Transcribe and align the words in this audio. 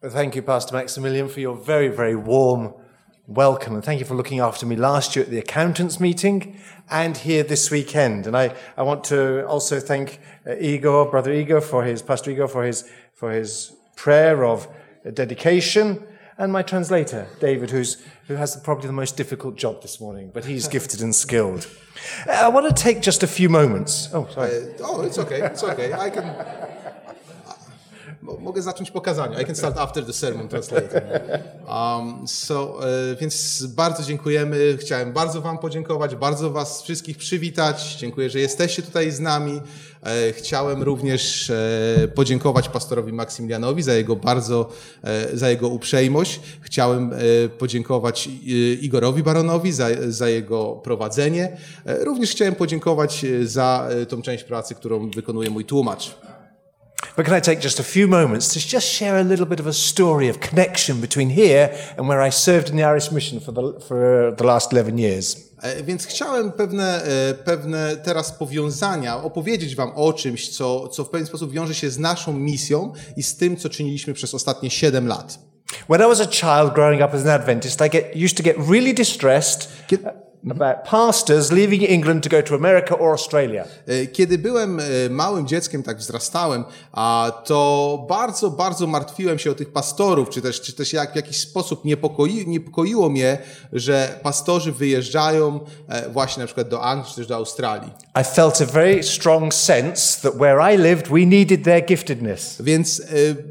Thank 0.00 0.36
you, 0.36 0.42
Pastor 0.42 0.76
Maximilian, 0.76 1.28
for 1.28 1.40
your 1.40 1.56
very, 1.56 1.88
very 1.88 2.14
warm 2.14 2.72
welcome. 3.26 3.74
And 3.74 3.84
thank 3.84 3.98
you 3.98 4.06
for 4.06 4.14
looking 4.14 4.38
after 4.38 4.64
me 4.64 4.76
last 4.76 5.16
year 5.16 5.24
at 5.24 5.30
the 5.32 5.40
accountants 5.40 5.98
meeting 5.98 6.56
and 6.88 7.16
here 7.16 7.42
this 7.42 7.68
weekend. 7.72 8.28
And 8.28 8.36
I, 8.36 8.54
I 8.76 8.84
want 8.84 9.02
to 9.04 9.44
also 9.46 9.80
thank 9.80 10.20
uh, 10.46 10.54
Igor, 10.54 11.10
Brother 11.10 11.32
Igor, 11.32 11.60
for 11.60 11.82
his, 11.82 12.00
Pastor 12.00 12.30
Igor, 12.30 12.46
for 12.46 12.62
his, 12.62 12.88
for 13.12 13.32
his 13.32 13.72
prayer 13.96 14.44
of 14.44 14.68
uh, 15.04 15.10
dedication. 15.10 16.06
And 16.38 16.52
my 16.52 16.62
translator, 16.62 17.26
David, 17.40 17.70
who's, 17.70 18.00
who 18.28 18.36
has 18.36 18.54
probably 18.54 18.86
the 18.86 18.92
most 18.92 19.16
difficult 19.16 19.56
job 19.56 19.82
this 19.82 20.00
morning, 20.00 20.30
but 20.32 20.44
he's 20.44 20.68
gifted 20.68 21.02
and 21.02 21.12
skilled. 21.12 21.66
Uh, 22.24 22.34
I 22.34 22.48
want 22.50 22.68
to 22.68 22.82
take 22.82 23.02
just 23.02 23.24
a 23.24 23.26
few 23.26 23.48
moments. 23.48 24.10
Oh, 24.14 24.28
sorry. 24.28 24.76
Oh, 24.80 25.00
it's 25.02 25.18
okay, 25.18 25.42
it's 25.42 25.64
okay. 25.64 25.92
I 25.92 26.08
can... 26.08 26.67
Mo- 28.28 28.36
Mogę 28.40 28.62
zacząć 28.62 28.90
pokazanie. 28.90 29.42
I 29.42 29.44
can 29.44 29.56
start 29.56 29.78
after 29.78 30.04
the 30.06 30.12
sermon 30.12 30.48
translating. 30.48 30.92
Um, 31.68 32.28
so, 32.28 32.78
e, 33.12 33.16
więc 33.16 33.66
bardzo 33.66 34.02
dziękujemy. 34.02 34.76
Chciałem 34.80 35.12
bardzo 35.12 35.40
Wam 35.40 35.58
podziękować, 35.58 36.16
bardzo 36.16 36.50
Was 36.50 36.82
wszystkich 36.82 37.16
przywitać. 37.16 37.96
Dziękuję, 37.98 38.30
że 38.30 38.40
jesteście 38.40 38.82
tutaj 38.82 39.10
z 39.10 39.20
nami. 39.20 39.60
E, 40.02 40.32
chciałem 40.32 40.82
również 40.82 41.50
e, 41.50 42.08
podziękować 42.14 42.68
pastorowi 42.68 43.12
Maksymilianowi 43.12 43.82
za 43.82 43.94
jego 43.94 44.16
bardzo, 44.16 44.68
za 45.34 45.50
jego 45.50 45.68
uprzejmość. 45.68 46.40
Chciałem 46.60 47.10
podziękować 47.58 48.28
Igorowi 48.80 49.22
Baronowi 49.22 49.72
za, 49.72 49.86
za 50.08 50.28
jego 50.28 50.72
prowadzenie. 50.72 51.56
Również 51.86 52.30
chciałem 52.30 52.54
podziękować 52.54 53.26
za 53.44 53.88
tą 54.08 54.22
część 54.22 54.44
pracy, 54.44 54.74
którą 54.74 55.10
wykonuje 55.10 55.50
mój 55.50 55.64
tłumacz. 55.64 56.14
But 57.16 57.26
can 57.26 57.34
I 57.34 57.40
take 57.40 57.60
just 57.60 57.80
a 57.80 57.82
few 57.82 58.08
moments 58.08 58.48
to 58.48 58.60
just 58.60 58.86
share 58.86 59.20
a 59.20 59.24
little 59.24 59.46
bit 59.46 59.60
of 59.60 59.66
a 59.66 59.72
story 59.72 60.28
of 60.28 60.38
connection 60.38 61.00
between 61.00 61.30
here 61.30 61.70
and 61.96 62.08
where 62.08 62.28
I 62.28 62.32
served 62.32 62.70
in 62.70 62.76
the 62.76 62.84
Irish 62.84 63.12
Mission 63.12 63.40
for 63.40 63.52
the, 63.52 63.80
for 63.80 64.34
the 64.36 64.44
last 64.44 64.72
11 64.72 64.98
years? 64.98 65.36
E, 65.62 65.82
Więc 65.82 66.06
chciałem 66.06 66.52
pewne, 66.52 67.04
e, 67.04 67.34
pewne 67.34 67.96
teraz 67.96 68.32
powiązania 68.32 69.22
opowiedzieć 69.22 69.76
Wam 69.76 69.92
o 69.94 70.12
czymś, 70.12 70.48
co, 70.48 70.88
co 70.88 71.04
w 71.04 71.10
pewien 71.10 71.26
sposób 71.26 71.52
wiąże 71.52 71.74
się 71.74 71.90
z 71.90 71.98
naszą 71.98 72.32
misją 72.32 72.92
i 73.16 73.22
z 73.22 73.36
tym, 73.36 73.56
co 73.56 73.68
czyniliśmy 73.68 74.14
przez 74.14 74.34
ostatnie 74.34 74.70
7 74.70 75.06
lat. 75.08 75.38
When 75.88 76.00
I 76.00 76.04
was 76.04 76.20
a 76.20 76.26
child 76.26 76.74
growing 76.74 77.02
up 77.02 77.14
as 77.14 77.22
an 77.22 77.28
Adventist, 77.28 77.80
I 77.86 77.90
get, 77.90 78.16
used 78.16 78.36
to 78.36 78.42
get 78.42 78.56
really 78.68 78.94
distressed 78.94 79.68
about 80.50 80.76
pastors 80.84 81.52
leaving 81.52 81.82
England 81.82 82.22
to 82.22 82.28
go 82.28 82.42
to 82.42 82.54
America 82.54 82.98
or 82.98 83.10
Australia. 83.12 83.64
E, 83.86 84.06
Kiedy 84.06 84.38
byłem 84.38 84.80
e, 84.80 84.84
małym 85.10 85.46
dzieckiem, 85.46 85.82
tak 85.82 85.98
wzrastałem, 85.98 86.64
a 86.92 87.32
to 87.44 88.06
bardzo, 88.08 88.50
bardzo 88.50 88.86
martwiłem 88.86 89.38
się 89.38 89.50
o 89.50 89.54
tych 89.54 89.72
pastorów, 89.72 90.28
czy 90.30 90.42
też, 90.42 90.60
czy 90.60 90.72
też 90.72 90.92
jak 90.92 91.12
w 91.12 91.16
jakiś 91.16 91.40
sposób 91.40 91.84
niepokoi, 91.84 92.46
niepokoiło 92.46 93.08
mnie, 93.08 93.38
że 93.72 94.18
pastorzy 94.22 94.72
wyjeżdżają 94.72 95.60
e, 95.88 96.08
właśnie 96.08 96.40
na 96.40 96.46
przykład 96.46 96.68
do 96.68 96.82
Anglii, 96.82 97.10
czy 97.10 97.16
też 97.16 97.26
do 97.26 97.36
Australii. 97.36 97.90
I 98.20 98.24
felt 98.24 98.60
a 98.62 98.66
very 98.66 99.02
strong 99.02 99.54
sense 99.54 100.20
that 100.22 100.34
where 100.40 100.74
I 100.74 100.78
lived, 100.78 101.08
we 101.08 101.26
needed 101.26 101.64
their 101.64 101.84
giftedness. 101.84 102.62
Więc 102.62 103.02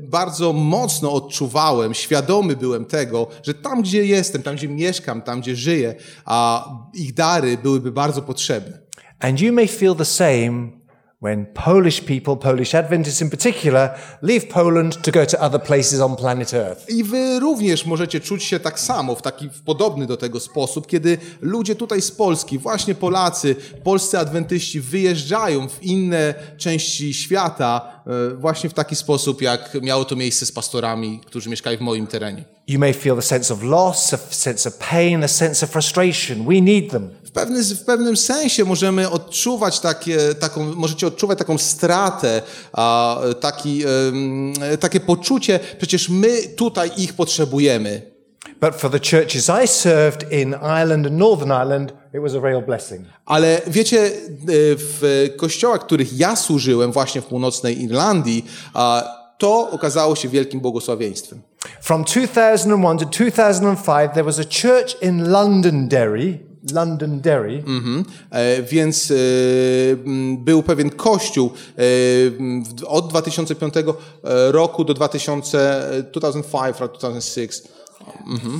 bardzo 0.03 0.53
mocno 0.53 1.13
odczuwałem, 1.13 1.93
świadomy 1.93 2.55
byłem 2.55 2.85
tego, 2.85 3.27
że 3.43 3.53
tam, 3.53 3.81
gdzie 3.81 4.05
jestem, 4.05 4.43
tam, 4.43 4.55
gdzie 4.55 4.67
mieszkam, 4.67 5.21
tam, 5.21 5.41
gdzie 5.41 5.55
żyję, 5.55 5.95
a 6.25 6.69
ich 6.93 7.13
dary 7.13 7.57
byłyby 7.57 7.91
bardzo 7.91 8.21
potrzebne. 8.21 8.79
And 9.19 9.41
you 9.41 9.53
may 9.53 9.67
feel 9.67 9.95
the 9.95 10.05
same 10.05 10.77
when 11.21 11.45
Polish 11.45 12.01
people, 12.01 12.35
Polish 12.35 12.75
Adventists 12.75 13.21
in 13.21 13.29
particular, 13.29 13.95
leave 14.21 14.47
Poland 14.49 15.01
to 15.01 15.11
go 15.11 15.25
to 15.25 15.39
other 15.39 15.59
places 15.59 15.99
on 15.99 16.15
planet 16.15 16.53
Earth. 16.53 16.89
I 16.89 17.03
wy 17.03 17.39
również 17.39 17.85
możecie 17.85 18.19
czuć 18.19 18.43
się 18.43 18.59
tak 18.59 18.79
samo, 18.79 19.15
w 19.15 19.21
taki 19.21 19.49
w 19.49 19.61
podobny 19.61 20.05
do 20.05 20.17
tego 20.17 20.39
sposób, 20.39 20.87
kiedy 20.87 21.17
ludzie 21.41 21.75
tutaj 21.75 22.01
z 22.01 22.11
Polski, 22.11 22.59
właśnie 22.59 22.95
Polacy, 22.95 23.55
polscy 23.83 24.19
adwentyści 24.19 24.81
wyjeżdżają 24.81 25.69
w 25.69 25.83
inne 25.83 26.33
części 26.57 27.13
świata 27.13 27.96
właśnie 28.37 28.69
w 28.69 28.73
taki 28.73 28.95
sposób, 28.95 29.41
jak 29.41 29.77
miało 29.81 30.05
to 30.05 30.15
miejsce 30.15 30.45
z 30.45 30.51
pastorami, 30.51 31.21
którzy 31.25 31.49
mieszkali 31.49 31.77
w 31.77 31.81
moim 31.81 32.07
terenie. 32.07 32.45
You 32.67 32.79
may 32.79 32.93
feel 32.93 33.15
the 33.15 33.21
sense 33.21 33.53
of 33.53 33.63
loss, 33.63 34.13
a 34.13 34.17
sense 34.29 34.69
of 34.69 34.75
pain, 34.77 35.23
a 35.23 35.27
sense 35.27 35.65
of 35.65 35.71
frustration. 35.71 36.45
We 36.45 36.61
need 36.61 36.91
them. 36.91 37.09
W, 37.23 37.31
pewny, 37.31 37.63
w 37.63 37.85
pewnym 37.85 38.17
sensie 38.17 38.65
możemy 38.65 39.09
odczuwać 39.09 39.79
takie, 39.79 40.17
taką, 40.35 40.75
możecie 40.75 41.07
odczuwać 41.07 41.37
taką 41.37 41.57
stratę, 41.57 42.41
a, 42.73 43.19
taki, 43.39 43.83
em, 43.83 44.53
takie 44.79 44.99
poczucie, 44.99 45.59
przecież 45.77 46.09
my 46.09 46.41
tutaj 46.55 46.91
ich 46.97 47.13
potrzebujemy. 47.13 48.16
But 48.61 48.75
for 48.75 48.89
the 48.89 48.99
churches 48.99 49.49
I 49.63 49.67
served 49.67 50.31
in 50.31 50.53
Ireland 50.53 51.05
and 51.05 51.17
Northern 51.17 51.51
Ireland, 51.51 51.93
it 52.13 52.21
was 52.21 52.35
a 52.35 52.39
real 52.39 52.61
blessing. 52.61 53.05
Ale 53.25 53.61
wiecie, 53.67 54.01
e, 54.01 54.09
w 54.75 55.27
kościołach, 55.37 55.81
których 55.85 56.19
ja 56.19 56.35
służyłem 56.35 56.91
właśnie 56.91 57.21
w 57.21 57.25
północnej 57.25 57.83
Irlandii, 57.83 58.45
to 59.37 59.69
okazało 59.71 60.15
się 60.15 60.29
wielkim 60.29 60.59
błogosławieństwem. 60.59 61.41
From 61.81 62.03
2001 62.03 62.97
to 62.97 63.05
2005, 63.05 64.13
there 64.13 64.23
was 64.23 64.39
a 64.39 64.43
church 64.43 65.01
in 65.01 65.29
Londonderry, 65.31 66.39
Londonderry, 66.73 67.63
Mhm. 67.67 68.05
E, 68.31 68.63
Więc 68.63 69.11
e, 69.11 69.15
był 70.37 70.63
pewien 70.63 70.89
kościół 70.89 71.51
e, 71.77 72.87
od 72.87 73.09
2005 73.09 73.73
roku 74.51 74.83
do 74.83 74.93
2000, 74.93 75.81
2005 76.13 76.81
or 76.81 76.89
2006. 76.97 77.76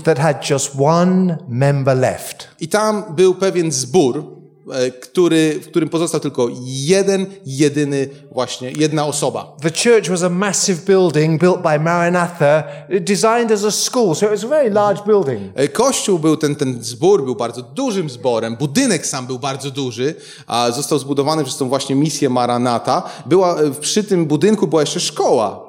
that 0.04 0.20
had 0.20 0.50
just 0.50 0.72
one 0.80 1.38
member 1.48 1.98
left. 1.98 2.48
I 2.60 2.68
tam 2.68 3.04
był 3.16 3.36
pewien 3.36 3.72
zbór, 3.72 4.24
e, 4.72 4.92
który, 4.92 5.60
w 5.64 5.68
którym 5.68 5.90
pozostał 5.90 6.20
tylko 6.20 6.48
jeden, 6.66 7.26
jedyny 7.46 8.10
właśnie, 8.32 8.72
jedna 8.72 9.06
osoba. 9.06 9.56
The 9.62 9.70
church 9.70 10.10
was 10.10 10.24
a 10.24 10.30
massive 10.30 10.86
building 10.86 11.42
built 11.42 11.62
by 11.62 11.80
Maranatha, 11.80 12.64
designed 13.02 13.52
as 13.52 13.64
a 13.64 13.72
school, 13.72 14.16
so 14.16 14.26
it 14.26 14.32
was 14.32 14.44
a 14.44 14.48
very 14.48 14.70
large 14.70 15.02
building. 15.06 15.42
E, 15.56 15.68
Kościół 15.68 16.20
był, 16.20 16.38
ten, 16.38 16.56
ten 16.56 16.84
zbór 16.84 17.26
był 17.26 17.36
bardzo 17.36 17.62
dużym 17.62 18.10
zborem, 18.10 18.56
budynek 18.56 19.08
sam 19.08 19.28
był 19.28 19.40
bardzo 19.40 19.72
duży, 19.72 20.16
a 20.48 20.72
został 20.72 21.00
zbudowany 21.00 21.44
przez 21.44 21.58
tą 21.58 21.70
właśnie 21.70 21.96
misję 21.96 22.30
Maranata. 22.30 23.04
Była, 23.26 23.62
e, 23.62 23.72
przy 23.72 24.04
tym 24.04 24.26
budynku 24.26 24.68
była 24.68 24.82
jeszcze 24.82 25.00
szkoła. 25.00 25.67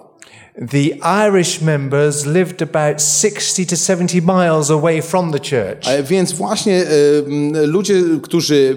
The 0.59 0.99
Irish 1.29 1.61
members 1.63 2.27
lived 2.27 2.63
about 2.63 3.01
60 3.01 3.65
to 3.69 3.77
70 3.77 4.25
miles 4.25 4.71
away 4.71 5.01
from 5.03 5.31
the 5.33 5.39
church. 5.39 5.89
E, 5.89 6.03
Więc 6.03 6.33
właśnie 6.33 6.85
m, 7.27 7.53
ludzie, 7.67 7.95
którzy, 8.23 8.77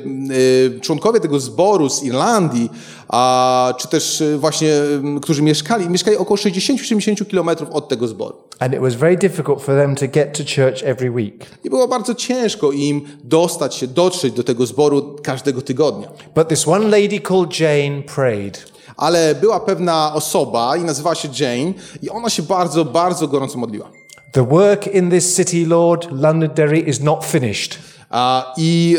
e, 0.78 0.80
członkowie 0.80 1.20
tego 1.20 1.40
zboru 1.40 1.90
z 1.90 2.04
Irlandii, 2.04 2.70
a, 3.08 3.74
czy 3.78 3.88
też 3.88 4.22
e, 4.22 4.38
właśnie, 4.38 4.74
którzy 5.22 5.42
mieszkali, 5.42 5.90
mieszkali 5.90 6.18
około 6.18 6.38
60-70 6.38 7.28
kilometrów 7.28 7.70
od 7.70 7.90
tego 7.90 8.08
zboru. 8.08 8.38
And 8.60 8.74
it 8.74 8.80
was 8.80 8.96
very 8.96 9.18
difficult 9.18 9.62
for 9.62 9.76
them 9.76 9.96
to 9.96 10.08
get 10.08 10.38
to 10.38 10.44
church 10.44 10.84
every 10.84 11.12
week. 11.12 11.46
I 11.64 11.70
było 11.70 11.88
bardzo 11.88 12.16
ciężko 12.16 12.72
im 12.72 13.02
dostać 13.24 13.76
się, 13.76 13.88
dotrzeć 13.88 14.34
do 14.34 14.44
tego 14.44 14.66
zboru 14.66 15.16
każdego 15.24 15.62
tygodnia. 15.62 16.08
But 16.36 16.48
this 16.48 16.68
one 16.68 16.88
lady 17.02 17.20
called 17.20 17.60
Jane 17.60 18.02
prayed. 18.16 18.71
Ale 18.98 19.36
była 19.36 19.60
pewna 19.60 20.14
osoba 20.14 20.78
i 20.78 20.84
nazywała 20.84 21.16
się 21.16 21.30
Jane 21.40 21.74
i 22.02 22.10
ona 22.10 22.30
się 22.30 22.44
bardzo, 22.44 22.86
bardzo 22.86 23.28
gorąco 23.28 23.58
modliła. 23.58 23.90
The 24.32 24.46
work 24.46 24.88
in 24.88 25.10
this 25.10 25.36
city, 25.36 25.66
Lord, 25.68 26.08
Londonderry, 26.12 26.80
is 26.80 27.02
not 27.02 27.26
finished. 27.26 27.80
A, 28.10 28.54
I 28.58 28.98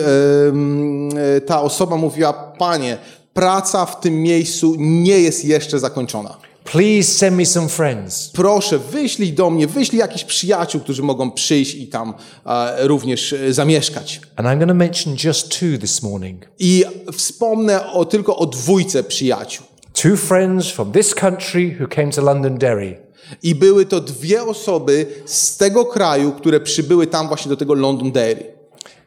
e, 1.36 1.41
ta 1.41 1.62
osoba 1.62 1.97
mówiła, 1.97 2.32
panie, 2.58 2.98
praca 3.34 3.86
w 3.86 4.00
tym 4.00 4.22
miejscu 4.22 4.75
nie 4.78 5.20
jest 5.20 5.44
jeszcze 5.44 5.78
zakończona. 5.78 6.36
Please 6.64 7.12
send 7.12 7.36
me 7.36 7.47
some 7.47 7.69
friends. 7.69 8.31
Proszę, 8.31 8.78
wyślij 8.78 9.32
do 9.32 9.50
mnie, 9.50 9.66
wyślij 9.66 9.99
jakichś 9.99 10.25
przyjaciół, 10.25 10.81
którzy 10.81 11.02
mogą 11.02 11.31
przyjść 11.31 11.75
i 11.75 11.87
tam 11.87 12.14
e, 12.46 12.87
również 12.87 13.32
e, 13.32 13.52
zamieszkać. 13.52 14.20
And 14.37 14.49
I'm 14.49 14.75
mention 14.75 15.16
just 15.25 15.49
two 15.49 15.78
this 15.81 16.02
morning. 16.02 16.49
I 16.58 16.84
wspomnę 17.12 17.93
o, 17.93 18.05
tylko 18.05 18.37
o 18.37 18.46
dwójce 18.46 19.05
przyjaciół. 19.05 19.66
Two 19.92 20.16
friends 20.16 20.70
from 20.70 20.92
this 20.92 21.14
country 21.14 21.76
who 21.80 21.86
came 21.86 22.10
to 22.10 22.22
Londonderry. 22.22 22.98
I 23.42 23.54
były 23.54 23.86
to 23.86 24.00
dwie 24.00 24.42
osoby 24.42 25.06
z 25.26 25.56
tego 25.56 25.84
kraju, 25.84 26.32
które 26.32 26.60
przybyły 26.60 27.06
tam 27.06 27.28
właśnie 27.28 27.48
do 27.48 27.56
tego 27.56 27.74
Londonderry. 27.74 28.44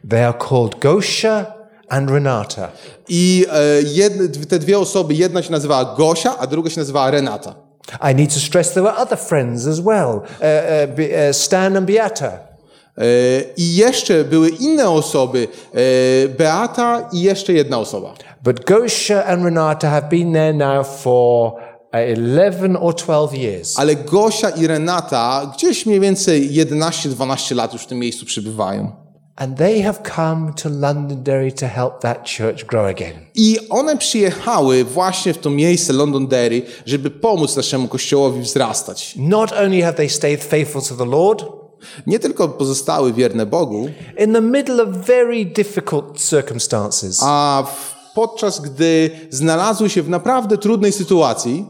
They 0.09 0.27
are 0.27 0.37
called 0.49 0.79
Gosha 0.79 1.45
and 1.89 2.09
Renata. 2.09 2.71
I 3.09 3.45
e, 3.51 3.81
jedne, 3.81 4.27
te 4.27 4.59
dwie 4.59 4.79
osoby, 4.79 5.13
jedna 5.13 5.41
się 5.41 5.51
nazywała 5.51 5.95
Gosia, 5.97 6.37
a 6.37 6.47
druga 6.47 6.69
się 6.69 6.79
nazywała 6.79 7.11
Renata. 7.11 7.55
I 8.11 8.15
need 8.15 8.33
to 8.33 8.39
stress 8.39 8.73
there 8.73 8.83
were 8.83 8.97
other 8.97 9.17
friends 9.17 9.67
as 9.67 9.79
well, 9.79 10.09
uh, 10.09 10.21
uh, 10.99 11.35
Stan 11.35 11.77
and 11.77 11.87
Beata. 11.87 12.54
E, 12.97 13.03
I 13.57 13.75
jeszcze 13.75 14.23
były 14.23 14.49
inne 14.49 14.89
osoby, 14.89 15.47
e, 15.73 16.29
Beata 16.29 17.09
i 17.13 17.21
jeszcze 17.21 17.53
jedna 17.53 17.79
osoba. 17.79 18.13
But 18.43 18.65
Gosha 18.65 19.25
and 19.25 19.43
Renata 19.43 19.89
have 19.89 20.09
been 20.09 20.33
there 20.33 20.53
now 20.53 20.87
for 20.87 21.53
11 21.93 22.77
or 22.77 22.93
12 22.93 23.37
years. 23.37 23.79
Ale 23.79 23.95
Gosia 23.95 24.49
i 24.49 24.67
Renata 24.67 25.51
gdzieś 25.55 25.85
mniej 25.85 25.99
więcej 25.99 26.51
11-12 26.51 27.55
lat 27.55 27.73
już 27.73 27.81
w 27.81 27.87
tym 27.87 27.99
miejscu 27.99 28.25
przybywają. 28.25 28.91
And 29.35 29.57
they 29.57 29.81
have 29.81 29.97
come 30.15 30.53
to 30.53 30.69
Londonderry 30.69 31.51
to 31.51 31.67
help 31.67 31.99
that 31.99 32.29
church 32.37 32.65
grow 32.65 32.85
again. 32.85 33.13
I 33.35 33.57
one 33.69 33.97
przyjechały 33.97 34.83
właśnie 34.83 35.33
w 35.33 35.37
to 35.37 35.49
miejsce 35.49 35.93
Londonderry, 35.93 36.61
żeby 36.85 37.11
pomóc 37.11 37.55
naszemu 37.55 37.87
kościołowi 37.87 38.41
wzrastać. 38.41 39.13
Not 39.17 39.51
only 39.51 39.81
have 39.81 39.93
they 39.93 40.09
stayed 40.09 40.43
faithful 40.43 40.81
to 40.81 40.95
the 40.95 41.05
Lord, 41.05 41.45
Nie 42.07 42.19
tylko 42.19 42.47
pozostały 42.47 43.13
wierne 43.13 43.45
Bogu, 43.45 43.89
in 44.19 44.33
the 44.33 44.41
middle 44.41 44.83
of 44.83 44.89
very 44.89 45.45
difficult 45.45 46.19
circumstances, 46.19 47.19
a 47.23 47.63
podczas 48.15 48.61
gdy 48.61 49.09
znalazły 49.29 49.89
się 49.89 50.01
w 50.03 50.09
naprawdę 50.09 50.57
trudnej 50.57 50.91
sytuacji, 50.91 51.65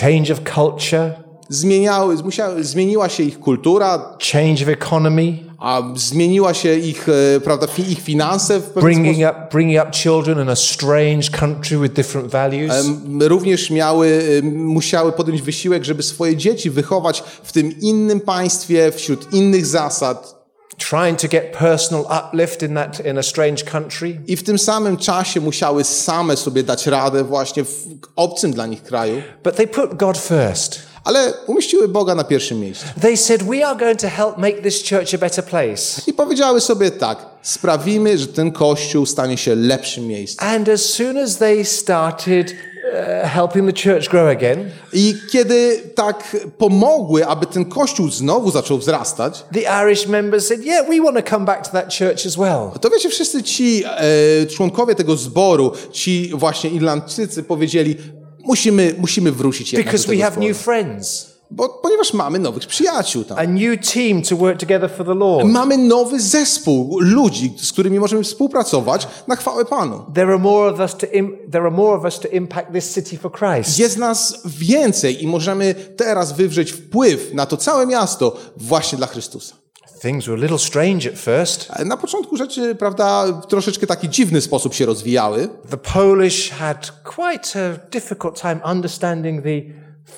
change 0.00 0.32
of 0.32 0.40
culture, 0.54 1.14
zmieniały, 1.48 2.16
musiały, 2.16 2.64
zmieniła 2.64 3.08
się 3.08 3.22
ich 3.22 3.40
kultura, 3.40 4.16
change 4.32 4.62
of 4.62 4.68
economy, 4.68 5.38
a 5.62 5.82
zmieniła 5.96 6.54
się 6.54 6.74
ich, 6.74 7.08
e, 7.08 7.40
prawda, 7.40 7.66
ich 7.88 8.00
finanse 8.00 8.60
w 8.60 8.62
pewien 8.62 8.82
bringing 8.82 9.16
sposób. 9.16 9.42
up, 9.42 9.48
bringing 9.52 9.82
up 9.82 9.90
children 9.90 10.42
in 10.42 10.48
a 10.48 10.56
strange 10.56 11.30
country 11.30 11.78
with 11.78 11.94
different 11.94 12.30
values. 12.30 12.72
Również 13.20 13.70
miały, 13.70 14.22
musiały 14.42 15.12
podjąć 15.12 15.42
wysiłek, 15.42 15.84
żeby 15.84 16.02
swoje 16.02 16.36
dzieci 16.36 16.70
wychować 16.70 17.22
w 17.42 17.52
tym 17.52 17.80
innym 17.80 18.20
państwie, 18.20 18.92
wśród 18.92 19.32
innych 19.32 19.66
zasad. 19.66 20.42
trying 20.78 21.16
to 21.16 21.28
get 21.28 21.52
personal 21.52 22.06
uplift 22.10 22.62
in 22.62 22.74
that 22.74 23.06
in 23.06 23.18
a 23.18 23.22
strange 23.22 23.62
country 23.62 24.20
I 24.26 24.36
w 24.36 24.42
tym 24.42 24.58
samym 24.58 24.96
czasie 24.96 25.40
musiały 25.40 25.84
same 25.84 26.36
sobie 26.36 26.62
dać 26.62 26.86
radę 26.86 27.24
właśnie 27.24 27.64
w 27.64 27.86
obcym 28.16 28.52
dla 28.52 28.66
nich 28.66 28.82
kraju, 28.82 29.22
but 29.44 29.56
they 29.56 29.66
put 29.66 29.96
god 29.96 30.18
first 30.18 30.91
ale 31.04 31.32
umieściły 31.46 31.88
Boga 31.88 32.14
na 32.14 32.24
pierwszym 32.24 32.60
miejscu. 32.60 32.84
they 33.00 33.16
said 33.16 33.42
we 33.42 33.66
are 33.66 33.78
going 33.78 34.00
to 34.00 34.08
help 34.08 34.38
make 34.38 34.62
this 34.62 34.88
church 34.90 35.14
a 35.14 35.18
better 35.18 35.44
place 35.44 36.02
I 36.06 36.12
powiedziały 36.12 36.60
sobie 36.60 36.90
tak, 36.90 37.18
sprawimy, 37.42 38.18
że 38.18 38.26
ten 38.26 38.52
kościół 38.52 39.06
stanie 39.06 39.36
się 39.36 39.54
lepszym 39.54 40.06
miejscem. 40.06 40.48
and 40.48 40.68
as 40.68 40.80
soon 40.84 41.18
as 41.18 41.36
they 41.38 41.64
started 41.64 42.50
uh, 42.52 43.30
helping 43.30 43.74
the 43.74 43.82
church 43.90 44.08
grow 44.10 44.28
again 44.28 44.70
I 44.92 45.14
kiedy 45.32 45.82
tak 45.94 46.36
pomogły, 46.58 47.26
aby 47.26 47.46
ten 47.46 47.64
kościół 47.64 48.10
znowu 48.10 48.50
zaczął 48.50 48.78
wzrastać, 48.78 49.44
the 49.54 49.84
irish 49.84 50.06
members 50.06 50.46
said 50.46 50.64
yeah 50.64 50.88
we 50.88 51.00
want 51.00 51.16
to 51.26 51.30
come 51.30 51.44
back 51.46 51.64
to 51.66 51.70
that 51.72 51.94
church 51.98 52.26
as 52.26 52.36
well 52.36 52.70
to 52.80 52.90
wiecie, 52.90 53.08
wszyscy 53.08 53.42
ci 53.42 53.84
e, 53.86 54.46
członkowie 54.46 54.94
tego 54.94 55.16
zboru, 55.16 55.72
ci 55.92 56.30
właśnie 56.34 56.70
Irlandczycy 56.70 57.42
powiedzieli, 57.42 57.96
musimy, 58.44 58.94
musimy 58.98 59.32
wrócić 59.32 59.72
jednak 59.72 59.86
do 59.86 59.90
because 59.92 60.06
we 60.08 60.12
tego 60.12 60.22
have 60.24 60.32
zboru. 60.34 60.48
new 60.48 60.56
friends 60.58 61.32
Bo, 61.54 61.68
ponieważ 61.68 62.12
mamy 62.14 62.38
nowych 62.38 62.66
przyjaciół 62.66 63.24
tam. 63.24 63.38
a 63.38 63.42
new 63.44 63.92
team 63.94 64.22
to 64.22 64.36
work 64.36 64.60
together 64.60 64.90
for 64.90 65.06
the 65.06 65.14
lord 65.14 65.46
Mamy 65.48 65.78
nowy 65.78 66.20
zespół 66.20 67.00
ludzi, 67.00 67.52
z 67.56 67.72
którymi 67.72 67.98
możemy 68.00 68.22
współpracować 68.24 69.08
na 69.28 69.36
chwałę 69.36 69.64
Panu. 69.64 70.04
there 70.14 70.28
are 70.28 70.38
more 70.38 70.72
of 70.72 70.80
us 70.80 70.96
to 70.96 71.06
Im- 71.06 71.36
there 71.50 71.62
are 71.64 71.70
more 71.70 71.98
of 71.98 72.04
us 72.04 72.18
to 72.20 72.28
impact 72.28 72.72
this 72.72 72.94
city 72.94 73.18
for 73.18 73.32
christ 73.32 73.78
Jest 73.78 73.98
nas 73.98 74.42
więcej 74.44 75.22
i 75.24 75.26
możemy 75.26 75.74
teraz 75.96 76.32
wywrzeć 76.32 76.72
wpływ 76.72 77.34
na 77.34 77.46
to 77.46 77.56
całe 77.56 77.86
miasto 77.86 78.36
właśnie 78.56 78.98
dla 78.98 79.06
Chrystusa. 79.06 79.54
Things 80.02 80.26
were 80.26 80.36
a 80.38 80.40
little 80.40 80.58
strange 80.58 81.06
at 81.06 81.18
first 81.18 81.70
Na 81.84 81.96
początku 81.96 82.36
rzeczy, 82.36 82.74
prawda, 82.74 83.26
w 83.26 83.46
troszeczkę 83.46 83.86
taki 83.86 84.08
dziwny 84.08 84.40
sposób 84.40 84.74
się 84.74 84.86
rozwijały. 84.86 85.48
The 85.70 85.76
Polish 85.76 86.50
had 86.50 86.92
quite 87.04 87.66
a 87.66 87.90
difficult 87.90 88.40
time 88.40 88.60
understanding 88.72 89.42
the 89.42 89.62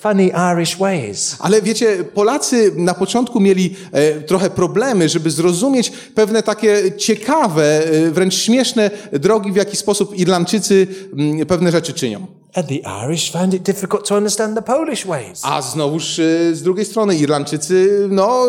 funny 0.01 0.31
Irish 0.55 0.77
ways. 0.77 1.37
Ale 1.39 1.63
wiecie, 1.63 2.05
Polacy 2.05 2.73
na 2.77 2.95
początku 2.95 3.41
mieli 3.41 3.77
e, 3.93 4.21
trochę 4.21 4.51
problemy, 4.51 5.09
żeby 5.09 5.31
zrozumieć 5.31 5.91
pewne 6.15 6.43
takie 6.43 6.97
ciekawe, 6.97 7.85
e, 7.85 8.11
wręcz 8.11 8.35
śmieszne 8.35 8.91
drogi, 9.13 9.53
w 9.53 9.57
jaki 9.57 9.77
sposób 9.77 10.19
Irlandczycy 10.19 10.87
mm, 11.13 11.47
pewne 11.47 11.73
rzeczy 11.73 11.93
czynią. 11.93 12.44
And 12.55 12.69
the 12.69 12.81
Irish 13.05 13.33
found 13.33 13.55
it 13.55 13.63
difficult 13.63 14.09
to 14.09 14.17
understand 14.17 14.57
the 14.57 14.63
Polish 14.63 15.07
ways. 15.07 15.41
A 15.43 15.63
znowuż 15.63 16.19
e, 16.19 16.55
z 16.55 16.63
drugiej 16.63 16.85
strony 16.85 17.17
Irlandczycy, 17.17 18.07
no, 18.11 18.47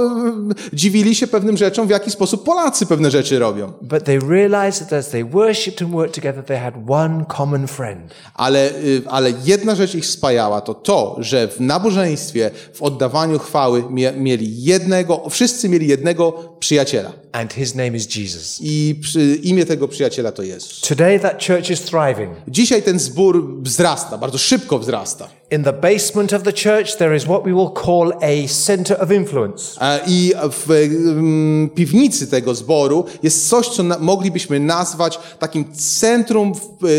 dziwili 0.74 1.16
się 1.16 1.28
pewnym 1.28 1.58
rzeczom, 1.58 1.88
w 1.88 1.90
jaki 1.90 2.12
sposób 2.12 2.44
Polacy 2.44 2.86
pewne 2.86 3.12
rzeczy 3.12 3.40
robią. 3.40 3.74
But 3.82 4.04
they 4.04 4.20
realized 4.20 4.80
that 4.80 4.94
as 4.94 5.10
they 5.10 5.26
worshipped 5.26 5.82
and 5.82 5.92
worked 5.92 6.16
together, 6.16 6.44
they 6.44 6.58
had 6.58 6.74
one 6.88 7.26
common 7.38 7.68
friend. 7.68 8.12
Ale, 8.34 8.70
y, 8.70 9.02
ale 9.10 9.34
jedna 9.46 9.76
rzecz 9.76 9.96
ich 9.96 10.06
spajała, 10.06 10.62
to 10.62 10.74
to, 10.74 11.16
że 11.20 11.48
w 11.48 11.60
nabożeństwie, 11.60 12.52
w 12.74 12.82
oddawaniu 12.82 13.40
chwały 13.40 13.84
mie, 13.90 14.12
mieli 14.12 14.64
jednego, 14.64 15.30
wszyscy 15.30 15.70
mieli 15.70 15.88
jednego 15.88 16.32
przyjaciela. 16.60 17.12
And 17.36 17.54
his 17.54 17.76
name 17.76 17.96
is 17.96 18.08
Jesus. 18.08 18.60
I 18.62 18.96
przy, 19.02 19.36
imię 19.36 19.66
tego 19.66 19.88
przyjaciela 19.88 20.32
to 20.32 20.44
Jezus. 20.44 20.82
Today, 20.82 21.20
that 21.20 21.46
church 21.48 21.70
is 21.70 21.82
thriving. 21.82 22.32
Dzisiaj 22.48 22.84
ten 22.84 23.00
zbór 23.00 23.62
wzrasta, 23.62 24.18
bardzo 24.18 24.38
szybko 24.38 24.80
wzrasta. 24.80 25.30
In 25.52 25.64
the 25.64 25.74
basement 25.74 26.34
of 26.34 26.44
the 26.44 26.54
church, 26.54 26.96
there 26.98 27.16
is 27.16 27.24
what 27.24 27.44
we 27.44 27.54
will 27.54 27.70
call 27.70 28.14
a 28.22 28.48
center 28.48 29.04
of 29.04 29.12
influence. 29.12 29.80
I 30.08 30.34
w 30.52 30.72
mm, 30.72 31.70
piwnicy 31.70 32.28
tego 32.28 32.56
zboru 32.56 33.06
jest 33.24 33.50
coś, 33.50 33.68
co 33.68 33.84
moglibyśmy 34.00 34.60
nazwać 34.60 35.20
takim 35.40 35.66
centrum, 35.74 36.54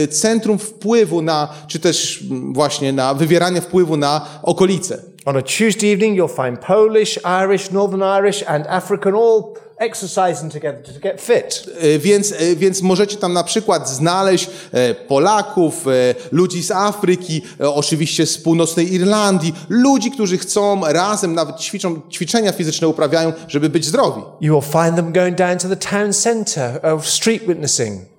e, 0.04 0.08
centrum 0.08 0.58
wpływu 0.58 1.22
na, 1.22 1.48
czy 1.68 1.78
też 1.78 2.22
mm, 2.30 2.54
właśnie 2.54 2.92
na 2.92 3.14
wywieranie 3.14 3.60
wpływu 3.60 3.96
na 3.96 4.26
okolice. 4.42 5.02
On 5.24 5.36
a 5.36 5.42
Tuesday 5.42 5.92
evening, 5.92 6.18
you'll 6.18 6.44
find 6.44 6.60
Polish, 6.60 7.18
Irish, 7.44 7.70
Northern 7.70 8.02
Irish, 8.02 8.44
and 8.46 8.66
African 8.66 9.14
all 9.14 9.65
exercising 9.78 10.52
together 10.52 10.82
to 10.82 11.00
get 11.00 11.20
fit. 11.20 11.64
E, 11.80 11.98
Więc, 11.98 12.32
e, 12.32 12.56
więc 12.56 12.82
możecie 12.82 13.16
tam 13.16 13.32
na 13.32 13.44
przykład 13.44 13.88
znaleźć 13.88 14.50
e, 14.72 14.94
Polaków, 14.94 15.84
ludzi 16.32 16.62
z 16.62 16.70
Afryki, 16.70 17.42
oczywiście 17.58 18.26
z 18.26 18.38
północnej 18.38 18.94
Irlandii, 18.94 19.54
ludzi, 19.68 20.10
którzy 20.10 20.38
chcą 20.38 20.80
razem, 20.86 21.34
nawet 21.34 21.56
ćwiczą, 21.56 22.00
ćwiczenia 22.10 22.52
fizyczne 22.52 22.88
uprawiają, 22.88 23.32
żeby 23.48 23.68
być 23.68 23.84
zdrowi. 23.84 24.22
You 24.40 24.60
will 24.60 24.72
find 24.72 24.96
them 24.96 25.12
going 25.12 25.36
down 25.38 25.58
to 25.58 25.68
the 25.68 25.76
town 25.76 26.12
centre 26.12 26.82
of 26.82 27.06
street 27.08 27.42
witnessing. 27.46 28.15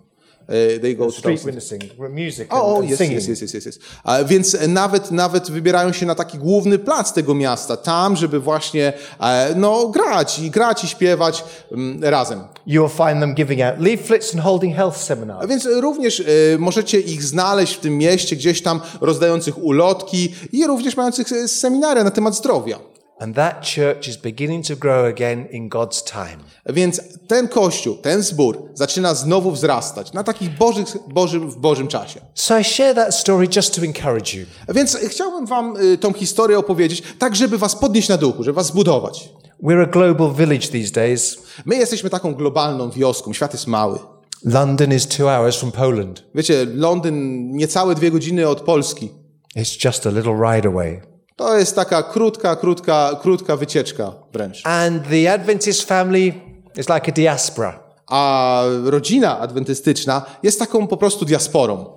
E, 0.47 0.79
They 0.79 0.95
go 0.95 1.05
to 1.05 1.11
Street 1.11 1.39
those- 1.41 1.45
witnessing, 1.45 1.83
music 2.09 2.39
and, 2.41 2.61
O, 2.61 2.75
o 2.75 2.79
and 2.79 2.89
jest, 2.89 3.01
singing. 3.01 3.27
jest, 3.27 3.41
jest, 3.53 3.65
jest. 3.65 3.79
A 4.03 4.23
Więc 4.23 4.57
nawet, 4.67 5.11
nawet 5.11 5.51
wybierają 5.51 5.93
się 5.93 6.05
na 6.05 6.15
taki 6.15 6.37
główny 6.37 6.79
plac 6.79 7.13
tego 7.13 7.35
miasta, 7.35 7.77
tam, 7.77 8.15
żeby 8.15 8.39
właśnie 8.39 8.93
e, 9.19 9.53
no, 9.55 9.87
grać 9.87 10.39
i 10.39 10.51
grać 10.51 10.83
i 10.83 10.87
śpiewać 10.87 11.43
mm, 11.71 12.03
razem. 12.03 12.39
You 12.67 12.81
will 12.87 13.07
find 13.07 13.19
them 13.21 13.33
giving 13.35 13.61
out 13.61 13.75
leaflets 13.79 14.33
and 14.35 14.43
holding 14.43 14.75
health 14.75 14.95
A 14.97 14.99
seminars. 14.99 15.47
więc 15.49 15.65
również 15.65 16.19
e, 16.19 16.23
możecie 16.57 16.99
ich 16.99 17.23
znaleźć 17.23 17.73
w 17.75 17.79
tym 17.79 17.97
mieście, 17.97 18.35
gdzieś 18.35 18.61
tam 18.61 18.81
rozdających 19.01 19.63
ulotki 19.63 20.35
i 20.51 20.67
również 20.67 20.97
mających 20.97 21.27
seminaria 21.47 22.03
na 22.03 22.11
temat 22.11 22.35
zdrowia. 22.35 22.79
And 23.19 23.35
that 23.35 23.65
church 23.65 24.07
is 24.07 24.17
beginning 24.17 24.65
to 24.65 24.75
grow 24.75 25.05
again 25.05 25.47
in 25.51 25.69
God's 25.69 26.03
time. 26.03 26.37
Więc 26.65 27.01
ten 27.27 27.47
kościół, 27.47 27.95
ten 27.95 28.23
zbór 28.23 28.69
zaczyna 28.73 29.15
znowu 29.15 29.51
wzrastać 29.51 30.13
na 30.13 30.23
takich 30.23 30.57
bożych, 30.57 30.85
bożym, 31.07 31.51
w 31.51 31.57
Bożym 31.57 31.87
czasie. 31.87 32.19
So 32.33 32.59
I 32.59 32.63
share 32.63 32.95
that 32.95 33.15
story 33.15 33.47
just 33.55 33.75
to 33.75 33.81
encourage 33.81 34.37
you. 34.37 34.45
Więc 34.69 34.97
chciałbym 35.09 35.45
wam 35.45 35.77
y, 35.77 35.97
tą 35.97 36.13
historię 36.13 36.59
opowiedzieć, 36.59 37.03
tak 37.19 37.35
żeby 37.35 37.57
was 37.57 37.75
podnieść 37.75 38.09
na 38.09 38.17
duchu, 38.17 38.43
żeby 38.43 38.55
was 38.55 38.67
zbudować. 38.67 39.29
We're 39.63 39.83
a 39.83 39.85
global 39.85 40.33
village 40.33 40.67
these 40.67 40.91
days. 40.91 41.37
My 41.65 41.75
jesteśmy 41.75 42.09
taką 42.09 42.33
globalną 42.33 42.91
wioską, 42.91 43.33
świat 43.33 43.53
jest 43.53 43.67
mały. 43.67 43.99
London 44.43 44.93
is 44.93 45.07
two 45.07 45.29
hours 45.29 45.59
from 45.59 45.71
Poland. 45.71 46.23
Wiecie, 46.35 46.65
Londyn 46.65 47.51
niecałe 47.51 47.95
dwie 47.95 48.11
godziny 48.11 48.47
od 48.49 48.61
Polski. 48.61 49.09
It's 49.55 49.85
just 49.85 50.07
a 50.07 50.09
little 50.09 50.53
ride 50.53 50.69
away. 50.69 51.16
To 51.37 51.57
jest 51.57 51.75
taka 51.75 52.03
krótka, 52.03 52.55
krótka, 52.55 53.11
krótka 53.21 53.57
wycieczka 53.57 54.11
wręcz. 54.33 54.61
And 54.63 55.03
the 55.09 55.33
Adventist 55.33 55.83
family 55.83 56.33
is 56.77 56.89
like 56.89 57.11
a 57.11 57.11
diaspora. 57.11 57.79
A 58.07 58.63
rodzina 58.83 59.39
adwentystyczna 59.39 60.25
jest 60.43 60.59
taką 60.59 60.87
po 60.87 60.97
prostu 60.97 61.25
diasporą. 61.25 61.96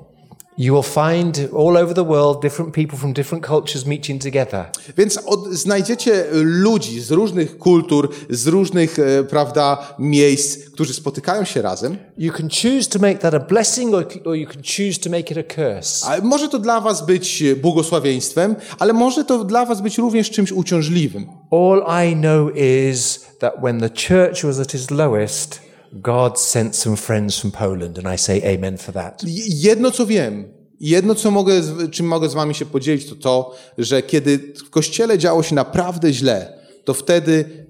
You 0.61 0.75
will 0.75 0.83
find 0.83 1.49
all 1.57 1.77
over 1.77 1.95
the 1.95 2.05
world 2.05 2.43
different 2.43 2.75
people 2.75 2.99
from 2.99 3.13
different 3.13 3.47
cultures 3.47 3.87
meeting 3.87 4.23
together. 4.23 4.65
Więc 4.97 5.19
od, 5.27 5.49
znajdziecie 5.49 6.25
ludzi 6.33 7.01
z 7.01 7.11
różnych 7.11 7.59
kultur, 7.59 8.09
z 8.31 8.47
różnych, 8.47 8.99
e, 8.99 9.25
prawda, 9.25 9.95
miejsc, 9.99 10.71
którzy 10.71 10.95
spotykają 10.95 11.45
się 11.45 11.63
razem. 11.63 11.97
You 12.19 12.33
can 12.33 12.49
choose 12.49 12.91
to 12.91 12.99
make 12.99 13.19
that 13.19 13.35
a 13.35 13.39
blessing 13.39 13.95
or, 13.95 14.07
or 14.25 14.37
you 14.37 14.47
can 14.47 14.63
choose 14.63 15.01
to 15.01 15.11
make 15.11 15.31
it 15.31 15.39
a 15.39 15.55
curse. 15.55 16.07
A 16.07 16.21
może 16.25 16.49
to 16.49 16.59
dla 16.59 16.81
was 16.81 17.07
być 17.07 17.45
błogosławieństwem, 17.63 18.57
ale 18.79 18.93
może 18.93 19.25
to 19.25 19.45
dla 19.45 19.67
was 19.67 19.81
być 19.81 19.99
również 19.99 20.31
czymś 20.31 20.53
uciążliwym. 20.53 21.27
All 21.51 22.11
I 22.11 22.17
know 22.17 22.57
is 22.57 23.27
that 23.39 23.55
when 23.63 23.81
the 23.81 23.89
church 23.89 24.43
was 24.45 24.61
at 24.61 24.75
its 24.75 24.91
lowest, 24.91 25.70
God 25.93 26.41
sent 26.41 26.77
some 26.77 26.97
friends 26.97 27.39
from 27.39 27.51
Poland, 27.51 27.99
and 27.99 28.15
I 28.15 28.19
say 28.19 28.57
amen 28.57 28.79
for 28.79 28.95
that. 28.95 29.23
Jedno 29.47 29.91
co 29.91 30.07
wiem, 30.07 30.53
jedno, 30.81 31.15
co 31.15 31.31
mogę, 31.31 31.61
czym 31.91 32.07
mogę 32.07 32.29
z 32.29 32.35
wami 32.35 32.55
się 32.55 32.67
podzielić, 32.67 33.09
to 33.09 33.15
to, 33.15 33.57
że 33.79 34.03
kiedy 34.03 34.39
w 34.39 34.71
kościele 34.71 35.19
działo 35.19 35.43
się 35.43 35.55
naprawdę 35.55 36.13
źle, 36.13 36.59
to 36.85 36.95
wtedy 36.95 37.67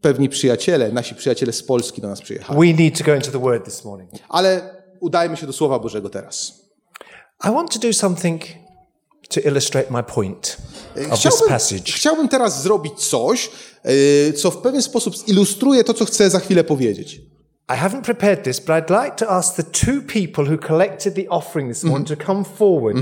pewni 0.00 0.28
przyjaciele, 0.28 0.92
nasi 0.92 1.14
przyjaciele 1.14 1.52
z 1.52 1.62
Polski 1.62 2.00
do 2.00 2.08
nas 2.08 2.20
przyjechali. 2.20 2.60
We 2.60 2.82
need 2.82 2.98
to 2.98 3.04
go 3.04 3.14
into 3.14 3.30
the 3.30 3.38
word 3.40 3.64
this 3.64 3.84
morning. 3.84 4.10
Ale 4.28 4.74
udajmy 5.00 5.36
się 5.36 5.46
do 5.46 5.52
Słowa 5.52 5.78
Bożego 5.78 6.10
teraz. 6.10 6.62
I 7.44 7.48
want 7.48 7.72
to 7.72 7.78
do 7.78 7.92
something 7.92 8.42
to 9.28 9.40
illustrate 9.40 9.90
my 9.90 10.02
point 10.02 10.56
of 10.96 11.08
this 11.10 11.18
Chciałbym, 11.20 11.48
passage. 11.48 11.92
chciałbym 11.92 12.28
teraz 12.28 12.62
zrobić 12.62 12.92
coś, 13.08 13.50
yy, 13.84 14.32
co 14.32 14.50
w 14.50 14.58
pewien 14.58 14.82
sposób 14.82 15.16
zilustruje 15.18 15.84
to, 15.84 15.94
co 15.94 16.04
chcę 16.04 16.30
za 16.30 16.40
chwilę 16.40 16.64
powiedzieć. 16.64 17.20
I 17.70 17.74
haven't 17.74 18.02
prepared 18.04 18.42
this, 18.44 18.60
but 18.60 18.70
I'd 18.70 18.90
like 19.04 19.16
to 19.16 19.30
ask 19.30 19.54
the 19.56 19.62
two 19.62 20.02
people 20.06 20.44
who 20.44 20.58
collected 20.58 21.14
the 21.14 21.28
offering 21.28 21.68
this 21.72 21.84
morning 21.84 22.08
to 22.18 22.26
come 22.26 22.44
forward. 22.44 22.96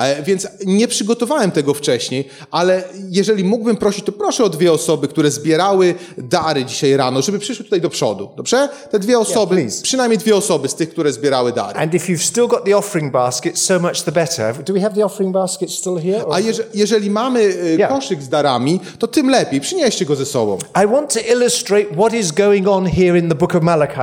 E, 0.00 0.22
Więc 0.22 0.48
nie 0.66 0.88
przygotowałem 0.88 1.50
tego 1.50 1.74
wcześniej, 1.74 2.28
ale 2.50 2.82
jeżeli 3.10 3.44
mógłbym 3.44 3.76
prosić, 3.76 4.04
to 4.04 4.12
proszę 4.12 4.44
o 4.44 4.48
dwie 4.48 4.72
osoby, 4.72 5.08
które 5.08 5.30
zbierały 5.30 5.94
dary 6.18 6.64
dzisiaj 6.64 6.96
rano, 6.96 7.22
żeby 7.22 7.38
przyszły 7.38 7.64
tutaj 7.64 7.80
do 7.80 7.90
przodu. 7.90 8.28
Dobrze? 8.36 8.68
Te 8.90 8.98
dwie 8.98 9.18
osoby, 9.18 9.56
please. 9.56 9.82
przynajmniej 9.82 10.18
dwie 10.18 10.36
osoby 10.36 10.68
z 10.68 10.74
tych, 10.74 10.90
które 10.90 11.12
zbierały 11.12 11.52
dary. 11.52 11.78
And 11.78 11.94
if 11.94 12.12
you've 12.12 12.22
still 12.24 12.46
got 12.48 12.64
the 12.64 12.76
offering 12.76 13.12
basket, 13.12 13.58
so 13.58 13.78
much 13.78 14.02
the 14.02 14.12
better. 14.12 14.64
Do 14.64 14.72
we 14.74 14.80
have 14.80 14.94
the 14.94 15.04
offering 15.04 15.32
basket 15.34 15.70
still 15.70 15.96
here? 15.98 16.24
A 16.32 16.40
jeże, 16.40 16.62
jeżeli 16.74 17.10
mamy 17.10 17.40
e, 17.40 17.76
Yeah. 17.76 17.90
koszyk 17.92 18.22
z 18.22 18.28
darami, 18.28 18.80
to 18.98 19.06
tym 19.06 19.28
lepiej. 19.30 19.60
Przynieście 19.60 20.04
go 20.04 20.16
ze 20.16 20.26
sobą. 20.26 20.58
I 20.84 20.86
want 20.86 21.12
to 21.14 21.20
illustrate 21.32 21.84
what 21.94 22.14
is 22.14 22.32
going 22.32 22.68
on 22.68 22.86
here 22.86 23.18
in 23.18 23.28
the 23.28 23.34
book 23.34 23.54
of 23.54 23.62
Malachi 23.62 23.99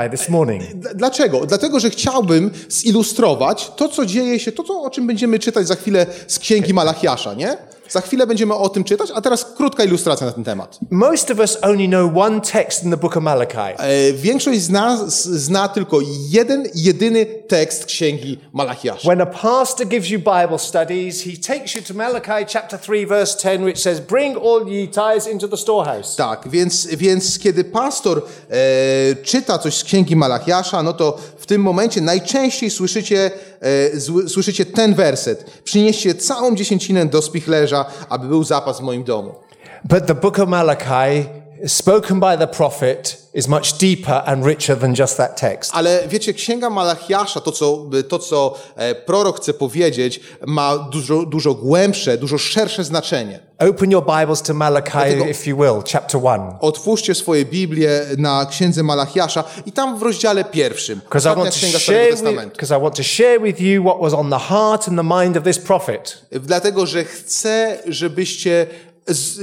Dlaczego? 0.96 1.46
Dlatego, 1.46 1.80
że 1.80 1.90
chciałbym 1.90 2.52
zilustrować 2.70 3.72
to, 3.76 3.90
co 3.90 4.06
dzieje 4.06 4.40
się, 4.40 4.52
to, 4.52 4.64
co, 4.64 4.82
o 4.82 4.90
czym 4.90 5.08
będziemy 5.08 5.40
czytać 5.40 5.68
za 5.68 5.76
chwilę 5.76 6.06
z 6.28 6.40
Księgi 6.40 6.74
Malachiasza, 6.74 7.34
nie? 7.34 7.58
Za 7.90 8.02
chwilę 8.02 8.28
będziemy 8.28 8.54
o 8.56 8.70
tym 8.70 8.84
czytać, 8.84 9.10
a 9.16 9.22
teraz 9.22 9.46
krótka 9.46 9.84
ilustracja 9.84 10.28
na 10.28 10.34
ten 10.34 10.44
temat. 10.44 10.80
Most 10.92 11.32
of 11.32 11.40
us 11.40 11.58
only 11.62 11.88
know 11.88 12.12
one 12.18 12.42
text 12.42 12.84
in 12.84 12.92
the 12.92 12.98
book 12.98 13.18
of 13.18 13.24
Malachi. 13.24 13.58
E, 13.78 14.14
Większość 14.14 14.62
z 14.62 14.70
nas 14.70 15.26
zna 15.26 15.68
tylko 15.68 16.00
jeden, 16.30 16.64
jedyny 16.76 17.26
tekst 17.26 17.86
Księgi 17.86 18.40
Malachiasza. 18.54 19.08
When 19.10 19.22
a 19.22 19.26
pastor 19.26 19.88
gives 19.88 20.10
you 20.10 20.20
Bible 20.20 20.60
studies, 20.60 21.24
he 21.24 21.32
takes 21.56 21.76
you 21.76 21.82
to 21.82 21.94
Malachi 21.94 22.46
chapter 22.54 22.80
3, 22.80 23.06
verse 23.06 23.38
10, 23.44 23.64
which 23.66 23.80
says, 23.80 24.00
Bring 24.00 24.38
all 24.38 24.68
ye 24.70 24.88
tithes 24.88 25.28
into 25.28 25.48
the 25.48 25.58
storehouse. 25.58 26.16
Tak, 26.16 26.48
więc, 26.50 26.86
więc 26.86 27.40
kiedy 27.40 27.64
pastor 27.64 28.22
e, 28.50 29.16
czyta 29.24 29.58
coś 29.58 29.78
z 29.78 29.84
Księgi 29.84 30.16
Malachiasza, 30.16 30.84
no 30.84 30.94
to 30.94 31.18
w 31.38 31.46
tym 31.46 31.62
momencie 31.62 32.02
najczęściej 32.02 32.70
słyszycie, 32.70 33.32
e, 33.62 34.00
słyszycie 34.30 34.66
ten 34.66 34.96
werset. 34.96 35.62
Przynieście 35.64 36.16
całą 36.16 36.56
dziesięcinę 36.56 37.06
do 37.06 37.22
spichlerza, 37.22 37.86
aby 38.10 38.28
był 38.28 38.44
zapas 38.44 38.80
w 38.80 38.84
moim 38.84 39.04
domu. 39.04 39.36
But 39.84 40.06
the 40.06 40.16
book 40.16 40.40
of 40.40 40.50
Malachi, 40.50 41.28
spoken 41.66 42.20
by 42.20 42.38
the 42.38 42.48
prophet, 42.48 43.28
is 43.34 43.48
much 43.48 43.74
deeper 43.74 44.24
and 44.26 44.46
richer 44.46 44.76
than 44.76 44.96
just 44.96 45.18
that 45.18 45.38
text. 45.38 45.72
Ale 45.74 46.08
wiecie, 46.08 46.34
Księga 46.34 46.70
Malachiasza, 46.70 47.42
to 47.42 47.52
co, 47.52 47.86
to, 48.10 48.20
co 48.20 48.54
e, 48.76 48.96
prorok 48.96 49.38
chce 49.40 49.54
powiedzieć, 49.54 50.20
ma 50.48 50.78
dużo, 50.78 51.26
dużo 51.26 51.54
głębsze, 51.54 52.18
dużo 52.18 52.38
szersze 52.38 52.84
znaczenie. 52.84 53.40
Open 53.60 53.92
your 53.92 54.06
Bibles 54.20 54.42
to 54.42 54.54
Malachi, 54.54 55.30
if 55.32 55.50
you 55.50 55.58
will, 55.58 55.84
chapter 55.92 56.22
1. 56.22 56.42
Otwórzcie 56.62 57.16
swoje 57.16 57.46
Biblię 57.46 58.02
na 58.18 58.46
Księdze 58.46 58.84
Malachiasza 58.84 59.44
i 59.66 59.72
tam 59.72 60.00
w 60.00 60.02
rozdziale 60.02 60.44
pierwszym, 60.46 61.00
Because 61.00 61.34
I, 61.34 61.36
want 61.36 61.50
to 61.54 61.58
share 61.60 61.80
Starego 61.80 62.04
with, 62.06 62.24
Testamentu. 62.24 62.58
'cause 62.60 62.78
I 62.78 62.82
want 62.82 62.96
to 62.96 63.04
share 63.04 63.40
with 63.40 63.62
you 63.62 63.84
what 63.84 64.00
was 64.02 64.14
on 64.14 64.30
the 64.30 64.40
heart 64.40 64.88
and 64.88 64.98
the 64.98 65.18
mind 65.24 65.38
of 65.38 65.44
this 65.44 65.60
prophet. 65.60 66.22
Dlatego, 66.32 66.86
że 66.86 67.04
chcę, 67.04 67.78
żebyście, 67.88 68.68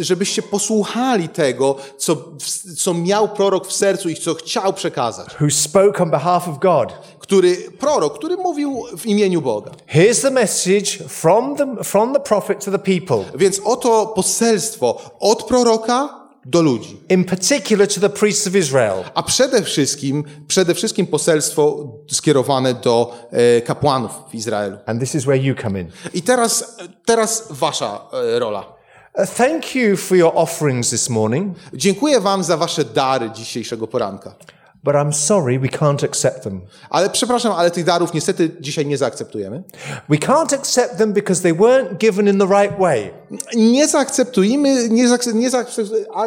żebyście 0.00 0.42
posłuchali 0.42 1.28
tego, 1.28 1.76
co, 1.98 2.16
co 2.78 2.94
miał 2.94 3.28
prorok 3.28 3.66
w 3.66 3.72
sercu 3.72 4.08
i 4.08 4.16
co 4.16 4.34
chciał 4.34 4.72
przekazać. 4.72 5.28
who 5.40 5.50
spoke 5.50 6.00
on 6.02 6.10
behalf 6.10 6.48
of 6.48 6.58
God. 6.58 6.92
Który, 7.18 7.56
prorok, 7.78 8.18
który 8.18 8.36
mówił 8.36 8.82
w 8.98 9.06
imieniu 9.06 9.42
Boga. 9.42 9.70
Here's 9.94 10.22
the 10.22 10.30
message 10.30 11.08
from 11.08 11.56
the, 11.56 11.84
from 11.84 12.12
the 12.14 12.20
prophet 12.20 12.64
to 12.64 12.70
the 12.70 12.78
people, 12.78 13.24
Więc 13.38 13.60
oto 13.64 14.06
poselstwo 14.06 15.00
od 15.20 15.42
proroka 15.44 16.24
do 16.46 16.62
ludzi. 16.62 17.00
in 17.08 17.24
particular 17.24 17.88
to 17.88 18.00
the 18.00 18.10
priests 18.10 18.46
of 18.46 18.54
Israel. 18.54 19.04
A 19.14 19.22
przede 19.22 19.62
wszystkim, 19.62 20.24
przede 20.48 20.74
wszystkim 20.74 21.06
poselstwo 21.06 21.88
skierowane 22.12 22.74
do 22.74 23.14
e, 23.30 23.60
kapłanów 23.60 24.10
w 24.30 24.34
Izraelu. 24.34 24.76
And 24.86 25.00
this 25.00 25.14
is 25.14 25.22
where 25.24 25.42
you 25.42 25.54
come 25.62 25.80
in. 25.80 25.90
I 26.14 26.22
teraz, 26.22 26.76
teraz 27.04 27.46
wasza 27.50 28.00
e, 28.34 28.38
rola. 28.38 28.73
Uh, 29.18 29.24
thank 29.26 29.74
you 29.74 29.96
for 29.96 30.16
your 30.16 30.32
offerings 30.34 30.90
this 30.90 31.08
morning, 31.10 31.54
Dziękuję 31.74 32.20
wam 32.20 32.44
za 32.44 32.56
wasze 32.56 32.84
dary 32.84 33.30
dzisiejszego 33.30 33.86
poranka. 33.86 34.34
but 34.84 34.94
I'm 34.94 35.12
sorry 35.12 35.58
we 35.58 35.68
can't 35.68 36.04
accept 36.04 36.42
them. 36.42 36.60
Ale 36.90 37.10
przepraszam, 37.10 37.52
ale 37.52 37.70
tych 37.70 37.84
darów 37.84 38.14
niestety 38.14 38.50
dzisiaj 38.60 38.86
nie 38.86 38.98
zaakceptujemy. 38.98 39.62
We 40.08 40.16
can't 40.16 40.54
accept 40.54 40.98
them 40.98 41.12
because 41.12 41.42
they 41.42 41.54
weren't 41.54 41.96
given 41.98 42.28
in 42.28 42.38
the 42.38 42.46
right 42.46 42.78
way. 42.78 43.10
Nie 43.56 43.88
zaakceptujemy, 43.88 44.88
nie, 44.88 45.08
zaakce- 45.08 45.34
nie, 45.34 45.50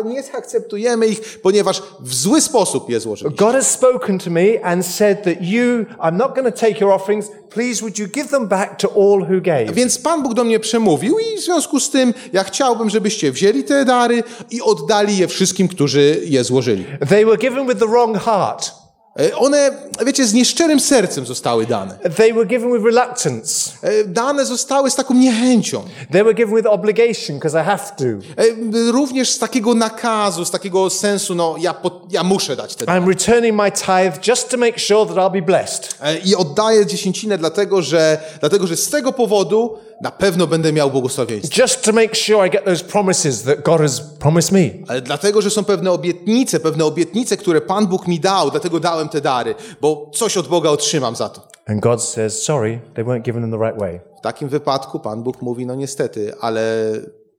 nie 0.06 0.24
zaakceptujemy 0.24 1.08
ich, 1.08 1.42
ponieważ 1.42 1.84
w 2.00 2.14
zły 2.14 2.42
sposób 2.42 2.90
je 2.90 3.00
złożyliśmy. 3.00 3.38
God 3.38 3.54
has 3.56 3.72
spoken 3.72 4.20
to 4.20 4.30
me 4.30 4.62
and 4.64 4.86
said 4.86 5.24
that 5.24 5.36
you, 5.42 5.86
I'm 6.00 6.14
not 6.18 6.36
going 6.36 6.56
to 6.56 6.60
take 6.62 6.82
your 6.82 6.92
offerings. 6.94 7.28
Please, 7.50 7.82
would 7.82 8.00
you 8.00 8.08
give 8.08 8.28
them 8.28 8.48
back 8.48 8.78
to 8.78 8.88
all 8.90 9.22
who 9.22 9.42
gave? 9.42 9.74
Więc 9.74 9.98
Pan 9.98 10.24
Bóg 10.24 10.34
do 10.34 10.44
mnie 10.44 10.60
przemówił 10.60 11.20
i 11.20 11.38
w 11.38 11.42
związku 11.42 11.80
z 11.80 11.90
tym 11.90 12.14
ja 12.34 12.44
chciałbym, 12.44 12.90
żebyście 12.90 13.32
wzięli 13.32 13.64
te 13.64 13.86
dary 13.86 14.24
i 14.52 14.62
oddali 14.62 15.18
je 15.18 15.28
wszystkim, 15.28 15.68
którzy 15.68 16.22
je 16.26 16.44
złożyli. 16.44 16.86
They 17.10 17.26
were 17.26 17.38
given 17.38 17.68
with 17.68 17.80
the 17.80 17.88
wrong 17.88 18.18
heart. 18.18 18.72
E, 19.20 19.36
One, 19.38 19.72
wiecie, 20.06 20.26
z 20.28 20.34
nieszczerym 20.34 20.80
sercem 20.80 21.26
zostały 21.26 21.66
dane. 21.66 21.98
They 22.18 22.34
were 22.34 22.46
given 22.46 22.74
with 22.74 22.86
reluctance. 22.86 23.72
E, 23.82 24.04
Dane 24.04 24.46
zostały 24.46 24.92
z 24.92 24.96
taką 24.96 25.14
niechęcią. 25.14 25.84
They 26.12 26.24
were 26.24 26.34
given 26.34 26.56
with 26.56 26.68
obligation 26.68 27.36
because 27.36 27.62
I 27.62 27.66
have 27.66 27.84
to. 27.98 28.04
E, 28.04 28.92
Również 28.92 29.30
z 29.30 29.40
takiego 29.40 29.74
nakazu, 29.74 30.46
z 30.46 30.52
takiego 30.52 30.90
sensu, 30.90 31.36
no 31.36 31.56
ja, 31.60 31.74
po, 31.74 32.02
ja 32.12 32.24
muszę 32.24 32.56
dać 32.56 32.76
te 32.76 32.86
dary. 32.86 33.02
I'm 33.02 33.08
returning 33.10 33.56
my 33.62 33.72
tithe 33.72 34.28
just 34.28 34.50
to 34.50 34.58
make 34.58 34.80
sure 34.80 35.06
that 35.06 35.18
I'll 35.18 35.32
be 35.32 35.42
blessed. 35.42 35.96
I 36.26 36.36
oddaję 36.36 36.86
dziesięcinę 36.86 37.38
dlatego 37.38 37.82
że, 37.82 38.18
dlatego, 38.40 38.68
że 38.68 38.78
z 38.78 38.90
tego 38.90 39.12
powodu 39.14 39.78
na 40.02 40.12
pewno 40.12 40.48
będę 40.48 40.74
miał 40.74 40.92
błogosławieństwo. 40.92 41.62
Just 41.62 41.82
to 41.82 41.92
make 41.92 42.16
sure 42.16 42.48
I 42.48 42.52
get 42.52 42.66
those 42.66 42.84
promises 42.84 43.44
that 43.44 43.64
God 43.64 43.82
has 43.82 44.02
promised 44.02 44.52
me. 44.52 44.70
Ale 44.88 45.02
dlatego, 45.02 45.42
że 45.42 45.50
są 45.50 45.64
pewne 45.64 45.92
obietnice, 45.92 46.60
pewne 46.60 46.86
obietnice, 46.86 47.38
które 47.38 47.62
Pan 47.62 47.88
Bóg 47.88 48.08
mi 48.08 48.20
dał, 48.20 48.52
dlatego 48.52 48.80
dałem 48.80 49.10
te 49.10 49.22
dary, 49.22 49.56
bo 49.82 50.12
coś 50.14 50.38
od 50.38 50.48
Boga 50.48 50.70
otrzymam 50.70 51.16
za 51.16 51.30
to. 51.30 51.48
And 51.68 51.82
God 51.82 52.04
says, 52.04 52.44
sorry, 52.44 52.80
they 52.94 53.06
weren't 53.06 53.22
given 53.22 53.44
in 53.44 53.52
the 53.52 53.66
right 53.66 53.80
way. 53.80 54.00
W 54.18 54.22
takim 54.22 54.50
wypadku 54.50 55.00
Pan 55.00 55.24
Bóg 55.24 55.42
mówi, 55.42 55.66
no 55.66 55.76
niestety, 55.76 56.34
ale 56.42 56.92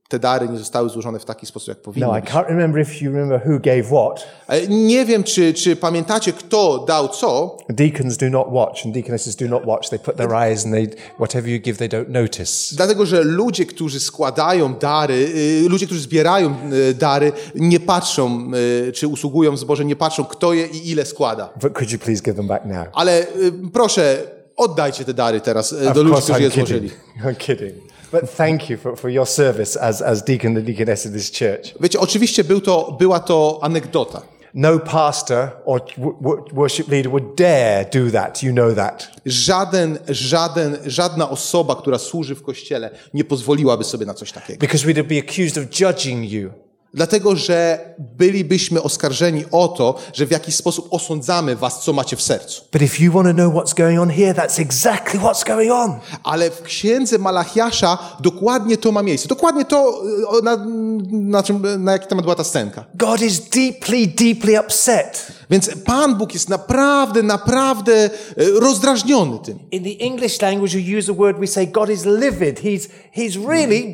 te 0.09 0.19
dary 0.19 0.49
nie 0.49 0.57
zostały 0.57 0.89
złożone 0.89 1.19
w 1.19 1.25
taki 1.25 1.45
sposób, 1.45 1.67
jak 1.67 1.77
powinny 1.77 2.07
No, 2.07 2.17
I 2.17 2.21
być. 2.21 2.29
can't 2.31 2.47
remember 2.47 2.81
if 2.81 3.05
you 3.05 3.11
remember 3.11 3.41
who 3.47 3.59
gave 3.59 3.83
what. 3.85 4.27
E, 4.47 4.67
Nie 4.67 5.05
wiem, 5.05 5.23
czy, 5.23 5.53
czy 5.53 5.75
pamiętacie, 5.75 6.33
kto 6.33 6.85
dał 6.87 7.07
co, 7.07 7.57
Deacons 7.69 8.17
do 8.17 8.29
not 8.29 8.47
watch 8.51 8.85
and 8.85 8.93
deaconesses 8.93 9.35
do 9.35 9.45
not 9.47 9.65
watch. 9.65 9.89
They 9.89 9.99
put 9.99 10.15
their 10.15 10.33
eyes 10.33 10.65
and 10.65 10.73
they, 10.75 10.87
whatever 11.19 11.49
you 11.51 11.59
give, 11.61 11.77
they 11.77 11.89
don't 11.89 12.09
notice. 12.09 12.75
dlatego, 12.75 13.05
że 13.05 13.23
ludzie, 13.23 13.65
którzy 13.65 13.99
składają 13.99 14.73
dary, 14.73 15.13
y, 15.65 15.69
ludzie, 15.69 15.85
którzy 15.85 16.01
zbierają 16.01 16.55
y, 16.89 16.93
dary, 16.93 17.31
nie 17.55 17.79
patrzą, 17.79 18.51
y, 18.87 18.91
czy 18.91 19.07
usługują 19.07 19.51
w 19.51 19.59
zborze, 19.59 19.85
nie 19.85 19.95
patrzą, 19.95 20.25
kto 20.25 20.53
je 20.53 20.65
i 20.67 20.91
ile 20.91 21.05
składa. 21.05 21.49
But 21.61 21.73
could 21.73 21.91
you 21.91 21.99
please 21.99 22.23
give 22.23 22.35
them 22.35 22.47
back 22.47 22.65
now? 22.65 22.87
Ale 22.93 23.27
proszę, 23.73 24.17
oddajcie 24.59 25.05
te 25.05 25.13
dary 25.13 25.41
teraz 25.41 25.71
y, 25.71 25.93
do 25.93 26.03
ludzi, 26.03 26.21
którzy 26.21 26.41
je 26.41 26.49
złożyli. 26.49 26.89
I'm 27.25 27.35
kidding. 27.35 27.73
But 28.11 28.35
thank 28.37 28.69
you 28.69 28.77
for, 28.77 28.97
for 28.97 29.11
your 29.11 29.27
service 29.27 29.81
as, 29.81 30.01
as 30.01 30.23
deacon 30.23 30.57
and 30.57 30.65
deaconess 30.65 31.05
of 31.05 31.11
this 31.11 31.31
church. 31.31 31.73
Wiecie, 31.79 31.99
oczywiście 31.99 32.43
był 32.43 32.61
to, 32.61 32.95
była 32.99 33.19
to 33.19 33.59
anegdota. 33.61 34.21
No 34.53 34.79
pastor 34.79 35.51
or 35.65 35.81
worship 36.53 36.87
leader 36.87 37.11
would 37.11 37.35
dare 37.35 37.85
do 37.93 38.11
that. 38.11 38.43
You 38.43 38.53
know 38.53 38.75
that. 38.75 39.11
Żaden, 39.25 39.99
żaden, 40.07 40.77
żadna 40.85 41.29
osoba, 41.29 41.75
która 41.75 41.97
służy 41.97 42.35
w 42.35 42.43
kościele, 42.43 42.89
nie 43.13 43.23
pozwoliłaby 43.23 43.83
sobie 43.83 44.05
na 44.05 44.13
coś 44.13 44.31
takiego. 44.31 44.59
Because 44.59 44.87
we'd 44.87 45.03
be 45.03 45.19
accused 45.19 45.57
of 45.57 45.79
judging 45.79 46.31
you. 46.31 46.49
Dlatego, 46.93 47.35
że 47.35 47.79
bylibyśmy 48.17 48.81
oskarżeni 48.81 49.43
o 49.51 49.67
to, 49.67 49.95
że 50.13 50.25
w 50.25 50.31
jakiś 50.31 50.55
sposób 50.55 50.87
osądzamy 50.91 51.55
was, 51.55 51.83
co 51.83 51.93
macie 51.93 52.15
w 52.15 52.21
sercu. 52.21 52.63
But 52.71 52.81
if 52.81 53.03
you 53.03 53.13
want 53.13 53.27
to 53.27 53.33
know 53.33 53.53
what's 53.53 53.77
going 53.77 53.99
on 53.99 54.09
here, 54.09 54.33
that's 54.33 54.61
exactly 54.61 55.19
what's 55.19 55.47
going 55.47 55.71
on. 55.71 55.99
Ale 56.23 56.51
w 56.51 56.61
księdze 56.61 57.17
Malachiasza 57.17 57.97
dokładnie 58.19 58.77
to 58.77 58.91
ma 58.91 59.03
miejsce. 59.03 59.27
Dokładnie 59.27 59.65
to, 59.65 60.01
y, 60.39 60.43
na, 60.43 60.65
na, 61.11 61.43
czym, 61.43 61.83
na 61.83 61.91
jaki 61.91 62.07
temat 62.07 62.25
była 62.25 62.35
ta 62.35 62.43
scenka. 62.43 62.85
God 62.95 63.21
is 63.21 63.39
deeply, 63.39 64.07
deeply 64.07 64.59
upset. 64.59 65.27
Więc 65.49 65.69
Pan 65.85 66.15
Bóg 66.17 66.33
jest 66.33 66.49
naprawdę, 66.49 67.23
naprawdę 67.23 67.93
e, 68.03 68.09
rozdrażniony 68.37 69.39
tym. 69.39 69.59
In 69.71 69.83
the 69.83 70.05
English 70.05 70.41
language, 70.41 70.79
you 70.79 70.99
use 70.99 71.11
a 71.11 71.15
word, 71.15 71.39
we 71.39 71.47
say 71.47 71.67
God 71.67 71.89
is 71.89 72.05
livid. 72.05 72.61
He's, 72.61 72.89
he's 73.17 73.47
really 73.47 73.93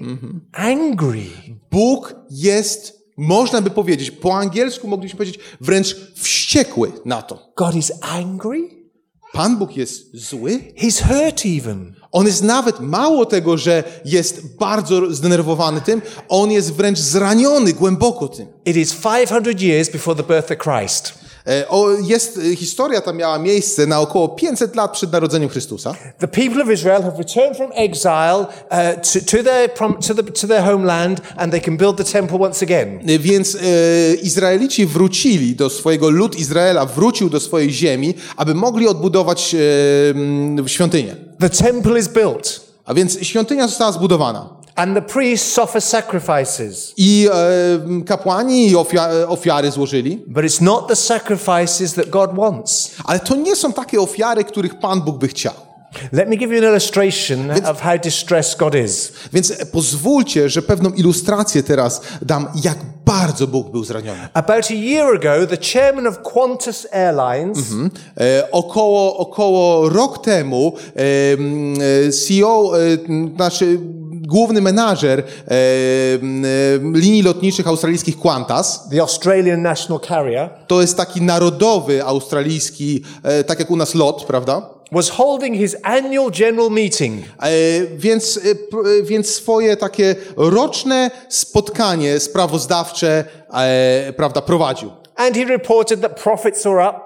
angry. 0.51 1.25
Bóg 1.71 2.15
jest, 2.29 3.01
można 3.17 3.61
by 3.61 3.69
powiedzieć, 3.69 4.11
po 4.11 4.37
angielsku 4.37 4.87
mogliśmy 4.87 5.17
powiedzieć, 5.17 5.39
wręcz 5.61 5.95
wściekły 6.15 6.91
na 7.05 7.21
to. 7.21 7.51
God 7.57 7.75
is 7.75 7.91
angry? 8.01 8.85
Pan 9.33 9.57
Bóg 9.57 9.77
jest 9.77 10.17
zły? 10.17 10.59
He's 10.81 11.07
hurt 11.07 11.41
even. 11.45 11.95
On 12.11 12.25
jest 12.25 12.43
nawet 12.43 12.79
mało 12.79 13.25
tego, 13.25 13.57
że 13.57 13.83
jest 14.05 14.57
bardzo 14.57 15.13
zdenerwowany 15.13 15.81
tym, 15.81 16.01
on 16.29 16.51
jest 16.51 16.73
wręcz 16.73 16.99
zraniony 16.99 17.73
głęboko 17.73 18.27
tym. 18.27 18.47
It 18.65 18.77
is 18.77 18.95
500 18.95 19.61
years 19.61 19.89
before 19.89 20.23
the 20.23 20.33
birth 20.33 20.51
of 20.51 20.57
Christ. 20.57 21.24
E, 21.47 21.67
O, 21.69 21.89
jest, 21.91 22.37
e, 22.37 22.55
historia 22.55 23.01
ta 23.01 23.13
miała 23.13 23.39
miejsce 23.39 23.87
na 23.87 23.99
około 23.99 24.29
500 24.29 24.75
lat 24.75 24.91
przed 24.91 25.11
narodzeniem 25.11 25.49
Chrystusa. 25.49 25.95
The 26.19 26.27
people 26.27 26.63
of 26.63 26.69
Israel 26.69 27.03
have 27.03 27.17
returned 27.17 27.57
from 27.57 27.71
exile 27.75 28.39
uh, 28.39 29.01
to, 29.13 29.19
to, 29.37 29.43
their, 29.43 29.69
to, 30.07 30.13
the, 30.13 30.23
to 30.23 30.47
their 30.47 30.63
homeland 30.63 31.21
and 31.37 31.51
they 31.51 31.61
can 31.61 31.77
build 31.77 31.97
the 31.97 32.03
temple 32.03 32.37
once 32.39 32.63
again. 32.63 32.99
E, 33.09 33.19
Więc 33.19 33.55
e, 33.55 33.59
Izraelici 34.15 34.85
wrócili 34.85 35.55
do 35.55 35.69
swojego, 35.69 36.09
lud 36.09 36.39
Izraela 36.39 36.85
wrócił 36.85 37.29
do 37.29 37.39
swojej 37.39 37.71
ziemi, 37.71 38.13
aby 38.37 38.55
mogli 38.55 38.87
odbudować 38.87 39.55
e, 39.55 40.69
świątynię. 40.69 41.15
The 41.39 41.49
temple 41.49 41.99
is 41.99 42.07
built 42.07 42.65
A 42.85 42.93
więc 42.93 43.19
świątynia 43.21 43.67
została 43.67 43.91
zbudowana. 43.91 44.49
And 44.75 44.95
the 44.95 45.01
priests 45.01 45.59
offer 45.59 45.81
sacrifices. 45.81 46.93
I 46.97 47.27
e, 48.01 48.03
kapłani 48.05 48.75
ofia, 48.75 49.09
ofiary 49.27 49.71
złożyli, 49.71 50.23
But 50.27 50.45
it's 50.45 50.61
not 50.61 50.87
the 50.87 50.95
sacrifices 50.95 51.93
that 51.93 52.09
God 52.09 52.35
wants. 52.35 52.91
ale 53.05 53.19
to 53.19 53.35
nie 53.35 53.55
są 53.55 53.73
takie 53.73 54.01
ofiary, 54.01 54.43
których 54.43 54.79
Pan 54.79 55.01
Bóg 55.01 55.17
by 55.17 55.27
chciał. 55.27 55.53
Let 56.11 56.29
me 56.29 56.35
give 56.35 56.51
you 56.51 56.57
an 56.57 56.63
illustration 56.63 57.51
of 57.65 57.81
how 57.81 57.97
distressed 58.03 58.57
God 58.59 58.75
is. 58.75 59.11
Więc 59.33 59.53
pozwólcie, 59.71 60.49
że 60.49 60.61
pewną 60.61 60.89
ilustrację 60.89 61.63
teraz 61.63 62.01
dam, 62.21 62.47
jak 62.63 62.77
bardzo 63.05 63.47
Bóg 63.47 63.71
był 63.71 63.83
zraniony. 63.83 64.27
About 64.33 64.65
a 64.71 64.73
year 64.73 65.07
ago, 65.15 65.47
the 65.47 65.57
chairman 65.73 66.07
of 66.07 66.17
Qantas 66.33 66.87
Airlines 66.91 67.57
E, 68.19 68.51
około, 68.51 69.17
około 69.17 69.89
rok 69.89 70.23
temu 70.25 70.73
e, 70.95 71.01
e, 72.07 72.11
CEO, 72.11 72.71
e, 72.79 72.81
m, 73.09 73.33
znaczy 73.35 73.79
główny 74.25 74.61
menadżer 74.61 75.19
e, 75.19 75.23
e, 75.23 75.55
linii 76.93 77.23
lotniczych 77.23 77.67
australijskich 77.67 78.19
Qantas, 78.19 78.89
the 78.89 79.01
Australian 79.01 79.61
national 79.61 79.99
carrier, 79.99 80.49
to 80.67 80.81
jest 80.81 80.97
taki 80.97 81.21
narodowy 81.21 82.03
australijski, 82.03 83.03
e, 83.23 83.43
tak 83.43 83.59
jak 83.59 83.71
u 83.71 83.75
nas 83.75 83.95
lot, 83.95 84.23
prawda? 84.23 84.75
was 84.91 85.09
holding 85.09 85.55
his 85.55 85.75
annual 85.83 86.29
general 86.31 86.69
meeting. 86.69 87.25
E, 87.41 87.85
Więc, 87.97 88.37
e, 88.37 88.49
e, 88.49 89.03
więc 89.03 89.29
swoje 89.29 89.77
takie 89.77 90.15
roczne 90.37 91.11
spotkanie 91.29 92.19
sprawozdawcze 92.19 93.25
prawda, 94.17 94.41
prowadził. 94.41 94.91
And 95.15 95.35
he 95.35 95.45
reported 95.45 96.01
that 96.01 96.23
profits 96.23 96.65
are 96.65 96.89
up, 96.89 96.99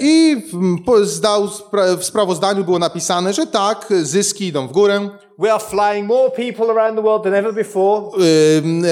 I 0.00 0.36
w, 0.86 1.06
zdał, 1.06 1.48
w 1.98 2.04
sprawozdaniu 2.04 2.64
było 2.64 2.78
napisane, 2.78 3.32
że 3.32 3.46
tak, 3.46 3.86
zyski 4.02 4.46
idą 4.46 4.68
w 4.68 4.72
górę. 4.72 5.08
We 5.38 5.48
are 5.48 5.60
flying 5.60 6.06
more 6.06 6.30
people 6.30 6.70
around 6.70 6.96
the 6.96 7.02
world 7.02 7.22
than 7.22 7.34
ever 7.34 7.52
before. 7.52 8.10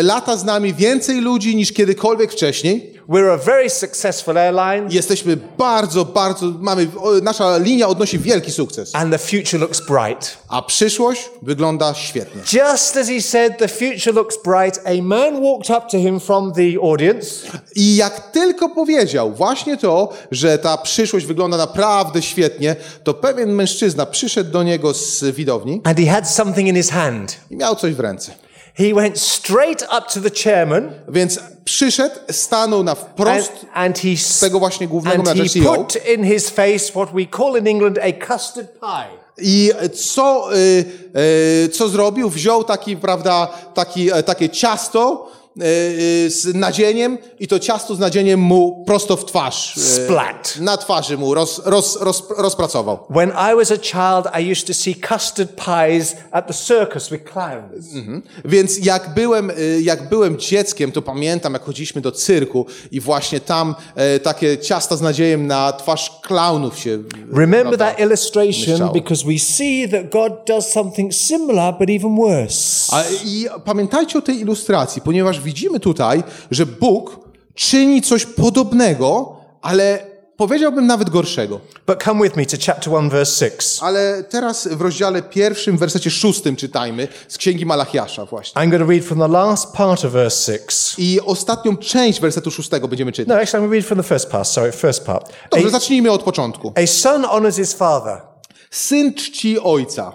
Lata 0.03 0.37
z 0.37 0.45
nami 0.45 0.75
więcej 0.75 1.21
ludzi 1.21 1.57
niż 1.57 1.73
kiedykolwiek 1.73 2.33
wcześniej. 2.33 2.96
We're 3.09 3.31
a 3.33 3.37
very 3.39 3.71
successful 3.71 4.39
airline, 4.39 4.89
Jesteśmy 4.91 5.37
bardzo, 5.59 6.05
bardzo, 6.05 6.47
mamy, 6.61 6.87
nasza 7.23 7.59
linia 7.59 7.89
odnosi 7.89 8.19
wielki 8.19 8.53
sukces. 8.53 8.95
and 8.95 9.13
the 9.13 9.19
future 9.19 9.59
looks 9.61 9.81
bright. 9.81 10.37
A 10.49 10.63
przyszłość 10.63 11.31
wygląda 11.43 11.95
świetnie. 11.95 12.43
Just 12.53 12.97
as 12.97 13.09
he 13.09 13.23
said 13.23 13.59
the 13.59 13.69
future 13.69 14.13
looks 14.15 14.37
bright, 14.45 14.81
a 14.85 15.03
man 15.03 15.43
walked 15.43 15.71
up 15.71 15.87
to 15.91 15.99
him 15.99 16.21
from 16.21 16.53
the 16.53 16.63
audience 16.83 17.27
I 17.75 17.97
jak 17.97 18.31
tylko 18.33 18.69
powiedział 18.69 19.33
właśnie 19.33 19.77
to, 19.77 20.13
że 20.31 20.59
ta 20.59 20.77
przyszłość 20.79 21.27
wygląda 21.27 21.57
naprawdę 21.57 22.23
świetnie, 22.23 22.77
to 23.05 23.14
pewien 23.14 23.53
mężczyzna 23.53 24.07
przyszedł 24.07 24.51
do 24.51 24.62
niego 24.62 24.95
z 24.95 25.25
widowni 25.25 25.81
and 25.85 25.99
he 25.99 26.07
had 26.07 26.31
something 26.31 26.69
in 26.69 26.77
his 26.77 26.90
hand. 26.90 27.37
i 27.51 27.57
miał 27.57 27.77
coś 27.77 27.95
w 27.95 28.01
ręce. 28.01 28.33
He 28.79 28.95
went 28.95 29.19
straight 29.21 29.83
up 29.83 30.03
to 30.15 30.21
the 30.21 30.31
chairman 30.45 30.91
Więc 31.09 31.41
przyszedł, 31.65 32.15
stanął 32.31 32.83
na 32.83 32.91
and, 32.93 33.01
wprost 33.01 33.53
and 33.75 33.99
he, 33.99 34.09
s- 34.09 34.41
tego 34.41 34.59
właśnie 34.59 34.89
głównego 34.89 35.31
and 35.31 35.41
he 35.41 35.49
CEO. 35.49 35.75
put 35.75 35.97
in 36.17 36.25
his 36.25 36.51
face 36.51 36.93
what 36.93 37.09
we 37.12 37.27
call 37.37 37.59
in 37.59 37.67
England 37.67 37.99
a 37.99 38.27
custard 38.27 38.81
pie. 38.81 39.27
I 39.39 39.71
co, 39.95 40.49
y, 40.57 40.85
y, 41.65 41.69
co 41.69 41.89
zrobił? 41.89 42.31
Wziął 42.31 42.65
taki, 42.65 42.97
prawda, 42.97 43.49
taki, 43.75 44.12
e, 44.12 44.23
takie 44.23 44.49
ciasto 44.49 45.31
z 46.29 46.55
nadzieniem 46.55 47.19
i 47.38 47.49
to 47.49 47.59
ciasto 47.59 47.95
z 47.95 47.99
nadzieniem 47.99 48.40
mu 48.40 48.85
prosto 48.87 49.16
w 49.16 49.25
twarz. 49.25 49.77
y, 49.77 49.81
Splat. 49.81 50.55
Na 50.61 50.77
twarzy 50.77 51.19
mu 51.19 51.35
roz, 51.35 51.62
roz, 51.64 51.99
roz, 52.01 52.23
rozpracował. 52.38 52.99
When 53.11 53.29
I 53.31 53.57
was 53.57 53.71
a 53.71 53.77
child, 53.79 54.27
I 54.40 54.53
used 54.53 54.66
to 54.66 54.75
see 54.75 54.95
custard 55.09 55.51
pies 55.64 56.16
at 56.31 56.47
the 56.47 56.55
circus 56.55 57.09
with 57.11 57.25
clowns. 57.33 57.87
Więc 58.45 58.79
jak 58.85 59.14
byłem, 59.14 59.53
jak 59.83 60.09
byłem 60.09 60.38
dzieckiem, 60.38 60.92
to 60.92 61.03
pamiętam, 61.03 61.53
jak 61.53 61.62
chodziliśmy 61.64 62.01
do 62.01 62.12
cyrku 62.12 62.66
i 62.92 63.01
właśnie 63.01 63.40
tam 63.40 63.75
e, 63.95 64.21
takie 64.21 64.59
ciasta 64.59 64.97
z 64.97 65.01
nadziejem 65.01 65.47
na 65.47 65.73
twarz 65.73 66.11
klaunów 66.23 66.79
się 66.79 66.99
Remember 67.37 67.79
that 67.79 68.01
illustration 68.01 68.73
myślało. 68.73 68.92
because 68.92 69.25
we 69.27 69.38
see 69.38 69.88
that 69.88 70.11
God 70.12 70.33
does 70.47 70.69
something 70.73 71.14
similar, 71.14 71.75
but 71.79 71.90
even 71.90 72.16
worse. 72.16 72.92
A, 72.97 73.03
I 73.25 73.47
pamiętajcie 73.64 74.19
o 74.19 74.23
tej 74.23 74.40
ilustracji, 74.40 75.03
ponieważ 75.03 75.40
widzimy 75.46 75.80
tutaj, 75.80 76.22
że 76.50 76.66
Bóg 76.66 77.20
czyni 77.54 78.02
coś 78.02 78.26
podobnego, 78.26 79.37
ale 79.62 80.06
powiedziałbym 80.37 80.87
nawet 80.87 81.11
gorszego. 81.11 81.61
But 81.87 82.02
come 82.02 82.24
with 82.24 82.37
me 82.37 82.46
to 82.46 82.56
chapter 82.66 82.92
1, 82.92 83.09
verse 83.11 83.50
6. 83.50 83.78
Ale 83.82 84.24
teraz 84.24 84.68
w 84.68 84.80
rozdziale 84.80 85.22
pierwszym, 85.22 85.76
w 85.76 85.80
wersecie 85.80 86.11
szóstym 86.11 86.56
czytajmy 86.56 87.09
z 87.28 87.38
Księgi 87.38 87.66
Malachiasza 87.66 88.24
właśnie. 88.24 88.62
I'm 88.62 88.70
going 88.70 88.82
to 88.82 88.90
read 88.90 89.04
from 89.04 89.18
the 89.18 89.28
last 89.28 89.72
part 89.72 90.04
of 90.04 90.12
verse 90.12 90.52
6. 90.59 90.98
I 90.98 91.20
ostatnią 91.20 91.76
część 91.76 92.20
wersetu 92.20 92.50
szóstego 92.50 92.88
będziemy 92.88 93.12
czytać. 93.12 93.28
No, 93.28 93.35
actually, 93.42 93.68
I'm 93.68 93.72
read 93.72 93.85
from 93.85 93.98
the 93.98 94.09
first 94.09 94.30
part. 94.30 94.48
Sorry, 94.48 94.72
first 94.72 95.04
part. 95.04 95.32
Dobrze, 95.50 95.70
zacznijmy 95.70 96.11
od 96.11 96.22
początku. 96.22 96.72
A, 96.76 96.80
a 96.80 96.87
son 96.87 97.24
honors 97.24 97.56
his 97.56 97.72
father, 97.72 98.20
Syn 98.70 99.14
czci 99.14 99.61
ojca, 99.61 100.12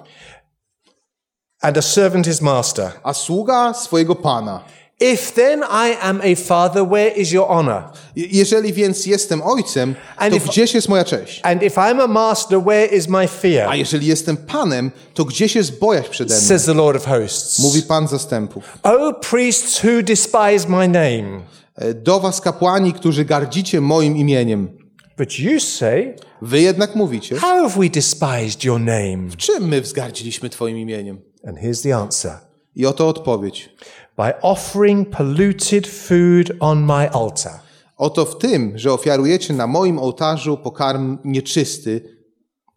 and 1.61 1.77
a 1.77 1.81
servant 1.81 2.27
his 2.27 2.41
master. 2.41 2.91
a 3.03 3.13
sługa 3.13 3.73
swojego 3.73 4.15
pana. 4.15 4.63
If 5.01 5.31
then 5.31 5.59
I 5.63 5.95
am 6.01 6.21
a 6.21 6.35
father, 6.35 6.83
where 6.87 7.09
is 7.15 7.31
your 7.31 7.47
honor? 7.49 7.83
Je- 8.15 8.27
Jeżeli 8.31 8.73
więc 8.73 9.05
jestem 9.05 9.41
ojcem, 9.41 9.95
And 10.17 10.33
to 10.33 10.39
if- 10.39 10.49
gdzieś 10.49 10.73
jest 10.73 10.89
moja 10.89 11.03
cześć? 11.03 11.39
And 11.43 11.63
if 11.63 11.81
I'm 11.81 12.01
a 12.01 12.07
master, 12.07 12.59
where 12.61 12.85
is 12.85 13.07
my 13.07 13.27
fear? 13.27 13.69
A 13.69 13.75
jeżeli 13.75 14.07
jestem 14.07 14.37
panem, 14.37 14.91
to 15.13 15.25
gdzieś 15.25 15.55
jest 15.55 15.79
bojaźń 15.79 16.09
przede 16.09 16.33
mną? 16.37 16.43
Says 16.47 16.65
the 16.65 16.73
Lord 16.73 16.97
of 16.97 17.05
hosts. 17.05 17.59
Mówi 17.59 17.83
pan 17.83 18.07
zastępów. 18.07 18.77
O 18.83 19.13
priests 19.13 19.83
who 19.83 20.03
despise 20.03 20.69
my 20.69 20.87
name. 20.87 21.41
E, 21.75 21.93
Do 21.93 22.19
was 22.19 22.41
kapłani, 22.41 22.93
którzy 22.93 23.25
gardzicie 23.25 23.81
moim 23.81 24.17
imieniem. 24.17 24.77
But 25.17 25.39
you 25.39 25.59
say, 25.59 26.15
Wy 26.41 26.61
jednak 26.61 26.95
mówicie, 26.95 27.35
How 27.35 27.49
have 27.69 27.79
we 27.79 27.89
despised 27.89 28.63
your 28.63 28.79
name? 28.79 29.17
czym 29.37 29.67
my 29.67 29.81
wzgardziliśmy 29.81 30.49
twoim 30.49 30.77
imieniem? 30.77 31.21
And 31.47 31.57
here's 31.57 31.83
the 31.83 31.95
answer 31.95 32.31
I 32.75 32.85
oto 32.85 33.07
odpowiedź. 33.07 33.69
By 34.21 34.33
offering 34.41 35.09
polluted 35.09 35.87
food 35.87 36.51
on 36.59 36.85
my 36.85 37.09
altar. 37.11 37.59
Oto 37.97 38.25
w 38.25 38.37
tym, 38.37 38.73
że 38.75 38.93
ofiarujecie 38.93 39.53
na 39.53 39.67
moim 39.67 39.99
ołtarzu 39.99 40.57
pokarm 40.57 41.17
nieczysty 41.23 42.21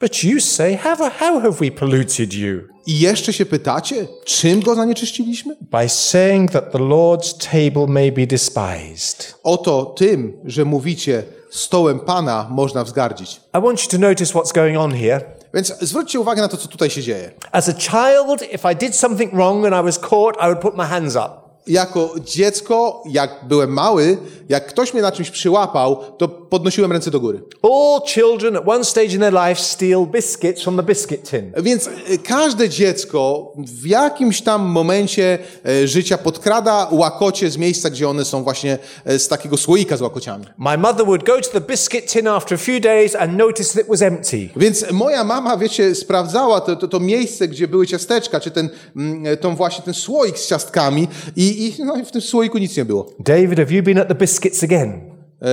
But 0.00 0.24
you 0.24 0.40
say, 0.40 0.76
how, 0.76 0.96
how 0.96 1.40
have 1.40 1.52
we 1.60 1.70
polluted 1.70 2.34
you? 2.34 2.60
i 2.86 2.98
jeszcze 2.98 3.32
się 3.32 3.46
pytacie, 3.46 4.06
czym 4.24 4.60
go 4.60 4.74
zanieczyściliśmy? 4.74 5.56
By 5.60 5.88
saying 5.88 6.50
that 6.50 6.72
the 6.72 6.78
Lord's 6.78 7.50
table 7.50 7.86
may 7.86 8.12
be 8.12 8.26
despised. 8.26 9.34
Oto 9.42 9.84
tym, 9.84 10.40
że 10.44 10.64
mówicie, 10.64 11.22
stołem 11.50 12.00
Pana 12.00 12.48
można 12.50 12.84
wzgardzić. 12.84 13.40
I 13.58 13.60
want 13.60 13.82
you 13.82 13.90
to 13.90 13.98
notice 13.98 14.34
what's 14.34 14.54
going 14.54 14.78
on 14.78 14.94
here. 14.94 15.20
Więc 15.54 15.78
zwróćcie 15.80 16.20
uwagę 16.20 16.42
na 16.42 16.48
to, 16.48 16.56
co 16.56 16.68
tutaj 16.68 16.90
się 16.90 17.02
dzieje. 17.02 17.30
As 17.52 17.68
a 17.68 17.72
child, 17.72 18.42
if 18.52 18.72
I 18.72 18.76
did 18.76 18.96
something 18.96 19.34
wrong 19.34 19.66
and 19.66 19.74
I 19.74 19.82
was 19.82 19.98
caught, 19.98 20.36
I 20.40 20.46
would 20.46 20.60
put 20.60 20.76
my 20.76 20.84
hands 20.84 21.16
up. 21.16 21.43
Jako 21.66 22.14
dziecko, 22.24 23.02
jak 23.10 23.30
byłem 23.48 23.70
mały, 23.70 24.18
jak 24.48 24.66
ktoś 24.66 24.92
mnie 24.92 25.02
na 25.02 25.12
czymś 25.12 25.30
przyłapał, 25.30 25.96
to 26.18 26.28
podnosiłem 26.28 26.92
ręce 26.92 27.10
do 27.10 27.20
góry. 27.20 27.42
All 27.62 28.00
children 28.06 28.56
at 28.56 28.68
one 28.68 28.84
stage 28.84 29.06
in 29.06 29.20
their 29.20 29.32
life 29.32 29.62
steal 29.62 30.06
biscuits 30.06 30.62
from 30.62 30.76
the 30.76 30.82
biscuit 30.82 31.30
tin. 31.30 31.52
Więc 31.62 31.86
e, 31.86 32.18
każde 32.18 32.68
dziecko 32.68 33.52
w 33.56 33.86
jakimś 33.86 34.42
tam 34.42 34.62
momencie 34.62 35.38
e, 35.66 35.88
życia 35.88 36.18
podkrada 36.18 36.88
łakocie 36.90 37.50
z 37.50 37.56
miejsca, 37.56 37.90
gdzie 37.90 38.08
one 38.08 38.24
są 38.24 38.42
właśnie 38.42 38.78
e, 39.04 39.18
z 39.18 39.28
takiego 39.28 39.56
słoika 39.56 39.96
z 39.96 40.00
łakociami. 40.00 40.44
My 40.58 40.78
mother 40.78 41.06
would 41.06 41.24
go 41.24 41.40
to 41.40 41.50
the 41.50 41.60
biscuit 41.60 42.12
tin 42.12 42.28
after 42.28 42.54
a 42.54 42.62
few 42.62 42.80
days 42.80 43.14
and 43.14 43.36
notice 43.36 43.72
that 43.72 43.82
it 43.82 43.88
was 43.88 44.02
empty. 44.02 44.48
Więc 44.56 44.92
moja 44.92 45.24
mama, 45.24 45.56
wiecie, 45.56 45.94
sprawdzała 45.94 46.60
to, 46.60 46.76
to, 46.76 46.88
to 46.88 47.00
miejsce, 47.00 47.48
gdzie 47.48 47.68
były 47.68 47.86
ciasteczka, 47.86 48.40
czy 48.40 48.50
ten, 48.50 48.68
mm, 48.96 49.36
tą 49.36 49.56
właśnie 49.56 49.84
ten 49.84 49.94
słoik 49.94 50.38
z 50.38 50.48
ciastkami 50.48 51.08
i, 51.36 51.53
i, 51.54 51.84
no, 51.84 51.96
i 51.96 52.04
w 52.04 52.10
tym 52.10 52.20
słoiku 52.20 52.58
nic 52.58 52.76
nie 52.76 52.84
było. 52.84 53.06
David, 53.18 53.58
have 53.58 53.72
you 53.72 53.82
been 53.82 53.98
at 53.98 54.08
the 54.08 54.14
biscuits 54.14 54.64
again? 54.64 55.00
E, 55.42 55.48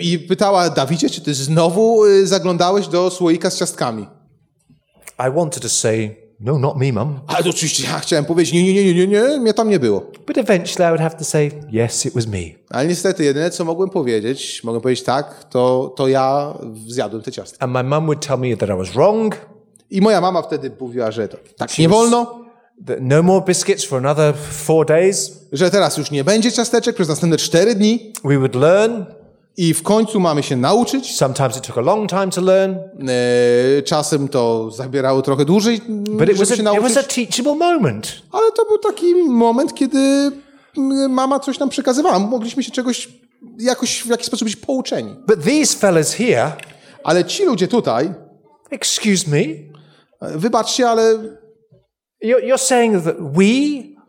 I 0.00 0.18
pytała, 0.18 0.70
Dawidzie, 0.70 1.10
czy 1.10 1.20
ty 1.20 1.34
znowu 1.34 2.04
e, 2.04 2.26
zaglądałeś 2.26 2.88
do 2.88 3.10
słoika 3.10 3.50
z 3.50 3.58
ciastkami? 3.58 4.06
I 5.18 5.30
wanted 5.34 5.62
to 5.62 5.68
say, 5.68 6.16
no, 6.40 6.58
not 6.58 6.76
me, 6.76 6.92
mum. 6.92 7.20
Ale 7.26 7.50
oczywiście 7.50 7.84
ja 7.84 8.00
chciałem 8.00 8.24
powiedzieć, 8.24 8.54
nie, 8.54 8.62
nie, 8.62 8.74
nie, 8.74 8.84
nie, 8.84 8.94
nie, 8.94 9.06
nie, 9.06 9.40
mnie 9.40 9.54
tam 9.54 9.68
nie 9.68 9.78
było. 9.78 10.00
But 10.26 10.38
eventually 10.38 10.88
I 10.88 10.90
would 10.90 11.00
have 11.00 11.16
to 11.18 11.24
say, 11.24 11.50
yes, 11.72 12.06
it 12.06 12.14
was 12.14 12.26
me. 12.26 12.38
Ale 12.70 12.86
niestety 12.86 13.24
jedyne, 13.24 13.50
co 13.50 13.64
mogłem 13.64 13.90
powiedzieć, 13.90 14.64
mogłem 14.64 14.82
powiedzieć 14.82 15.04
tak, 15.04 15.44
to, 15.50 15.94
to 15.96 16.08
ja 16.08 16.54
zjadłem 16.86 17.22
te 17.22 17.32
ciastka. 17.32 17.64
And 17.64 17.72
my 17.72 17.82
mum 17.82 18.06
would 18.06 18.26
tell 18.26 18.38
me 18.38 18.56
that 18.56 18.68
I 18.68 18.72
was 18.72 18.90
wrong, 18.90 19.36
I 19.90 20.00
moja 20.00 20.20
mama 20.20 20.42
wtedy 20.42 20.70
mówiła, 20.80 21.10
że 21.10 21.28
to 21.28 21.36
tak 21.56 21.78
nie 21.78 21.88
wolno, 21.88 22.41
no 23.00 23.22
more 23.22 23.44
biscuits 23.44 23.84
for 23.84 23.98
another 23.98 24.34
four 24.66 24.86
days. 24.86 25.32
że 25.52 25.70
teraz 25.70 25.96
już 25.96 26.10
nie 26.10 26.24
będzie 26.24 26.52
ciasteczek 26.52 26.94
przez 26.94 27.08
następne 27.08 27.36
cztery 27.38 27.74
dni 27.74 28.12
We 28.24 28.38
would 28.38 28.54
learn. 28.54 29.04
i 29.56 29.74
w 29.74 29.82
końcu 29.82 30.20
mamy 30.20 30.42
się 30.42 30.56
nauczyć. 30.56 31.16
Sometimes 31.16 31.56
it 31.56 31.66
took 31.66 31.78
a 31.78 31.80
long 31.80 32.10
time 32.10 32.28
to 32.30 32.40
learn, 32.40 32.74
E, 33.78 33.82
czasem 33.82 34.28
to 34.28 34.70
zabierało 34.70 35.22
trochę 35.22 35.44
dłużej, 35.44 35.80
but 35.88 36.28
it 36.28 36.36
żeby 36.36 36.38
was, 36.38 36.48
się 36.48 36.54
a, 36.54 36.56
it 36.56 36.62
nauczyć. 36.64 36.82
was 36.94 36.96
a 37.04 37.08
teachable 37.08 37.54
moment. 37.54 38.12
Ale 38.32 38.52
to 38.52 38.64
był 38.64 38.78
taki 38.78 39.14
moment, 39.14 39.74
kiedy 39.74 39.98
mm, 40.78 41.10
mama 41.12 41.40
coś 41.40 41.58
nam 41.58 41.68
przekazywała. 41.68 42.18
Mogliśmy 42.18 42.62
się 42.62 42.70
czegoś 42.70 43.08
jakoś 43.58 44.02
w 44.02 44.06
jakiś 44.06 44.26
sposób 44.26 44.48
być 44.48 44.56
pouczeni. 44.56 45.16
But 45.26 45.44
these 45.44 45.78
fellas 45.78 46.14
here, 46.14 46.52
Ale 47.04 47.24
ci 47.24 47.44
ludzie 47.44 47.68
tutaj, 47.68 48.12
excuse 48.70 49.30
me, 49.30 49.36
e, 49.36 50.38
wybaczcie, 50.38 50.88
ale 50.88 51.18
you're, 52.22 52.58
saying 52.58 53.04
that 53.04 53.16
we 53.20 53.46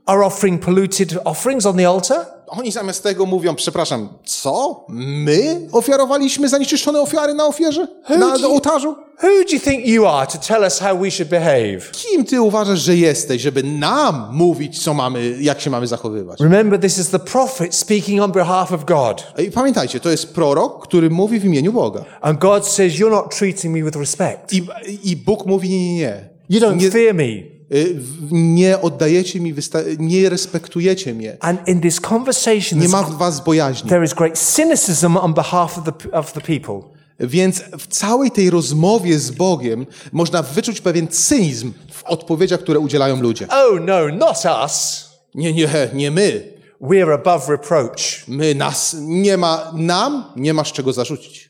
are 0.05 0.25
offering 0.25 0.61
polluted 0.61 1.17
offerings 1.25 1.65
on 1.65 1.77
the 1.77 1.87
altar? 1.87 2.25
oni 2.47 2.71
zamiast 2.71 3.03
tego 3.03 3.25
mówią, 3.25 3.55
przepraszam, 3.55 4.09
co? 4.25 4.85
My 4.89 5.67
ofiarowaliśmy 5.71 6.49
zanieczyszczone 6.49 7.01
ofiary 7.01 7.33
na 7.33 7.45
ofierze? 7.45 7.87
Na 8.09 8.37
ci- 8.37 8.45
ołtarzu? 8.45 8.95
Who 9.23 9.29
do 9.29 9.53
you 9.53 9.59
think 9.59 9.85
you 9.85 10.07
are 10.07 10.27
to 10.27 10.37
tell 10.37 10.61
us 10.63 10.79
how 10.79 10.97
we 10.97 11.11
should 11.11 11.29
behave? 11.29 11.91
Kim 11.91 12.25
ty 12.25 12.41
uważasz, 12.41 12.79
że 12.79 12.95
jesteś, 12.95 13.41
żeby 13.41 13.63
nam 13.63 14.27
mówić, 14.31 14.83
co 14.83 14.93
mamy, 14.93 15.35
jak 15.39 15.61
się 15.61 15.69
mamy 15.69 15.87
zachowywać? 15.87 16.39
Remember, 16.39 16.79
this 16.79 16.97
is 16.97 17.09
the 17.09 17.19
prophet 17.19 17.75
speaking 17.75 18.21
on 18.21 18.31
behalf 18.31 18.71
of 18.71 18.85
God. 18.85 19.33
I 19.47 19.51
pamiętajcie, 19.51 19.99
to 19.99 20.09
jest 20.09 20.33
prorok, 20.33 20.83
który 20.87 21.09
mówi 21.09 21.39
w 21.39 21.45
imieniu 21.45 21.73
Boga. 21.73 22.05
And 22.21 22.39
God 22.39 22.67
says, 22.67 22.93
You're 22.93 23.11
not 23.11 23.37
treating 23.37 23.75
me 23.75 23.83
with 23.83 23.97
respect. 23.97 24.53
I, 24.53 24.67
i 25.03 25.15
Bóg 25.15 25.45
mówi, 25.45 25.69
nie, 25.69 25.85
nie, 25.85 25.95
nie. 25.95 26.29
You 26.49 26.59
don't 26.59 26.81
Nie, 26.81 26.91
fear 26.91 27.15
me. 27.15 27.52
Y, 27.73 27.99
nie 28.31 28.81
oddajecie 28.81 29.39
mi, 29.39 29.53
nie 29.99 30.29
respektujecie 30.29 31.13
mnie. 31.13 31.37
And 31.39 31.67
in 31.67 31.81
this 31.81 32.01
conversation, 32.01 32.79
Nie 32.79 32.87
ma 32.87 33.03
w 33.03 33.17
was 33.17 33.43
bojaźni. 33.43 33.89
there 33.89 34.05
is 34.05 34.13
great 34.13 34.39
cynicism 34.39 35.17
on 35.17 35.33
behalf 35.33 35.77
of 35.77 35.83
the, 35.83 36.11
of 36.11 36.33
the 36.33 36.41
people. 36.41 36.93
Więc 37.19 37.63
w 37.79 37.87
całej 37.87 38.31
tej 38.31 38.49
rozmowie 38.49 39.19
z 39.19 39.31
Bogiem 39.31 39.85
można 40.11 40.43
wyczuć 40.43 40.81
pewien 40.81 41.07
cynizm 41.07 41.71
w 41.91 42.03
odpowiedziach, 42.03 42.59
które 42.59 42.79
udzielają 42.79 43.21
ludzie. 43.21 43.47
Oh, 43.47 43.79
no, 43.81 44.07
not 44.07 44.37
us. 44.65 45.05
Nie, 45.35 45.53
nie, 45.53 45.69
nie 45.93 46.11
my. 46.11 46.53
We're 46.81 47.13
above 47.13 47.49
reproach. 47.49 48.27
My, 48.27 48.55
nas, 48.55 48.95
nie 48.99 49.37
ma, 49.37 49.71
nam 49.75 50.23
nie 50.35 50.53
masz 50.53 50.73
czego 50.73 50.93
zarzucić. 50.93 51.49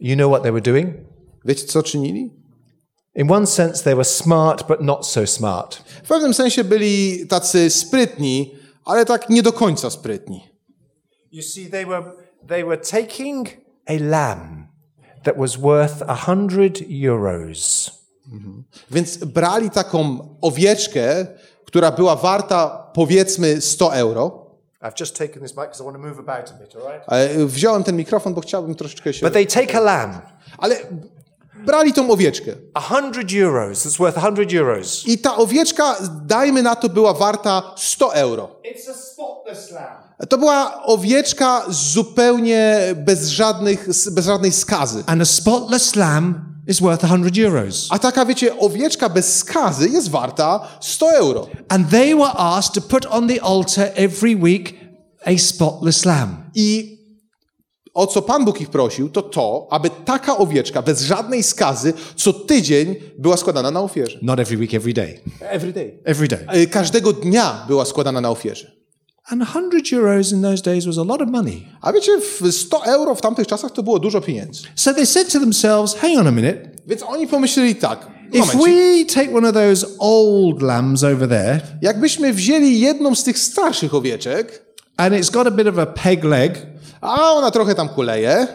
You 0.00 0.16
know 0.16 0.30
what 0.30 0.42
they 0.42 0.52
were 0.52 0.62
doing? 0.62 0.94
Wiecie, 1.44 1.66
co 1.66 1.82
czynili? 1.82 2.30
In 3.14 3.30
one 3.30 3.46
sense, 3.46 3.82
they 3.82 3.94
were 3.94 4.04
smart, 4.04 4.66
but 4.68 4.80
not 4.80 5.06
so 5.06 5.26
smart. 5.26 5.82
W 6.04 6.08
pewnym 6.08 6.34
sensie 6.34 6.64
byli 6.64 7.26
tacy 7.28 7.70
sprytni, 7.70 8.54
ale 8.84 9.04
tak 9.04 9.30
nie 9.30 9.42
do 9.42 9.52
końca 9.52 9.90
sprytni. 9.90 10.48
You 11.32 11.42
see, 11.42 11.70
they 11.70 11.86
were, 11.86 12.02
they 12.48 12.64
were 12.64 12.78
taking 12.78 13.48
a 13.86 13.98
lamb 13.98 14.66
that 15.24 15.36
was 15.36 15.56
worth 15.56 16.02
a 16.06 16.14
hundred 16.14 16.78
euros. 16.88 17.90
Więc 18.90 19.16
brali 19.16 19.70
taką 19.70 20.18
owieczkę, 20.40 21.26
która 21.64 21.90
była 21.90 22.16
warta 22.16 22.90
powiedzmy 22.94 23.60
100 23.60 23.94
euro. 23.94 24.42
I've 24.82 25.00
just 25.00 25.16
taken 25.16 25.42
this 25.42 25.56
mic 25.56 25.64
because 25.66 25.80
I 25.80 25.84
want 25.84 25.96
to 25.96 26.02
move 26.02 26.18
about 26.18 26.50
a 26.50 26.54
bit, 26.54 26.76
all 26.76 26.92
right? 26.92 27.12
E, 27.12 27.46
Wziąłem 27.46 27.84
ten 27.84 27.96
mikrofon, 27.96 28.34
bo 28.34 28.40
chciałbym 28.40 28.74
troszeczkę 28.74 29.12
się... 29.12 29.26
But 29.26 29.32
they 29.32 29.46
take 29.46 29.78
a 29.78 29.80
lamb, 29.80 30.22
Ale 30.58 30.76
brali 31.66 31.92
tą 31.92 32.10
owieczkę. 32.10 32.52
a 32.74 32.80
hundred 32.80 33.32
euros, 33.32 33.86
that's 33.86 33.98
worth 33.98 34.18
a 34.18 34.20
hundred 34.20 34.52
euros. 34.52 35.06
I 35.06 35.18
ta 35.18 35.36
owieczka, 35.36 35.96
dajmy 36.26 36.62
na 36.62 36.76
to, 36.76 36.88
była 36.88 37.14
warta 37.14 37.62
100 37.76 38.14
euro. 38.14 38.48
It's 38.64 38.90
a 38.90 38.94
spotless 38.94 39.70
lamb. 39.70 40.02
To 40.28 40.38
była 40.38 40.82
owieczka 40.82 41.62
zupełnie 41.68 42.78
bez, 42.96 43.28
żadnych, 43.28 43.88
bez 44.10 44.26
żadnej 44.26 44.52
skazy. 44.52 45.04
And 45.06 45.22
a 45.22 45.24
spotless 45.24 45.96
lamb 45.96 46.36
is 46.68 46.80
worth 46.80 47.04
a 47.04 47.08
hundred 47.08 47.38
euros. 47.38 47.86
A 47.90 47.98
taka, 47.98 48.24
wiecie, 48.24 48.58
owieczka 48.58 49.08
bez 49.08 49.38
skazy 49.38 49.88
jest 49.88 50.10
warta 50.10 50.68
100 50.80 51.10
euro. 51.12 51.46
And 51.68 51.90
they 51.90 52.14
were 52.14 52.32
asked 52.36 52.74
to 52.74 52.80
put 52.80 53.06
on 53.06 53.28
the 53.28 53.42
altar 53.42 53.90
every 53.94 54.36
week 54.36 54.74
a 55.26 55.38
spotless 55.38 56.04
lamb. 56.04 56.36
I 56.54 56.91
o 57.94 58.06
co 58.06 58.22
Pan 58.22 58.44
Bóg 58.44 58.60
ich 58.60 58.70
prosił, 58.70 59.08
to 59.08 59.22
to, 59.22 59.68
aby 59.70 59.90
taka 60.04 60.36
owieczka 60.36 60.82
bez 60.82 61.02
żadnej 61.02 61.42
skazy 61.42 61.92
co 62.16 62.32
tydzień 62.32 62.94
była 63.18 63.36
składana 63.36 63.70
na 63.70 63.80
ofierze. 63.80 64.18
Not 64.22 64.40
every 64.40 64.56
week, 64.56 64.74
every 64.74 64.94
day. 64.94 65.20
Every 65.40 65.72
day. 65.72 65.98
Every 66.04 66.28
day. 66.28 66.46
E, 66.48 66.66
Każdego 66.66 67.12
dnia 67.12 67.64
była 67.68 67.84
składana 67.84 68.20
na 68.20 68.30
ofierze. 68.30 68.72
And 69.30 69.42
a 69.42 69.44
hundred 69.44 69.92
euros 69.92 70.32
in 70.32 70.42
those 70.42 70.62
days 70.62 70.84
was 70.84 70.98
a 70.98 71.04
lot 71.04 71.22
of 71.22 71.28
money. 71.28 71.66
A 71.80 71.92
wiecie, 71.92 72.12
w 72.40 72.52
100 72.52 72.84
euro 72.84 73.14
w 73.14 73.20
tamtych 73.20 73.46
czasach 73.46 73.70
to 73.72 73.82
było 73.82 73.98
dużo 73.98 74.20
pieniędzy. 74.20 74.62
So 74.74 74.94
they 74.94 75.06
said 75.06 75.32
to 75.32 75.40
themselves, 75.40 75.94
hang 75.94 76.18
on 76.18 76.26
a 76.26 76.30
minute. 76.30 76.70
Więc 76.86 77.02
oni 77.02 77.26
pomyśleli 77.26 77.74
tak, 77.74 78.12
If 78.32 78.56
we 78.56 79.04
take 79.04 79.30
one 79.36 79.48
of 79.48 79.54
those 79.54 79.86
old 79.98 80.62
lambs 80.62 81.04
over 81.04 81.28
there 81.28 81.60
jakbyśmy 81.82 82.32
wzięli 82.32 82.80
jedną 82.80 83.14
z 83.14 83.24
tych 83.24 83.38
starszych 83.38 83.94
owieczek, 83.94 84.64
and 84.96 85.14
it's 85.14 85.32
got 85.32 85.46
a 85.46 85.50
bit 85.50 85.66
of 85.66 85.78
a 85.78 85.86
peg 85.86 86.24
leg 86.24 86.66
a 87.02 87.32
ona 87.32 87.50
trochę 87.50 87.74
tam 87.74 87.88
kuleje. 87.88 88.46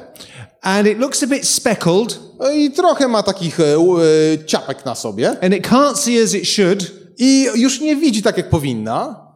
And 0.62 0.88
it 0.88 1.00
looks 1.00 1.24
a 1.24 1.28
bit 1.28 1.48
speckled. 1.48 2.20
No 2.40 2.52
i 2.52 2.72
trochę 2.72 3.08
ma 3.08 3.24
takich 3.24 3.60
e, 3.60 3.64
e, 3.64 4.46
ciapek 4.46 4.86
na 4.86 4.96
sobie. 4.96 5.30
And 5.30 5.54
it 5.54 5.68
can't 5.68 5.96
see 5.96 6.24
as 6.24 6.34
it 6.34 6.48
should, 6.48 6.92
i 7.18 7.48
już 7.56 7.82
nie 7.82 7.96
widzi 7.96 8.22
tak, 8.22 8.38
jak 8.38 8.50
powinna, 8.50 9.28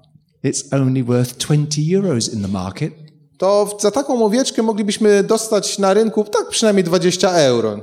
it's 0.44 0.82
only 0.82 1.04
worth 1.04 1.38
20 1.38 1.82
euros 1.96 2.34
in 2.34 2.42
the 2.42 2.48
market. 2.48 2.94
to 3.42 3.78
za 3.80 3.92
taką 3.92 4.26
owieczkę 4.26 4.64
moglibyśmy 4.64 5.24
dostać 5.24 5.78
na 5.80 5.94
rynku 5.94 6.24
tak 6.24 6.50
przynajmniej 6.50 6.84
20 6.84 7.32
euro. 7.32 7.80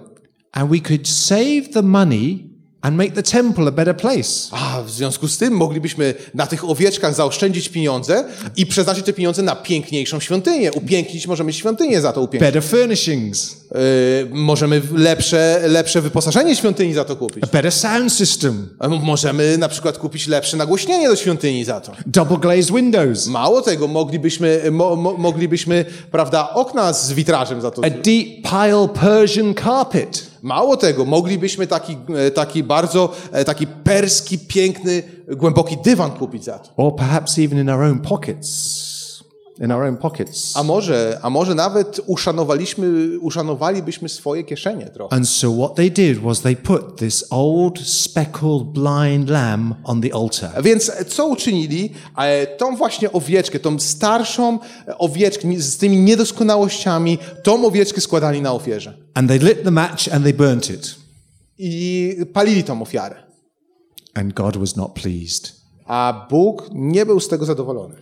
And 0.53 0.71
we 0.71 0.81
could 0.81 1.09
save 1.09 1.69
the 1.73 1.83
money 1.83 2.58
and 2.83 2.97
make 2.97 3.13
the 3.15 3.23
temple 3.23 3.69
a 3.69 3.71
better 3.71 3.97
place. 3.97 4.49
A 4.51 4.83
w 4.83 4.91
związku 4.91 5.29
z 5.29 5.39
tym 5.39 5.53
moglibyśmy 5.55 6.15
na 6.35 6.47
tych 6.47 6.65
owieczkach 6.71 7.15
zaoszczędzić 7.15 7.69
pieniądze 7.69 8.25
i 8.57 8.67
przeznaczyć 8.67 9.05
te 9.07 9.13
pieniądze 9.13 9.43
na 9.43 9.57
piękniejszą 9.57 10.21
świątynię. 10.21 10.73
Upięknić 10.73 11.27
możemy 11.27 11.53
świątynię 11.53 12.01
za 12.01 12.13
to 12.13 12.21
upiększyć. 12.21 12.47
Better 12.55 12.63
furnishings, 12.65 13.59
Yy, 13.75 14.31
możemy 14.31 14.83
lepsze, 14.95 15.61
lepsze 15.67 16.01
wyposażenie 16.01 16.57
świątyni 16.57 16.95
za 16.95 17.05
to 17.05 17.17
kupić. 17.17 17.45
a 17.45 17.47
better 17.47 17.73
sound 17.73 18.13
system, 18.13 18.69
Możemy 19.03 19.59
na 19.59 19.69
przykład 19.69 19.99
kupić 19.99 20.27
lepsze 20.27 20.57
nagłośnienie 20.57 21.09
do 21.09 21.17
świątyni 21.17 21.65
za 21.65 21.81
to. 21.81 21.93
double 22.07 22.37
glazed 22.39 22.75
windows, 22.77 23.27
Mało 23.27 23.63
tego, 23.63 23.89
moglibyśmy, 23.89 24.63
mo, 24.71 24.97
mo, 24.97 25.13
moglibyśmy 25.19 25.85
prawda, 26.11 26.51
okna 26.55 26.93
z 26.93 27.13
witrażem 27.13 27.61
za 27.61 27.71
to. 27.71 27.85
a 27.85 27.91
deep 27.91 28.29
pile 28.51 28.89
Persian 29.01 29.55
carpet. 29.55 30.27
Mało 30.43 30.77
tego, 30.77 31.05
moglibyśmy 31.05 31.67
taki, 31.67 31.97
e, 32.17 32.31
taki 32.31 32.63
bardzo, 32.63 33.13
e, 33.33 33.45
taki 33.45 33.67
perski, 33.67 34.39
piękny, 34.39 35.03
głęboki 35.37 35.77
dywan 35.85 36.11
kupić 36.11 36.45
za 36.45 36.59
to. 36.59 36.71
Or 36.77 36.97
perhaps 36.97 37.39
even 37.39 37.59
in 37.59 37.71
our 37.71 37.83
own 37.83 37.99
pockets. 37.99 38.98
In 39.61 39.73
our 39.73 39.85
own 39.85 39.97
pockets. 39.97 40.57
A 40.57 40.63
może, 40.63 41.19
a 41.23 41.31
może 41.31 41.55
nawet 41.55 42.01
uszanowaliśmy, 42.07 43.19
uszanowalibyśmy 43.21 44.09
swoje 44.09 44.45
kieszenie 44.45 44.87
trochę. 44.87 45.17
And 45.17 45.29
so 45.29 45.53
what 45.53 45.75
they 45.75 45.91
did 45.91 46.19
was 46.19 46.41
they 46.41 46.57
put 46.57 46.97
this 46.97 47.25
old 47.31 47.79
speckled 47.81 48.63
blind 48.63 49.29
lamb 49.31 49.75
on 49.85 50.01
the 50.01 50.15
altar. 50.15 50.63
Więc 50.63 50.93
co 51.09 51.27
uczynili? 51.27 51.93
E, 52.19 52.47
Tą 52.47 52.77
właśnie 52.77 53.13
owieczkę, 53.13 53.61
tą 53.61 53.79
starszą 53.79 54.59
owieczkę 54.99 55.49
z 55.57 55.77
tymi 55.77 55.97
niedoskonałościami, 55.97 57.19
tą 57.43 57.67
owieczkę 57.67 58.01
składali 58.01 58.43
na 58.43 58.53
ofierze. 58.53 58.99
And 59.15 59.29
they 59.29 59.39
lit 59.39 59.63
the 59.65 59.71
match 59.71 60.09
and 60.13 60.25
they 60.25 60.35
burnt 60.35 60.71
it. 60.71 60.95
I 61.59 62.17
palili 62.33 62.65
tą 62.65 62.83
ofiarę. 62.83 63.17
And 64.15 64.35
God 64.35 64.57
was 64.57 64.77
not 64.77 64.93
pleased. 64.93 65.58
A 65.89 66.27
Bóg 66.31 66.69
nie 66.73 67.07
był 67.07 67.21
z 67.21 67.29
tego 67.29 67.45
zadowolony. 67.45 67.95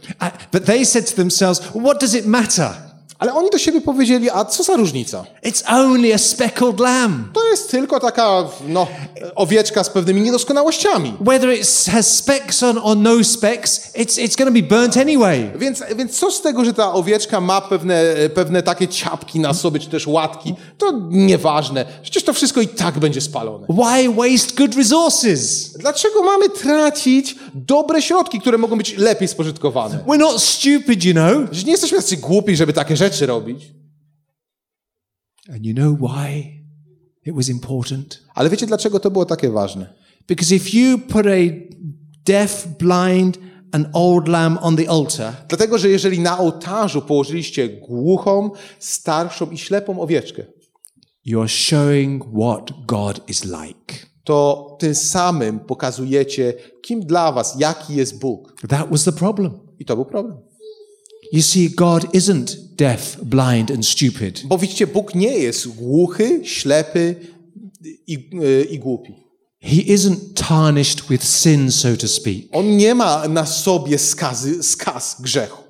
But 0.52 0.64
they 0.64 0.86
said 0.86 1.10
to 1.10 1.16
themselves, 1.16 1.60
what 1.60 2.00
does 2.00 2.14
it 2.14 2.26
matter? 2.26 2.70
Ale 3.18 3.34
oni 3.34 3.50
do 3.50 3.58
siebie 3.58 3.80
powiedzieli, 3.80 4.30
a 4.30 4.44
co 4.44 4.62
za 4.62 4.76
różnica? 4.76 5.24
It's 5.44 5.74
only 5.74 6.14
a 6.14 6.18
speckled 6.18 6.80
lamb. 6.80 7.32
To 7.32 7.50
jest 7.50 7.70
tylko 7.70 8.00
taka, 8.00 8.44
no, 8.68 8.86
owieczka 9.34 9.84
z 9.84 9.90
pewnymi 9.90 10.20
niedoskonałościami. 10.20 11.14
Whether 11.20 11.54
it 11.54 11.66
has 11.92 12.16
specks 12.16 12.62
on 12.62 12.78
or 12.82 12.96
no 12.96 13.24
specks, 13.24 13.92
it's, 13.94 14.22
it's 14.22 14.36
going 14.38 14.48
to 14.48 14.52
be 14.52 14.62
burnt 14.62 14.96
anyway. 14.96 15.50
Więc, 15.58 15.82
więc 15.96 16.18
co 16.18 16.30
z 16.30 16.42
tego, 16.42 16.64
że 16.64 16.74
ta 16.74 16.92
owieczka 16.92 17.40
ma 17.40 17.60
pewne, 17.60 18.02
pewne 18.34 18.62
takie 18.62 18.88
ciapki 18.88 19.40
na 19.40 19.54
sobie, 19.54 19.80
czy 19.80 19.88
też 19.88 20.06
łatki? 20.06 20.54
To 20.78 20.92
nieważne. 21.10 21.84
Przecież 22.02 22.24
to 22.24 22.32
wszystko 22.32 22.60
i 22.60 22.68
tak 22.68 22.98
będzie 22.98 23.20
spalone. 23.20 23.66
Why 23.66 24.12
waste 24.14 24.54
good 24.56 24.74
resources? 24.76 25.72
Dlaczego 25.78 26.22
mamy 26.22 26.48
tracić 26.48 27.36
dobre 27.54 28.02
środki, 28.02 28.40
które 28.40 28.58
mogą 28.58 28.76
być 28.76 28.96
lepiej 28.96 29.28
spożytkowane? 29.28 29.98
We're 30.06 30.18
not 30.18 30.42
stupid, 30.42 31.04
you 31.04 31.12
know. 31.12 31.64
Nie 31.64 31.72
jesteśmy 31.72 31.98
tacy 31.98 32.16
głupi, 32.16 32.56
żeby 32.56 32.72
takie 32.72 32.96
rzeczy 32.96 33.05
robić. 33.26 33.74
And 35.48 35.66
you 35.66 35.74
know 35.74 35.98
why 36.00 36.60
it 37.26 37.34
was 37.34 37.48
important? 37.48 38.22
Ale 38.34 38.50
wiecie, 38.50 38.66
dlaczego 38.66 39.00
to 39.00 39.10
było 39.10 39.24
takie 39.24 39.50
ważne? 39.50 39.94
Because 40.28 40.54
if 40.54 40.78
you 40.78 40.98
put 40.98 41.26
a 41.26 41.66
deaf, 42.24 42.66
blind, 42.78 43.38
and 43.72 43.86
old 43.92 44.28
lamb 44.28 44.58
on 44.62 44.76
the 44.76 44.90
altar, 44.90 45.34
Dlatego, 45.48 45.78
że 45.78 45.88
jeżeli 45.88 46.20
na 46.20 46.38
ołtarzu 46.38 47.02
położyliście 47.02 47.68
głuchą, 47.68 48.50
starszą 48.78 49.50
i 49.50 49.58
ślepą 49.58 50.00
owieczkę, 50.00 50.44
you're 51.26 51.48
showing 51.48 52.24
what 52.24 52.70
God 52.86 53.28
is 53.28 53.44
like. 53.44 54.06
to 54.24 54.76
tym 54.78 54.94
samym 54.94 55.60
pokazujecie, 55.60 56.54
kim 56.82 57.00
dla 57.00 57.32
was, 57.32 57.56
jaki 57.58 57.94
jest 57.96 58.18
Bóg. 58.18 58.56
That 58.68 58.90
was 58.90 59.04
the 59.04 59.12
problem. 59.12 59.58
I 59.78 59.84
to 59.84 59.96
był 59.96 60.04
problem. 60.04 60.38
You 61.32 61.42
see, 61.42 61.68
God 61.68 62.14
isn't 62.14 62.56
deaf, 62.76 63.16
blind, 63.22 63.70
and 63.70 63.86
stupid. 63.86 64.42
Bo 64.44 64.58
widzicie, 64.58 64.86
Bóg 64.86 65.14
nie 65.14 65.38
jest 65.38 65.68
głuchy, 65.68 66.40
ślepy 66.44 67.16
i, 68.06 68.30
i 68.70 68.78
głupi. 68.78 69.14
He 69.60 69.76
isn't 69.76 70.34
tarnished 70.34 71.08
with 71.08 71.24
sin, 71.24 71.72
so 71.72 71.96
to 71.96 72.08
speak. 72.08 72.48
On 72.52 72.76
nie 72.76 72.94
ma 72.94 73.28
na 73.28 73.46
sobie 73.46 73.98
skazy, 73.98 74.62
skaz 74.62 75.16
grzechu. 75.20 75.62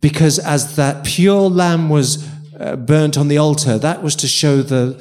Because 0.00 0.46
as 0.46 0.74
that 0.74 1.04
pure 1.04 1.50
lamb 1.50 1.88
was 1.88 2.18
burnt 2.78 3.16
on 3.16 3.28
the 3.28 3.38
altar, 3.38 3.80
that 3.80 4.02
was 4.02 4.16
to 4.16 4.28
show 4.28 4.62
the 4.62 4.94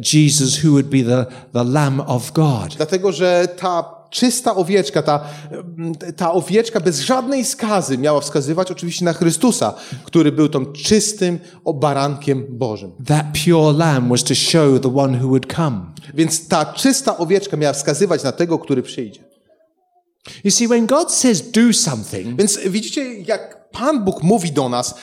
Jesus 0.00 0.56
who 0.64 0.72
would 0.72 0.90
be 0.90 1.02
the, 1.02 1.26
the 1.52 1.64
Lamb 1.64 2.00
of 2.00 2.32
God. 2.32 2.76
Dlatego, 2.76 3.12
że 3.12 3.48
ta 3.56 3.82
czysta 4.10 4.54
owieczka, 4.56 5.02
ta, 5.02 5.24
ta 6.16 6.32
owieczka 6.32 6.80
bez 6.80 7.00
żadnej 7.00 7.44
skazy 7.44 7.98
miała 7.98 8.20
wskazywać 8.20 8.70
oczywiście 8.70 9.04
na 9.04 9.12
Chrystusa, 9.12 9.74
który 10.04 10.32
był 10.32 10.48
tą 10.48 10.66
czystym 10.66 11.38
barankiem 11.74 12.46
Bożym. 12.48 12.92
That 13.06 13.26
pure 13.44 13.72
lamb 13.78 14.08
was 14.08 14.24
to 14.24 14.34
show 14.34 14.80
the 14.80 14.96
one 14.96 15.18
who 15.18 15.28
would 15.28 15.52
come. 15.54 15.80
Więc 16.14 16.48
ta 16.48 16.66
czysta 16.66 17.16
owieczka 17.18 17.56
miała 17.56 17.72
wskazywać 17.72 18.22
na 18.22 18.32
tego, 18.32 18.58
który 18.58 18.82
przyjdzie. 18.82 19.24
You 20.44 20.50
see, 20.50 20.68
when 20.68 20.86
God 20.86 21.12
says 21.12 21.50
do 21.50 21.72
something, 21.72 22.38
Więc 22.38 22.58
widzicie, 22.66 23.14
jak 23.20 23.70
Pan 23.70 24.04
Bóg 24.04 24.22
mówi 24.22 24.52
do 24.52 24.68
nas, 24.68 24.94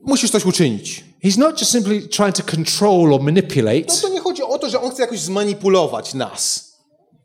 musisz 0.00 0.30
coś 0.30 0.46
uczynić. 0.46 1.04
He's 1.24 1.38
not 1.38 1.60
just 1.60 1.72
simply 1.72 2.02
trying 2.08 2.36
to 2.36 2.42
control 2.56 3.14
or 3.14 3.20
No 3.20 3.24
manipulate. 3.24 4.00
to 4.02 4.08
nie 4.08 4.20
chodzi 4.20 4.42
o 4.42 4.58
to, 4.58 4.70
że 4.70 4.80
On 4.80 4.90
chce 4.90 5.02
jakoś 5.02 5.20
zmanipulować 5.20 6.14
nas. 6.14 6.71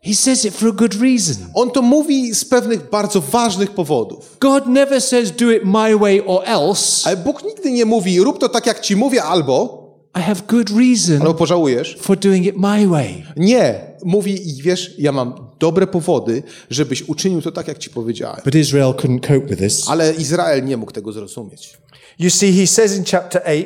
He 0.08 0.16
says 0.16 0.46
it 0.46 0.54
for 0.54 0.70
a 0.70 0.72
good 0.72 0.94
reason. 1.02 1.36
On 1.54 1.72
to 1.72 1.82
mówi 1.82 2.36
z 2.36 2.46
pewnych 2.46 2.90
bardzo 2.90 3.22
ważnych 3.22 3.72
powodów. 3.72 4.38
God 4.40 4.68
never 4.68 5.02
says 5.02 5.32
do 5.32 5.52
it 5.52 5.64
my 5.66 5.98
way 5.98 6.22
or 6.26 6.42
else. 6.46 7.08
Ale 7.08 7.18
Bóg 7.18 7.44
nigdy 7.44 7.72
nie 7.72 7.86
mówi, 7.86 8.20
rób 8.20 8.40
to 8.40 8.50
tak, 8.50 8.66
jak 8.66 8.80
ci 8.80 8.96
mówię, 8.96 9.24
albo, 9.24 9.88
I 10.20 10.22
have 10.22 10.42
good 10.48 10.70
reason 10.70 11.22
albo 11.22 11.34
pożałujesz. 11.34 11.98
for 12.02 12.18
doing 12.18 12.46
it 12.46 12.56
my 12.58 12.88
way. 12.88 13.24
Nie. 13.36 13.88
Mówi, 14.04 14.50
i 14.50 14.62
wiesz, 14.62 14.96
ja 14.98 15.12
mam 15.12 15.34
dobre 15.60 15.88
powody, 15.88 16.44
żebyś 16.70 17.02
uczynił 17.10 17.42
to 17.42 17.52
tak, 17.52 17.68
jak 17.68 17.78
ci 17.78 17.90
powiedziałem. 17.90 18.42
But 18.46 18.56
Israel 18.56 18.92
couldn't 18.92 19.20
cope 19.22 19.40
with 19.48 19.62
this. 19.62 19.90
Ale 19.90 20.14
Izrael 20.14 20.66
nie 20.66 20.78
mógł 20.78 20.92
tego 20.92 21.12
zrozumieć. 21.12 21.78
You 22.20 22.30
see, 22.30 22.54
he 22.60 22.68
says 22.68 22.98
in 22.98 23.04
chapter 23.06 23.42
8, 23.46 23.64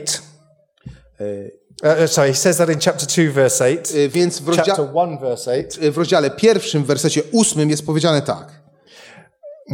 uh, 1.84 2.08
sorry, 2.08 2.30
he 2.30 2.36
says 2.36 2.58
that 2.58 2.70
in 2.70 2.80
chapter 2.80 3.08
2, 3.08 3.32
verse 3.32 3.66
8. 3.66 3.92
Y, 3.96 4.10
Więc 4.10 4.40
w, 4.40 4.48
rozdzia- 4.48 4.66
Chapter 4.66 4.86
1, 4.94 5.18
verse 5.18 5.52
8. 5.52 5.84
y, 5.84 5.92
w 5.92 5.98
rozdziale 5.98 6.30
pierwszym, 6.32 6.84
w 6.84 6.86
wersecie 6.88 7.22
ósmym 7.32 7.70
jest 7.70 7.86
powiedziane 7.86 8.22
tak. 8.22 8.62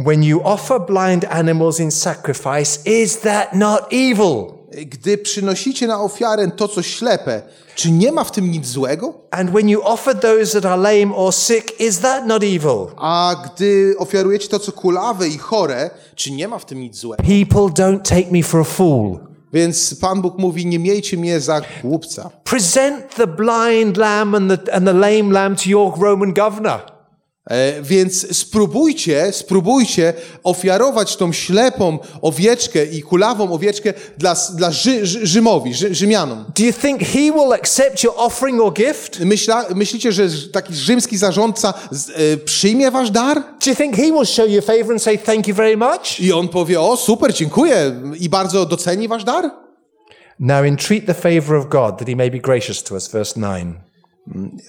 When 0.06 0.22
you 0.24 0.40
offer 0.44 0.80
blind 0.80 1.24
animals 1.30 1.80
in 1.80 1.90
sacrifice, 1.90 2.78
is 3.02 3.18
that 3.20 3.54
not 3.54 3.80
evil? 3.92 4.58
Gdy 4.86 5.18
przynosicie 5.18 5.86
na 5.86 6.00
ofiarę 6.02 6.50
to, 6.50 6.68
co 6.68 6.82
ślepe, 6.82 7.42
czy 7.74 7.90
nie 7.90 8.12
ma 8.12 8.24
w 8.24 8.32
tym 8.32 8.50
nic 8.50 8.66
złego? 8.66 9.14
And 9.30 9.50
when 9.50 9.68
you 9.68 9.80
offer 9.84 10.20
those 10.20 10.60
that 10.60 10.72
are 10.72 10.82
lame 10.82 11.14
or 11.16 11.34
sick, 11.34 11.80
is 11.80 11.98
that 12.00 12.26
not 12.26 12.42
evil? 12.42 12.86
A 12.96 13.34
gdy 13.44 13.94
ofiarujecie 13.98 14.48
to, 14.48 14.58
co 14.58 14.72
kulawe 14.72 15.28
i 15.28 15.38
chore, 15.38 15.90
czy 16.14 16.30
nie 16.30 16.48
ma 16.48 16.58
w 16.58 16.64
tym 16.66 16.80
nic 16.80 16.96
złego? 16.96 17.22
People 17.22 17.84
don't 17.84 18.02
take 18.02 18.30
me 18.30 18.42
for 18.42 18.60
a 18.60 18.64
fool. 18.64 19.18
Więc 19.52 19.94
Pan 20.00 20.22
Bóg 20.22 20.38
mówi, 20.38 20.66
nie 20.66 20.78
miejcie 20.78 21.16
mnie 21.16 21.40
za 21.40 21.60
głupca. 21.82 22.30
Present 22.44 23.14
the 23.14 23.26
blind 23.26 23.96
lamb 23.96 24.34
and 24.34 24.64
the, 24.64 24.74
and 24.74 24.86
the 24.86 24.92
lame 24.92 25.32
lamb 25.32 25.56
to 25.56 25.62
your 25.66 25.98
Roman 26.00 26.34
governor. 26.34 26.97
E, 27.48 27.82
więc 27.82 28.36
spróbujcie, 28.36 29.32
spróbujcie 29.32 30.12
ofiarować 30.44 31.16
tą 31.16 31.32
ślepą 31.32 31.98
owieczkę 32.22 32.84
i 32.84 33.02
kulawą 33.02 33.52
owieczkę 33.52 33.94
dla, 34.18 34.36
dla 34.54 34.70
Rzy, 34.70 35.06
Rzy, 35.06 35.26
Rzymowi, 35.26 35.74
Rzy, 35.74 35.94
Rzymianom. 35.94 36.44
Do 36.58 36.64
you 36.64 36.72
think 36.72 37.00
he 37.00 37.32
will 37.32 37.52
accept 37.52 38.04
your 38.04 38.14
offering 38.16 38.60
or 38.62 38.72
gift? 38.72 39.20
Myśla, 39.20 39.64
myślicie, 39.74 40.12
że 40.12 40.28
taki 40.52 40.74
rzymski 40.74 41.18
zarządca 41.18 41.74
z, 41.90 42.10
e, 42.10 42.36
przyjmie 42.36 42.90
wasz 42.90 43.10
dar? 43.10 43.42
Do 43.64 43.70
you 43.70 43.76
think 43.76 43.96
he 43.96 44.02
will 44.02 44.26
show 44.26 44.50
you 44.50 44.62
favor 44.62 44.92
and 44.92 45.02
say 45.02 45.18
thank 45.18 45.48
you 45.48 45.54
very 45.54 45.76
much? 45.76 46.20
I 46.20 46.32
on 46.32 46.48
powie, 46.48 46.80
o 46.80 46.96
super, 46.96 47.34
dziękuję 47.34 48.00
i 48.20 48.28
bardzo 48.28 48.66
doceni 48.66 49.08
wasz 49.08 49.24
dar? 49.24 49.50
Now 50.40 50.64
entreat 50.64 51.06
the 51.06 51.14
favor 51.14 51.56
of 51.56 51.68
God 51.68 51.98
that 51.98 52.08
he 52.08 52.16
may 52.16 52.30
be 52.30 52.38
gracious 52.38 52.82
to 52.82 52.94
us. 52.94 53.08
Verse 53.08 53.40
9. 53.40 53.87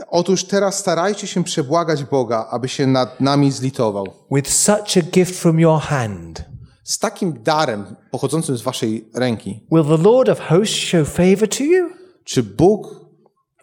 Otóż 0.08 0.44
teraz 0.44 0.80
starajcie 0.80 1.28
się 1.28 1.44
przebłagać 1.44 2.04
Boga, 2.04 2.48
aby 2.52 2.70
się 2.70 2.88
nad 2.88 3.22
nami 3.22 3.52
zlitował. 3.52 4.08
With 4.32 4.54
such 4.54 4.98
a 4.98 5.02
gift 5.02 5.36
from 5.36 5.60
your 5.60 5.82
hand, 5.82 6.46
Z 6.84 7.00
takim 7.00 7.44
darem 7.44 7.96
pochodzącym 8.12 8.58
z 8.58 8.62
waszej 8.62 9.10
ręki, 9.14 9.68
will 9.72 9.98
the 9.98 10.04
Lord 10.04 10.30
of 10.30 10.40
hosts 10.40 10.76
show 10.76 11.10
favor 11.10 11.50
to 11.50 11.64
you? 11.64 11.90
czy 12.24 12.44
Bóg, 12.44 13.06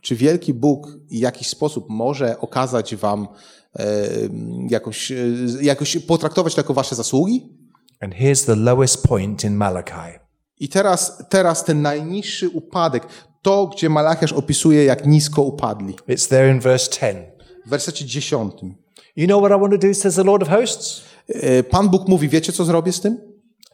czy 0.03 0.17
wielki 0.17 0.55
Bóg 0.55 0.87
w 1.11 1.13
jakiś 1.13 1.49
sposób 1.49 1.87
może 1.89 2.41
okazać 2.41 2.97
wam 2.97 3.29
e, 3.79 3.87
jakoś, 4.71 5.13
e, 5.13 5.17
jakoś 5.63 5.99
potraktować 5.99 6.55
to 6.55 6.61
jako 6.61 6.75
wasze 6.75 6.95
zasługi? 6.95 7.57
And 8.01 8.15
here's 8.15 8.47
the 8.47 8.57
lowest 8.57 9.09
point 9.09 9.45
in 9.45 9.55
Malachi. 9.55 10.19
I 10.59 10.69
teraz, 10.69 11.23
teraz 11.29 11.65
ten 11.65 11.83
najniższy 11.83 12.49
upadek, 12.49 13.07
to 13.47 13.67
gdzie 13.67 13.89
Malachiasz 13.89 14.33
opisuje 14.33 14.85
jak 14.85 15.07
nisko 15.07 15.43
upadli. 15.43 15.95
It's 16.09 16.29
there 16.29 16.53
in 16.53 16.61
verse 16.61 16.91
10. 16.91 17.19
W 17.67 17.69
wersecie 17.69 18.05
dziesiątym. 18.05 18.75
You 19.17 19.27
know 19.27 19.43
what 19.45 19.59
I 19.59 19.61
want 19.61 19.73
to 19.73 19.89
do, 19.89 19.95
says 19.95 20.15
the 20.15 20.25
Lord 20.25 20.43
of 20.43 20.49
hosts? 20.49 21.03
E, 21.29 21.63
Pan 21.63 21.89
Bóg 21.89 22.09
mówi, 22.09 22.29
wiecie 22.29 22.53
co 22.53 22.65
zrobię 22.65 22.93
z 22.93 23.01
tym? 23.01 23.19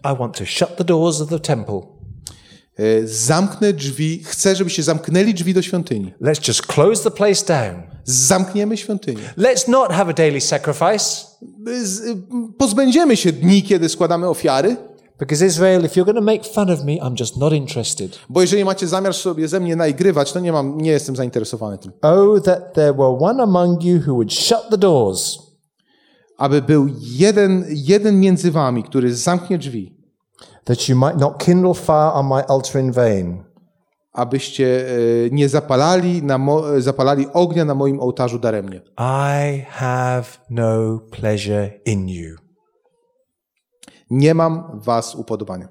I 0.05 0.19
want 0.19 0.39
to 0.39 0.47
shut 0.47 0.77
the 0.77 0.85
doors 0.85 1.21
of 1.21 1.29
the 1.29 1.41
temple. 1.41 1.81
E, 2.79 3.07
Zamknę 3.07 3.73
drzwi, 3.73 4.23
chcę, 4.25 4.57
żebyście 4.57 4.83
zamknęli 4.83 5.35
drzwi 5.35 5.55
do 5.55 5.63
świątyni. 5.63 6.13
Let's 6.23 6.49
just 6.49 6.67
close 6.67 7.05
the 7.05 7.11
place 7.11 7.47
down. 7.47 7.83
Zamkniemy 8.05 8.77
świątynię. 8.77 9.35
Let's 9.39 9.69
not 9.69 9.93
have 9.93 10.11
a 10.11 10.13
daily 10.13 10.41
sacrifice. 10.41 11.27
Pozbędziemy 12.59 13.17
się 13.17 13.33
dni, 13.33 13.63
kiedy 13.63 13.89
składamy 13.89 14.29
ofiary, 14.29 14.77
Because 15.23 15.47
Israel, 15.47 15.85
if 15.85 15.97
you're 15.97 16.13
going 16.13 16.27
to 16.27 16.33
make 16.33 16.45
fun 16.45 16.71
of 16.71 16.85
me, 16.85 16.99
I'm 16.99 17.15
just 17.21 17.37
not 17.37 17.53
interested. 17.53 18.19
bo 18.29 18.41
jeżeli 18.41 18.65
macie 18.65 18.87
zamiar 18.89 19.15
sobie 19.15 19.49
ze 19.49 19.61
mnie 19.61 19.77
naigrywać, 19.77 20.33
to 20.33 20.41
nie, 20.41 20.53
mam, 20.53 20.79
nie 20.81 20.91
jestem 20.91 21.17
zainteresowany 21.17 21.79
tym. 21.79 21.93
Oh, 22.03 22.41
that 22.41 22.73
there 22.75 22.93
were 22.95 23.19
one 23.21 23.43
among 23.43 23.85
you 23.85 24.01
who 24.07 24.15
would 24.15 24.33
shut 24.33 24.71
the 24.71 24.79
doors. 24.79 25.39
Aby 26.39 26.63
był 26.63 26.87
jeden, 27.03 27.65
jeden 27.69 28.21
między 28.21 28.51
wami, 28.51 28.83
który 28.83 29.15
zamknie 29.15 29.59
drzwi. 29.59 29.95
that 30.65 30.89
you 30.89 30.97
might 30.97 31.19
not 31.19 31.39
kindle 31.45 31.75
fire 31.75 32.13
on 32.15 32.27
my 32.27 32.47
altar 32.49 32.83
in 32.83 32.93
vain. 32.93 33.45
abyście 34.13 34.87
e, 34.89 35.31
nie 35.31 35.49
zapalali, 35.49 36.23
na 36.23 36.39
mo- 36.39 36.81
zapalali 36.81 37.27
ognia 37.33 37.65
na 37.65 37.75
moim 37.75 38.01
ołtarzu 38.01 38.39
daremnie. 38.39 38.81
I 38.99 39.61
have 39.69 40.25
no 40.51 40.99
pleasure 41.11 41.71
in 41.85 42.09
you, 42.09 42.37
Nie 44.13 44.35
mam 44.35 44.81
was 44.81 45.15
upodobania. 45.15 45.69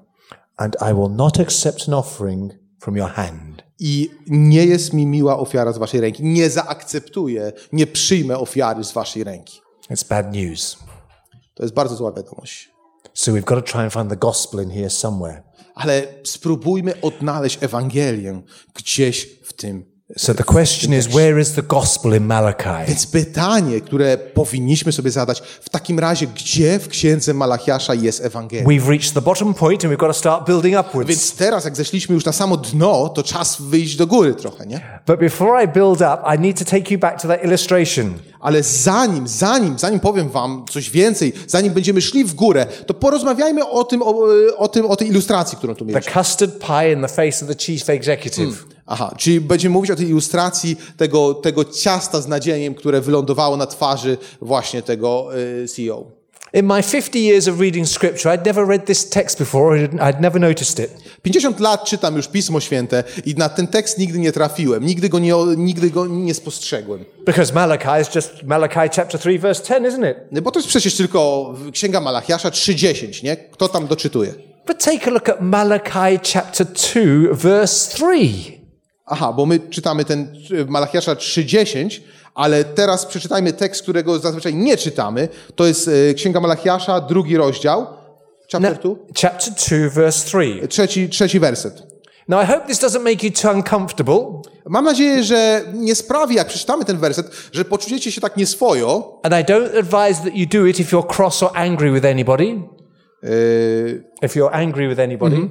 and 0.56 0.76
I 0.90 0.94
will 0.94 1.08
not 1.10 1.40
accept 1.40 1.88
an 1.88 1.94
offering 1.94 2.52
from 2.78 2.96
your 2.96 3.08
hand. 3.10 3.62
I 3.78 4.10
nie 4.26 4.66
jest 4.66 4.92
mi 4.92 5.06
miła 5.06 5.38
ofiara 5.38 5.72
z 5.72 5.78
waszej 5.78 6.00
ręki. 6.00 6.24
Nie 6.24 6.50
zaakceptuję, 6.50 7.52
nie 7.72 7.86
przyjmę 7.86 8.38
ofiary 8.38 8.84
z 8.84 8.92
waszej 8.92 9.24
ręki. 9.24 9.60
It's 9.90 10.08
bad 10.08 10.34
news. 10.34 10.78
To 11.54 11.62
jest 11.62 11.74
bardzo 11.74 11.96
zła 11.96 12.12
wiadomość. 12.12 12.70
So 13.14 13.32
we've 13.32 13.44
got 13.44 13.66
to 13.66 13.72
try 13.72 13.80
and 13.80 13.92
find 13.92 14.08
the 14.10 14.16
gospel 14.16 14.62
in 14.62 14.70
here 14.70 14.90
somewhere. 14.90 15.42
Ale 15.74 16.02
spróbujmy 16.24 17.00
odnaleźć 17.00 17.58
Ewangelię 17.62 18.42
gdzieś 18.74 19.38
w 19.44 19.52
tym. 19.52 19.91
So 20.16 20.34
the 20.34 20.44
question 20.44 20.92
is, 20.92 21.08
where 21.08 21.40
is 21.40 21.52
the 21.52 21.62
gospel 21.62 22.14
in 22.16 22.26
Malachi? 22.26 22.86
Więc 22.88 23.06
pytanie, 23.06 23.80
które 23.80 24.18
powinniśmy 24.18 24.92
sobie 24.92 25.10
zadać, 25.10 25.42
w 25.60 25.68
takim 25.70 25.98
razie, 25.98 26.26
gdzie 26.26 26.78
w 26.78 26.88
księdze 26.88 27.34
Malachiasza 27.34 27.94
jest 27.94 28.24
Ewangelia? 28.24 28.64
We've 28.64 28.88
reached 28.88 29.14
the 29.14 29.20
bottom 29.20 29.54
point 29.54 29.84
and 29.84 29.94
we've 29.94 30.00
got 30.00 30.08
to 30.08 30.14
start 30.18 30.46
building 30.46 30.80
upwards. 30.80 31.08
Więc 31.08 31.32
teraz, 31.36 31.64
jak 31.64 31.76
zeszliśmy 31.76 32.14
już 32.14 32.24
na 32.24 32.32
samo 32.32 32.56
dno, 32.56 33.08
to 33.08 33.22
czas 33.22 33.62
wyjść 33.62 33.96
do 33.96 34.06
góry 34.06 34.34
trochę, 34.34 34.66
nie? 34.66 34.80
But 35.06 35.20
before 35.20 35.64
I 35.64 35.68
build 35.68 36.00
up, 36.00 36.18
I 36.36 36.40
need 36.40 36.58
to 36.58 36.64
take 36.64 36.94
you 36.94 36.98
back 36.98 37.22
to 37.22 37.28
that 37.28 37.44
illustration. 37.44 38.14
Ale 38.40 38.62
zanim, 38.62 39.28
zanim, 39.28 39.78
zanim 39.78 40.00
powiem 40.00 40.28
wam 40.28 40.64
coś 40.70 40.90
więcej, 40.90 41.32
zanim 41.46 41.72
będziemy 41.72 42.00
szli 42.00 42.24
w 42.24 42.34
górę, 42.34 42.66
to 42.86 42.94
porozmawiajmy 42.94 43.68
o 43.68 43.84
tym, 43.84 44.02
o, 44.02 44.14
o 44.56 44.68
tym, 44.68 44.86
o 44.86 44.96
tej 44.96 45.08
ilustracji, 45.08 45.58
którą 45.58 45.74
tu 45.74 45.84
The 45.84 45.92
mieliśmy. 45.92 46.12
custard 46.12 46.58
pie 46.58 46.92
in 46.92 47.02
the 47.02 47.08
face 47.08 47.44
of 47.44 47.56
the 47.56 47.64
chief 47.64 47.90
executive. 47.90 48.64
Aha, 48.94 49.14
czyli 49.18 49.40
będziemy 49.40 49.72
mówić 49.72 49.90
o 49.90 49.96
tej 49.96 50.08
ilustracji 50.08 50.76
tego, 50.96 51.34
tego 51.34 51.64
ciasta 51.64 52.20
z 52.20 52.28
nadzieniem, 52.28 52.74
które 52.74 53.00
wylądowało 53.00 53.56
na 53.56 53.66
twarzy 53.66 54.18
właśnie 54.40 54.82
tego 54.82 55.28
y, 55.62 55.68
CEO. 55.68 56.04
In 56.54 56.66
my 56.66 56.82
50 56.82 57.14
years 57.14 57.48
of 57.48 57.60
reading 57.60 57.88
scripture, 57.88 58.36
I'd 58.36 58.46
never 58.46 58.68
read 58.68 58.86
this 58.86 59.08
text 59.08 59.38
before. 59.38 59.88
I'd 59.88 60.20
never 60.20 60.40
noticed 60.40 60.78
it. 60.78 60.90
50 61.22 61.60
lat 61.60 61.84
czytam 61.84 62.16
już 62.16 62.28
Pismo 62.28 62.60
Święte 62.60 63.04
i 63.26 63.34
na 63.34 63.48
ten 63.48 63.66
tekst 63.66 63.98
nigdy 63.98 64.18
nie 64.18 64.32
trafiłem, 64.32 64.86
nigdy 64.86 65.08
go 65.08 65.18
nie, 65.18 65.34
nigdy 65.56 65.90
go 65.90 66.06
nie 66.06 66.34
spostrzegłem. 66.34 67.04
Because 67.26 67.54
Malachi 67.54 68.02
is 68.02 68.14
just 68.14 68.42
Malachi 68.42 68.88
chapter 68.96 69.20
3, 69.20 69.38
verse 69.38 69.62
10, 69.62 69.86
isn't 69.86 70.10
it? 70.10 70.40
Bo 70.40 70.50
to 70.50 70.58
jest 70.58 70.68
przecież 70.68 70.96
tylko 70.96 71.54
Księga 71.72 72.00
Malachiasza 72.00 72.50
3.10, 72.50 73.24
nie? 73.24 73.36
Kto 73.36 73.68
tam 73.68 73.86
doczytuje? 73.86 74.34
But 74.66 74.84
take 74.84 75.06
a 75.06 75.10
look 75.10 75.28
at 75.28 75.40
Malachi 75.40 76.18
chapter 76.32 76.66
2, 76.66 77.34
verse 77.34 77.96
3. 77.96 78.61
Aha, 79.12 79.32
bo 79.32 79.46
my 79.46 79.60
czytamy 79.70 80.04
ten 80.04 80.36
y, 80.50 80.64
Malachiasza 80.66 81.14
3.10, 81.14 82.00
ale 82.34 82.64
teraz 82.64 83.06
przeczytajmy 83.06 83.52
tekst, 83.52 83.82
którego 83.82 84.18
zazwyczaj 84.18 84.54
nie 84.54 84.76
czytamy. 84.76 85.28
To 85.54 85.66
jest 85.66 85.88
y, 85.88 86.14
Księga 86.16 86.40
Malachiasza, 86.40 87.00
drugi 87.00 87.36
rozdział, 87.36 87.86
chapter 88.52 88.78
2, 88.78 88.88
Chapter 89.20 89.52
2, 89.52 89.90
verse 89.90 90.26
3. 90.26 90.68
trzeci, 90.68 91.08
trzeci 91.08 91.40
werset. 91.40 91.82
Now, 92.28 92.44
I 92.44 92.46
hope 92.46 92.66
this 92.66 92.80
doesn't 92.80 93.00
make 93.02 93.22
you 93.22 93.30
too 93.42 93.50
uncomfortable, 93.52 94.42
Mam 94.66 94.84
nadzieję, 94.84 95.22
że 95.24 95.62
nie 95.74 95.94
sprawi, 95.94 96.34
jak 96.34 96.46
przeczytamy 96.48 96.84
ten 96.84 96.98
werset, 96.98 97.30
że 97.52 97.64
poczujecie 97.64 98.12
się 98.12 98.20
tak 98.20 98.36
nieswojo. 98.36 99.20
and 99.22 99.34
I 99.34 99.52
don't 99.52 99.78
advise 99.78 100.22
that 100.24 100.34
you 100.34 100.46
do 100.46 100.66
it 100.66 100.80
if 100.80 100.96
you're 100.96 101.16
cross 101.16 101.42
or 101.42 101.50
angry 101.54 101.92
with 101.92 102.04
anybody. 102.06 102.62
Yy, 103.22 104.02
If 104.22 104.38
you're 104.38 104.52
angry 104.52 104.88
with 104.88 105.00
anybody. 105.00 105.48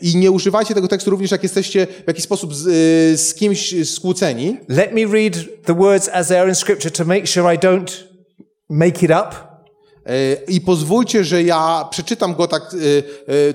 I 0.00 0.16
nie 0.16 0.30
używajcie 0.30 0.74
tego 0.74 0.88
tekstu 0.88 1.10
również, 1.10 1.30
jak 1.30 1.42
jesteście 1.42 1.86
w 1.86 2.06
jakiś 2.06 2.24
sposób 2.24 2.54
z, 2.54 2.66
y, 2.66 3.18
z 3.18 3.34
kimś 3.34 3.74
skłóceni. 3.94 4.56
Let 4.68 4.92
me 4.92 5.06
read 5.12 5.38
the 5.64 5.74
words 5.74 6.08
as 6.12 6.28
they 6.28 6.40
are 6.40 6.48
in 6.48 6.54
Scripture 6.54 6.92
to 6.92 7.04
make 7.04 7.26
sure 7.26 7.54
I 7.54 7.58
don't 7.58 7.90
make 8.68 9.02
it 9.02 9.10
up. 9.10 9.28
Y, 10.10 10.36
I 10.48 10.60
pozwólcie, 10.60 11.24
że 11.24 11.42
ja 11.42 11.88
przeczytam 11.90 12.34
go 12.34 12.46
tak 12.46 12.76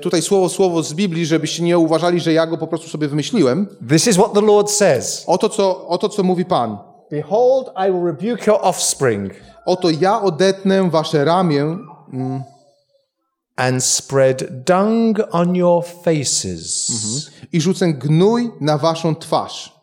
tutaj 0.02 0.22
słowo 0.22 0.50
słowo 0.50 0.84
z 0.84 0.94
Biblii, 0.94 1.26
żebyście 1.26 1.64
nie 1.64 1.78
uważali, 1.78 2.20
że 2.20 2.34
ja 2.34 2.48
go 2.48 2.58
po 2.58 2.68
prostu 2.68 2.90
sobie 2.90 3.08
wymyśliłem. 3.08 3.68
This 3.90 4.08
is 4.08 4.16
what 4.16 4.34
the 4.34 4.42
Lord 4.42 4.72
says 4.72 5.24
Oto 5.28 5.50
co, 5.50 5.88
oto, 5.88 6.10
co 6.10 6.24
mówi 6.24 6.46
Pan. 6.46 6.78
Behold, 7.12 7.68
I 7.88 7.92
will 7.92 8.06
rebuke 8.06 8.52
your 8.52 8.60
offspring 8.62 9.34
Oto 9.66 9.90
ja 9.90 10.22
odetnę 10.22 10.90
wasze 10.90 11.26
ramię 11.26 11.78
and 13.56 13.84
spread 13.84 14.64
dung 14.66 15.18
on 15.32 15.56
your 15.56 15.84
faces. 16.04 16.92
i 17.52 17.62
rzucę 17.62 17.94
gnój 17.94 18.52
na 18.62 18.78
waszą 18.78 19.16
twarz. 19.16 19.76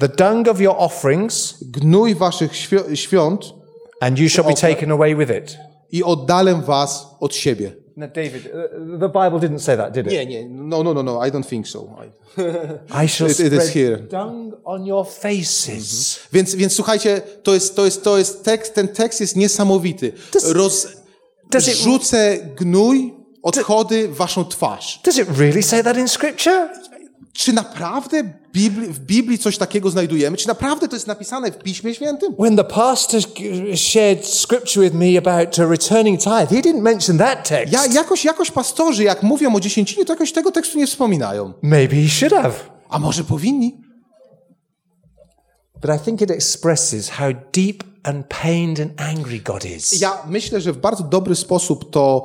The 0.00 0.08
dung 0.08 0.48
of 0.48 0.60
your 0.60 0.74
offerings, 0.78 1.54
Gnój 1.62 2.14
waszych 2.14 2.52
świ- 2.52 2.94
świąt 2.96 3.54
and 4.00 4.18
you 4.18 4.28
shall 4.28 4.44
be 4.44 4.54
taken 4.54 4.92
away 4.92 5.14
with 5.16 5.30
it. 5.30 5.58
i 5.92 6.02
oddalę 6.04 6.54
was 6.54 7.06
od 7.20 7.34
siebie. 7.34 7.72
Now, 7.96 8.08
David, 8.12 8.46
uh, 8.46 9.00
the 9.00 9.08
Bible 9.08 9.40
didn't 9.40 9.58
say 9.58 9.76
that, 9.76 9.92
did 9.94 10.06
it? 10.06 10.12
Nie, 10.12 10.26
nie, 10.26 10.48
no, 10.48 10.82
no, 10.82 10.94
no, 10.94 11.02
no, 11.02 11.26
I 11.26 11.30
don't 11.30 11.46
think 11.48 11.68
so. 11.68 11.88
I... 12.04 13.04
I 13.04 13.08
shall 13.08 13.28
It- 13.30 13.40
it 13.40 13.52
is 13.52 13.62
spread 13.62 13.68
here. 13.74 13.96
dung 13.96 14.54
on 14.64 14.86
your 14.86 15.06
faces. 15.06 16.18
Więc, 16.32 16.54
więc 16.54 16.72
słuchajcie, 16.72 17.22
to 17.42 17.54
jest, 17.54 17.76
to 17.76 17.84
jest, 17.84 18.04
to 18.04 18.18
jest 18.18 18.44
tekst, 18.44 18.74
ten 18.74 18.88
tekst 18.88 19.20
jest 19.20 19.36
niesamowity. 19.36 20.12
Roz, 20.44 20.86
does 21.50 21.68
it- 21.68 21.74
rzucę 21.76 22.38
gnój, 22.56 23.14
odchody 23.42 24.08
w 24.08 24.16
waszą 24.16 24.44
twarz. 24.44 25.00
Does 25.04 25.18
it 25.18 25.28
really 25.38 25.62
say 25.62 25.82
that 25.84 25.96
in 25.98 26.08
Scripture? 26.08 26.68
Czy 27.32 27.52
naprawdę 27.52 28.22
Bibli, 28.52 28.86
w 28.86 28.98
Biblii 28.98 29.38
coś 29.38 29.58
takiego 29.58 29.90
znajdujemy? 29.90 30.36
Czy 30.36 30.48
naprawdę 30.48 30.88
to 30.88 30.96
jest 30.96 31.06
napisane 31.06 31.52
w 31.52 31.58
Piśmie 31.58 31.94
Świętym? 31.94 32.34
When 32.34 32.56
the 32.56 32.64
pastor 32.64 33.20
shared 33.76 34.26
scripture 34.26 34.84
with 34.84 34.94
me 34.96 35.18
about 35.18 35.58
returning 35.58 36.20
tithe, 36.20 36.46
he 36.46 36.56
didn't 36.62 36.80
mention 36.80 37.18
that 37.18 37.48
text. 37.48 37.72
Ja, 37.72 37.86
jakoś, 37.86 38.24
jakoś 38.24 38.50
pastorzy, 38.50 39.04
jak 39.04 39.22
mówią 39.22 39.54
o 39.54 39.60
dziesięcinie, 39.60 40.04
to 40.04 40.12
jakoś 40.12 40.32
tego 40.32 40.50
tekstu 40.52 40.78
nie 40.78 40.86
wspominają. 40.86 41.52
Maybe 41.62 41.96
he 41.96 42.08
should 42.08 42.34
have. 42.34 42.54
A 42.88 42.98
może 42.98 43.24
powinni? 43.24 43.80
But 45.80 45.90
I 45.96 46.04
think 46.04 46.20
it 46.20 46.30
expresses 46.30 47.08
how 47.10 47.32
deep 47.52 47.84
and 48.08 48.26
pained 48.26 48.80
and 48.80 49.00
angry 49.00 49.40
God 49.40 49.64
is. 49.64 50.00
Ja 50.00 50.22
myślę, 50.28 50.60
że 50.60 50.72
w 50.72 50.78
bardzo 50.78 51.04
dobry 51.04 51.36
sposób 51.36 51.90
to, 51.90 52.24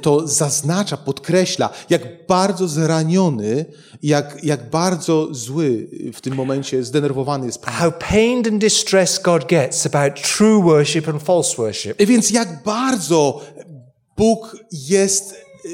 to 0.00 0.28
zaznacza, 0.28 0.96
podkreśla, 0.96 1.70
jak 1.90 2.26
bardzo 2.26 2.68
zraniony, 2.68 3.64
jak, 4.02 4.44
jak 4.44 4.70
bardzo 4.70 5.28
zły 5.30 5.88
w 6.12 6.20
tym 6.20 6.34
momencie, 6.34 6.84
zdenerwowany 6.84 7.46
jest 7.46 7.62
Pan. 7.62 7.74
How 7.74 7.92
pained 8.10 8.46
and 8.46 8.60
distressed 8.60 9.22
God 9.22 9.48
gets 9.48 9.86
about 9.86 10.36
true 10.36 10.62
worship 10.62 11.08
and 11.08 11.22
false 11.22 11.56
worship. 11.56 11.98
Więc 11.98 12.30
jak 12.30 12.62
bardzo 12.62 13.40
Bóg 14.16 14.56
jest, 14.72 15.32
y, 15.32 15.68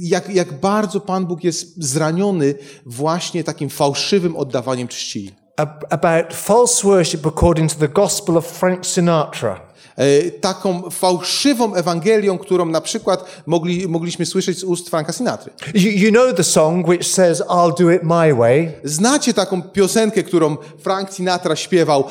jak, 0.00 0.34
jak 0.34 0.60
bardzo 0.60 1.00
Pan 1.00 1.26
Bóg 1.26 1.44
jest 1.44 1.84
zraniony 1.84 2.54
właśnie 2.86 3.44
takim 3.44 3.68
fałszywym 3.68 4.36
oddawaniem 4.36 4.88
czci. 4.88 5.39
Ab- 5.60 5.84
About 5.90 6.34
false 6.34 6.84
worship 6.88 7.26
according 7.26 7.72
to 7.72 7.78
the 7.78 7.88
gospel 7.88 8.36
of 8.36 8.46
Frank 8.46 8.86
Sinatra. 8.86 9.60
E, 9.96 10.30
Taką 10.30 10.90
fałszywą 10.90 11.74
Ewangelią, 11.74 12.38
którą 12.38 12.66
na 12.66 12.80
przykład 12.80 13.24
mogli, 13.46 13.88
mogliśmy 13.88 14.26
słyszeć 14.26 14.58
z 14.58 14.64
ust 14.64 14.90
Franka 14.90 15.12
Sinatry. 15.12 15.52
You, 15.74 15.90
you 15.90 16.10
know 16.10 16.34
the 16.36 16.44
song 16.44 16.88
which 16.88 17.06
says, 17.06 17.40
I'll 17.48 17.74
do 17.78 17.90
it 17.90 18.02
my 18.02 18.34
way. 18.34 18.72
Znacie 18.84 19.34
taką 19.34 19.62
piosenkę, 19.62 20.22
którą 20.22 20.56
Frank 20.78 21.12
Sinatra 21.12 21.56
śpiewał 21.56 22.04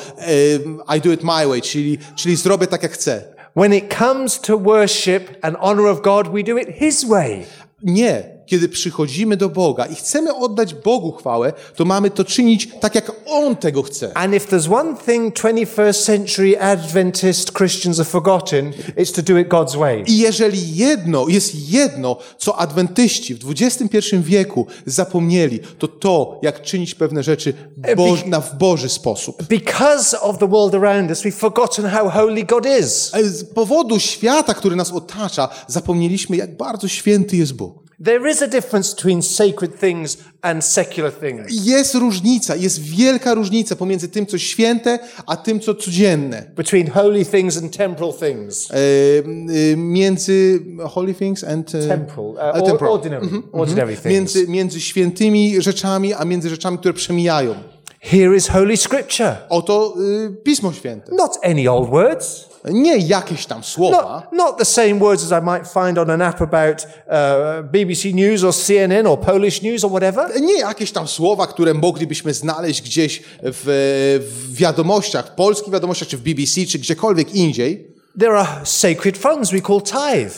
I 0.96 1.00
do 1.00 1.12
it 1.12 1.22
my 1.24 1.46
way, 1.46 1.62
czyli, 1.62 1.98
czyli 2.16 2.36
zrobię 2.36 2.66
tak 2.66 2.82
jak 2.82 2.92
chcę. 2.92 3.22
When 3.56 3.74
it 3.74 3.94
comes 3.98 4.40
to 4.40 4.58
worship 4.58 5.22
and 5.42 5.56
honor 5.60 5.86
of 5.86 6.00
God, 6.02 6.28
we 6.28 6.42
do 6.42 6.58
it 6.58 6.68
His 6.78 7.04
way. 7.04 7.42
Nie. 7.82 8.39
Kiedy 8.50 8.68
przychodzimy 8.68 9.36
do 9.36 9.48
Boga 9.48 9.86
i 9.86 9.94
chcemy 9.94 10.34
oddać 10.34 10.74
Bogu 10.74 11.12
chwałę, 11.12 11.52
to 11.76 11.84
mamy 11.84 12.10
to 12.10 12.24
czynić 12.24 12.68
tak, 12.80 12.94
jak 12.94 13.12
On 13.26 13.56
tego 13.56 13.82
chce. 13.82 14.16
And 14.16 14.34
if 14.34 14.56
there's 14.56 14.74
one 14.74 14.96
thing 15.06 15.34
21st 15.34 16.04
century 16.04 16.60
Adventist 16.60 17.52
Christians 17.52 17.98
have 17.98 18.10
forgotten, 18.10 18.72
it's 18.96 19.14
to 19.14 19.22
do 19.22 19.38
it 19.38 19.48
God's 19.48 19.78
way. 19.78 20.04
I 20.06 20.18
jeżeli 20.18 20.76
jedno, 20.76 21.28
jest 21.28 21.70
jedno, 21.70 22.16
co 22.38 22.56
adwentyści 22.56 23.34
w 23.34 23.50
XXI 23.50 23.98
wieku 24.18 24.66
zapomnieli, 24.86 25.60
to 25.78 25.88
to, 25.88 26.38
jak 26.42 26.62
czynić 26.62 26.94
pewne 26.94 27.22
rzeczy 27.22 27.54
bo, 27.96 28.16
na, 28.26 28.40
w 28.40 28.58
Boży 28.58 28.88
sposób. 28.88 29.42
Because 29.42 30.20
of 30.20 30.38
the 30.38 30.48
world 30.48 30.74
around 30.74 31.10
us, 31.10 31.22
we've 31.22 31.32
forgotten 31.32 31.86
how 31.86 32.10
holy 32.10 32.44
God 32.44 32.66
is. 32.80 33.12
Z 33.22 33.44
powodu 33.44 33.98
świata, 33.98 34.54
który 34.54 34.76
nas 34.76 34.92
otacza, 34.92 35.48
zapomnieliśmy, 35.66 36.36
jak 36.36 36.56
bardzo 36.56 36.88
święty 36.88 37.36
jest 37.36 37.54
Bóg. 37.54 37.89
There 38.04 38.30
is 38.30 38.42
a 38.42 38.48
difference 38.48 38.94
between 38.94 39.22
sacred 39.22 39.80
things 39.80 40.18
and 40.42 40.64
secular 40.64 41.12
things. 41.12 41.66
Jest 41.66 41.94
różnica, 41.94 42.56
jest 42.56 42.82
wielka 42.82 43.34
różnica 43.34 43.76
pomiędzy 43.76 44.08
tym, 44.08 44.26
co 44.26 44.38
święte, 44.38 44.98
a 45.26 45.36
tym, 45.36 45.60
co 45.60 45.74
codzienne. 45.74 46.42
Between 46.56 46.90
holy 46.90 47.24
things 47.24 47.56
and 47.56 47.76
temporal 47.76 48.12
things. 48.14 48.70
E, 48.70 48.74
e, 48.74 49.76
między 49.76 50.60
holy 50.90 51.14
things 51.14 51.44
and... 51.44 51.74
e, 51.74 51.88
Temporal, 51.88 52.60
uh, 52.60 52.66
temporal. 52.66 52.92
ordinary, 52.94 53.26
ordinary 53.52 53.92
things. 53.96 54.04
Między, 54.06 54.48
między 54.48 54.80
świętymi 54.80 55.62
rzeczami, 55.62 56.14
a 56.14 56.24
między 56.24 56.48
rzeczami, 56.50 56.78
które 56.78 56.94
przemijają. 56.94 57.54
Here 58.02 58.36
is 58.36 58.48
Holy 58.48 58.76
Scripture. 58.76 59.36
Oto 59.48 59.94
y, 60.00 60.42
Pismo 60.42 60.72
Święte. 60.72 61.14
Not 61.14 61.38
any 61.42 61.70
old 61.70 61.90
words. 61.90 62.48
Nie 62.64 62.96
jakieś 62.98 63.46
tam 63.46 63.64
słowa. 63.64 64.22
Not, 64.30 64.32
not 64.32 64.58
the 64.58 64.64
same 64.64 64.94
words 64.94 65.32
as 65.32 65.42
I 65.42 65.44
might 65.44 65.68
find 65.72 65.98
on 65.98 66.10
an 66.10 66.22
app 66.22 66.42
about 66.42 66.86
uh, 66.86 67.70
BBC 67.72 68.14
News 68.14 68.44
or 68.44 68.54
CNN 68.54 69.06
or 69.06 69.18
Polish 69.18 69.62
News 69.62 69.84
or 69.84 69.90
whatever. 69.90 70.40
Nie 70.40 70.58
jakieś 70.58 70.92
tam 70.92 71.08
słowa, 71.08 71.46
które 71.46 71.74
moglibyśmy 71.74 72.34
znaleźć 72.34 72.82
gdzieś 72.82 73.22
w, 73.42 74.18
w 74.20 74.56
wiadomościach, 74.56 75.26
w 75.26 75.30
polskich 75.30 75.72
wiadomościach, 75.72 76.08
czy 76.08 76.16
w 76.16 76.22
BBC, 76.22 76.66
czy 76.66 76.78
gdziekolwiek 76.78 77.34
indziej. 77.34 77.94
There 78.18 78.38
are 78.38 78.66
sacred 78.66 79.18
funds 79.18 79.50
we 79.50 79.60
call 79.60 79.82
tithe. 79.82 80.34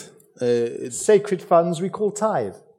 sacred 0.91 1.43
funds 1.43 1.81
we 1.81 1.91
call 1.91 2.13
tithe. 2.13 2.72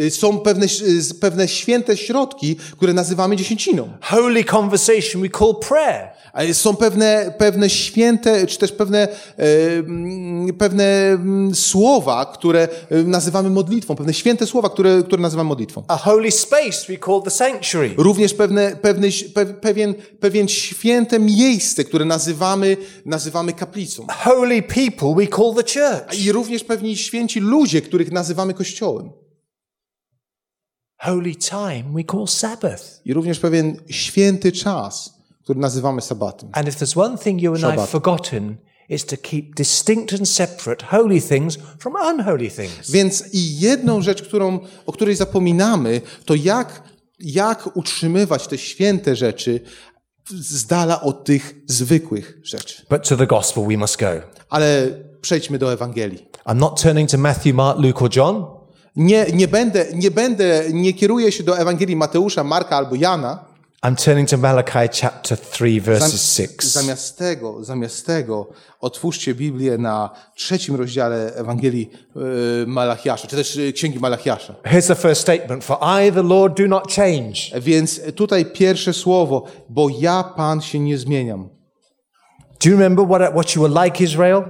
Y, 0.00 0.10
Są 0.10 0.38
pewne, 0.38 0.66
y, 1.10 1.14
pewne 1.20 1.48
święte 1.48 1.96
środki, 1.96 2.56
które 2.72 2.92
nazywamy 2.92 3.36
dziesięciną. 3.36 3.88
Holy 4.00 4.44
conversation 4.44 5.22
we 5.22 5.28
call 5.28 5.54
prayer. 5.68 6.18
Są 6.52 6.76
pewne, 6.76 7.34
pewne 7.38 7.70
święte, 7.70 8.46
czy 8.46 8.58
też 8.58 8.72
pewne, 8.72 9.08
mm, 9.36 10.54
pewne 10.54 10.84
mm, 10.84 11.54
słowa, 11.54 12.26
które 12.26 12.68
nazywamy 12.90 13.50
modlitwą, 13.50 13.96
pewne 13.96 14.14
święte 14.14 14.46
słowa, 14.46 14.70
które, 14.70 15.02
które 15.02 15.22
nazywamy 15.22 15.48
modlitwą. 15.48 15.82
A 15.88 15.96
holy 15.96 16.30
space 16.30 16.86
we 16.88 16.98
call 17.06 17.22
the 17.24 17.30
sanctuary. 17.30 17.94
Również 17.96 18.34
pewne, 18.34 18.76
pewne, 18.82 19.08
pe, 19.34 19.46
pewien, 19.46 19.94
pewien 20.20 20.48
święte 20.48 21.18
miejsce, 21.18 21.84
które 21.84 22.04
nazywamy, 22.04 22.76
nazywamy 23.04 23.52
kaplicą. 23.52 24.06
Holy 24.10 24.62
people 24.62 25.14
we 25.16 25.26
call 25.26 25.54
the 25.54 25.62
church. 25.62 26.20
I 26.24 26.32
również 26.32 26.64
pewni 26.64 26.96
święci 26.96 27.40
ludzie, 27.40 27.82
których 27.82 28.12
nazywamy 28.12 28.54
kościołem. 28.54 29.10
Holy 30.98 31.36
time 31.36 31.84
we 31.94 32.04
call 32.04 32.26
Sabbath. 32.26 33.00
I 33.04 33.14
również 33.14 33.38
pewien 33.38 33.76
święty 33.90 34.52
czas, 34.52 35.14
który 35.42 35.60
nazywamy 35.60 36.00
sabatem. 36.00 36.48
And 36.52 36.68
if 36.68 36.84
there's 36.84 37.00
one 37.00 37.18
thing 37.18 37.42
you 37.42 37.50
and 37.50 37.60
I 37.60 37.62
have 37.62 37.74
Shabbat. 37.74 37.90
forgotten, 37.90 38.56
it's 38.90 39.06
to 39.06 39.16
keep 39.22 39.54
distinct 39.54 40.12
and 40.14 40.28
separate 40.28 40.86
holy 40.86 41.22
things 41.22 41.58
from 41.78 41.94
unholy 42.06 42.50
things. 42.50 42.90
Więc 42.90 43.34
i 43.34 43.58
jedną 43.58 44.02
rzecz, 44.02 44.22
którą, 44.22 44.60
o 44.86 44.92
której 44.92 45.16
zapominamy, 45.16 46.00
to 46.24 46.34
jak, 46.34 46.82
jak 47.20 47.76
utrzymywać 47.76 48.46
te 48.46 48.58
święte 48.58 49.16
rzeczy 49.16 49.60
z 50.30 50.66
dala 50.66 51.00
od 51.00 51.24
tych 51.24 51.54
zwykłych 51.66 52.38
rzeczy. 52.42 52.82
But 52.90 53.08
to 53.08 53.16
the 53.16 53.26
gospel 53.26 53.66
we 53.66 53.76
must 53.76 54.00
go. 54.00 54.06
Ale 54.48 54.88
przejdźmy 55.20 55.58
do 55.58 55.72
Ewangelii. 55.72 56.26
I'm 56.46 56.56
not 56.56 56.82
turning 56.82 57.10
to 57.10 57.18
Matthew, 57.18 57.54
Mark, 57.54 57.78
Luke, 57.78 58.04
or 58.04 58.16
John. 58.16 58.57
Nie, 58.98 59.26
nie 59.34 59.48
będę, 59.48 59.86
nie 59.94 60.10
będę, 60.10 60.64
nie 60.72 60.92
kieruję 60.92 61.32
się 61.32 61.42
do 61.42 61.58
Ewangelii 61.58 61.96
Mateusza, 61.96 62.44
Marka 62.44 62.76
albo 62.76 62.94
Jana. 62.94 63.44
I'm 63.82 64.04
turning 64.04 64.28
to 64.28 64.36
Malachi 64.36 64.88
chapter 65.00 65.38
3, 65.38 65.80
verses 65.80 66.36
Zam- 66.38 66.46
6. 66.46 66.72
Zamiast 66.72 67.18
tego, 67.18 67.64
zamiast 67.64 68.06
tego 68.06 68.48
otwórzcie 68.80 69.34
Biblię 69.34 69.78
na 69.78 70.10
trzecim 70.34 70.76
rozdziale 70.76 71.34
Ewangelii 71.34 71.90
y, 72.62 72.66
Malachiasza, 72.66 73.28
czy 73.28 73.36
też 73.36 73.56
y, 73.56 73.72
Księgi 73.72 73.98
Malachiasza. 73.98 74.54
Here's 74.64 74.88
the 74.88 74.94
first 74.94 75.20
statement 75.20 75.64
For 75.64 75.78
I, 76.06 76.12
the 76.12 76.22
Lord, 76.22 76.58
do 76.58 76.66
not 76.66 76.92
change. 76.92 77.60
Więc 77.60 78.00
tutaj 78.14 78.44
pierwsze 78.44 78.92
słowo, 78.92 79.44
bo 79.68 79.88
ja 80.00 80.22
Pan 80.36 80.60
się 80.60 80.78
nie 80.78 80.98
zmieniam. 80.98 81.48
Do 82.64 82.70
you 82.70 82.76
remember 82.76 83.06
what, 83.06 83.32
what 83.32 83.56
you 83.56 83.62
were 83.62 83.84
like, 83.84 84.04
Israel? 84.04 84.42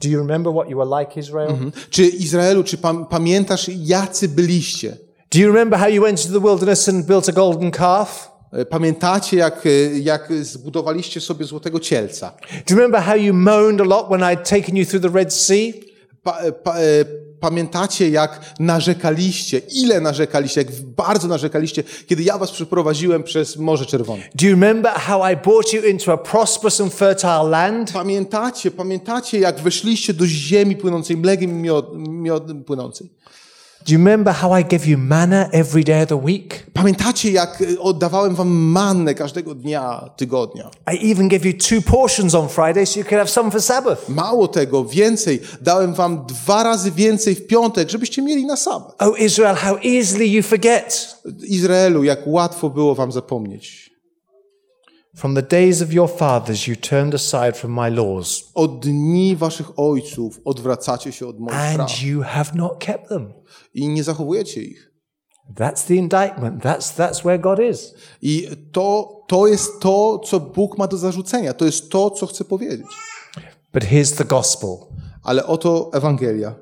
Do 0.00 0.08
you 0.08 0.18
remember 0.18 0.52
what 0.52 0.70
you 0.70 0.78
were 0.78 1.00
like, 1.00 1.20
Israel? 1.20 1.56
Czy 1.90 2.06
Izraelu, 2.06 2.64
czy 2.64 2.78
pam, 2.78 3.06
pamiętasz, 3.06 3.70
jacy 3.78 4.28
byliście? 4.28 4.96
Do 5.34 5.38
you 5.38 5.46
remember 5.46 5.78
how 5.78 5.88
you 5.88 6.02
went 6.02 6.24
into 6.24 6.40
the 6.40 6.46
wilderness 6.46 6.88
and 6.88 7.06
built 7.06 7.28
a 7.28 7.32
golden 7.32 7.70
calf? 7.70 8.30
E, 8.52 8.64
Pamiętacie, 8.64 9.36
jak, 9.36 9.66
e, 9.66 9.98
jak 9.98 10.32
zbudowaliście 10.42 11.20
sobie 11.20 11.44
złotego 11.44 11.80
cielca? 11.80 12.32
Do 12.50 12.74
you 12.74 12.76
remember 12.76 13.02
how 13.02 13.16
you 13.16 13.34
moaned 13.34 13.80
a 13.80 13.84
lot 13.84 14.06
when 14.08 14.20
I'd 14.20 14.48
taken 14.48 14.76
you 14.76 14.86
through 14.86 15.02
the 15.02 15.18
Red 15.18 15.34
Sea? 15.34 15.72
Pa, 16.22 16.38
e, 16.38 16.52
pa, 16.52 16.74
pamiętacie, 17.40 18.10
jak 18.10 18.54
narzekaliście, 18.60 19.58
ile 19.58 20.00
narzekaliście, 20.00 20.60
jak 20.60 20.72
bardzo 20.80 21.28
narzekaliście, 21.28 21.82
kiedy 22.06 22.22
ja 22.22 22.38
was 22.38 22.50
przeprowadziłem 22.50 23.22
przez 23.22 23.56
Morze 23.56 23.86
Czerwone? 23.86 24.22
Do 24.34 24.46
you 24.46 24.50
remember 24.50 24.92
how 24.92 25.32
I 25.32 25.36
brought 25.36 25.72
you 25.72 25.82
into 25.82 26.12
a 26.12 26.16
prosperous 26.16 26.80
and 26.80 26.94
fertile 26.94 27.42
land? 27.42 27.92
Pamiętacie, 27.92 28.70
pamiętacie, 28.70 29.38
jak 29.38 29.60
weszliście 29.60 30.14
do 30.14 30.26
ziemi 30.26 30.76
płynącej 30.76 31.16
mlekiem 31.16 31.50
i 31.50 31.54
miod, 31.54 31.90
miodem 31.96 32.64
płynącej? 32.64 33.10
Do 33.86 33.92
you 33.92 33.98
remember 33.98 34.32
how 34.32 34.50
I 34.50 34.64
gave 34.64 34.84
you 34.84 34.98
manna 34.98 35.48
every 35.52 35.84
day 35.84 36.02
of 36.02 36.08
the 36.08 36.16
week? 36.16 36.66
Pamiętacie, 36.72 37.30
jak 37.30 37.62
e, 37.62 37.80
oddawałem 37.80 38.34
wam 38.34 38.48
mannę 38.48 39.14
każdego 39.14 39.54
dnia, 39.54 40.10
tygodnia? 40.16 40.70
I 40.92 41.12
even 41.12 41.28
gave 41.28 41.46
you 41.46 41.52
two 41.52 41.82
portions 41.82 42.34
on 42.34 42.48
Friday 42.48 42.86
so 42.86 42.98
you 42.98 43.04
could 43.04 43.18
have 43.18 43.30
some 43.30 43.50
for 43.50 43.62
Sabbath. 43.62 44.08
Mało 44.08 44.48
tego, 44.48 44.84
więcej, 44.84 45.40
dałem 45.60 45.94
wam 45.94 46.26
dwa 46.26 46.62
razy 46.62 46.90
więcej 46.90 47.34
w 47.34 47.46
piątek, 47.46 47.90
żebyście 47.90 48.22
mieli 48.22 48.46
na 48.46 48.56
sabat. 48.56 48.94
Oh, 48.98 49.18
Israel, 49.18 49.56
how 49.56 49.76
easily 49.84 50.26
you 50.26 50.42
forget. 50.42 51.16
Izraelu, 51.42 52.04
jak 52.04 52.26
łatwo 52.26 52.70
było 52.70 52.94
wam 52.94 53.12
zapomnieć. 53.12 53.85
From 55.16 55.34
the 55.34 55.42
days 55.42 55.82
of 55.82 55.92
your 55.92 56.08
fathers, 56.08 56.66
you 56.66 56.76
turned 56.76 57.14
aside 57.14 57.52
from 57.56 57.72
my 57.72 57.90
laws, 57.90 58.42
Od 58.54 58.80
dni 58.80 59.36
waszych 59.36 59.78
ojców 59.78 60.40
odwracacie 60.44 61.12
się 61.12 61.26
od 61.26 61.40
moich 61.40 61.74
praw 61.74 61.80
and 61.80 62.02
you 62.02 62.22
have 62.22 62.50
not 62.54 62.78
kept 62.78 63.08
them. 63.08 63.32
i 63.74 63.88
nie 63.88 64.04
zachowujecie 64.04 64.62
ich. 64.62 64.90
That's 65.54 65.86
the 65.86 65.94
indictment. 65.94 66.62
That's, 66.62 66.92
that's 66.96 67.22
where 67.24 67.38
God 67.38 67.58
is. 67.60 67.94
I 68.22 68.48
to, 68.72 69.08
to 69.28 69.46
jest 69.46 69.80
to, 69.80 70.18
co 70.18 70.40
Bóg 70.40 70.78
ma 70.78 70.86
do 70.86 70.96
zarzucenia. 70.96 71.54
To 71.54 71.64
jest 71.64 71.90
to, 71.90 72.10
co 72.10 72.26
chce 72.26 72.44
powiedzieć. 72.44 72.86
But 73.72 73.84
here's 73.84 74.16
the 74.16 74.24
gospel. 74.24 74.76
Ale 75.22 75.46
oto 75.46 75.90
Ewangelia. 75.94 76.54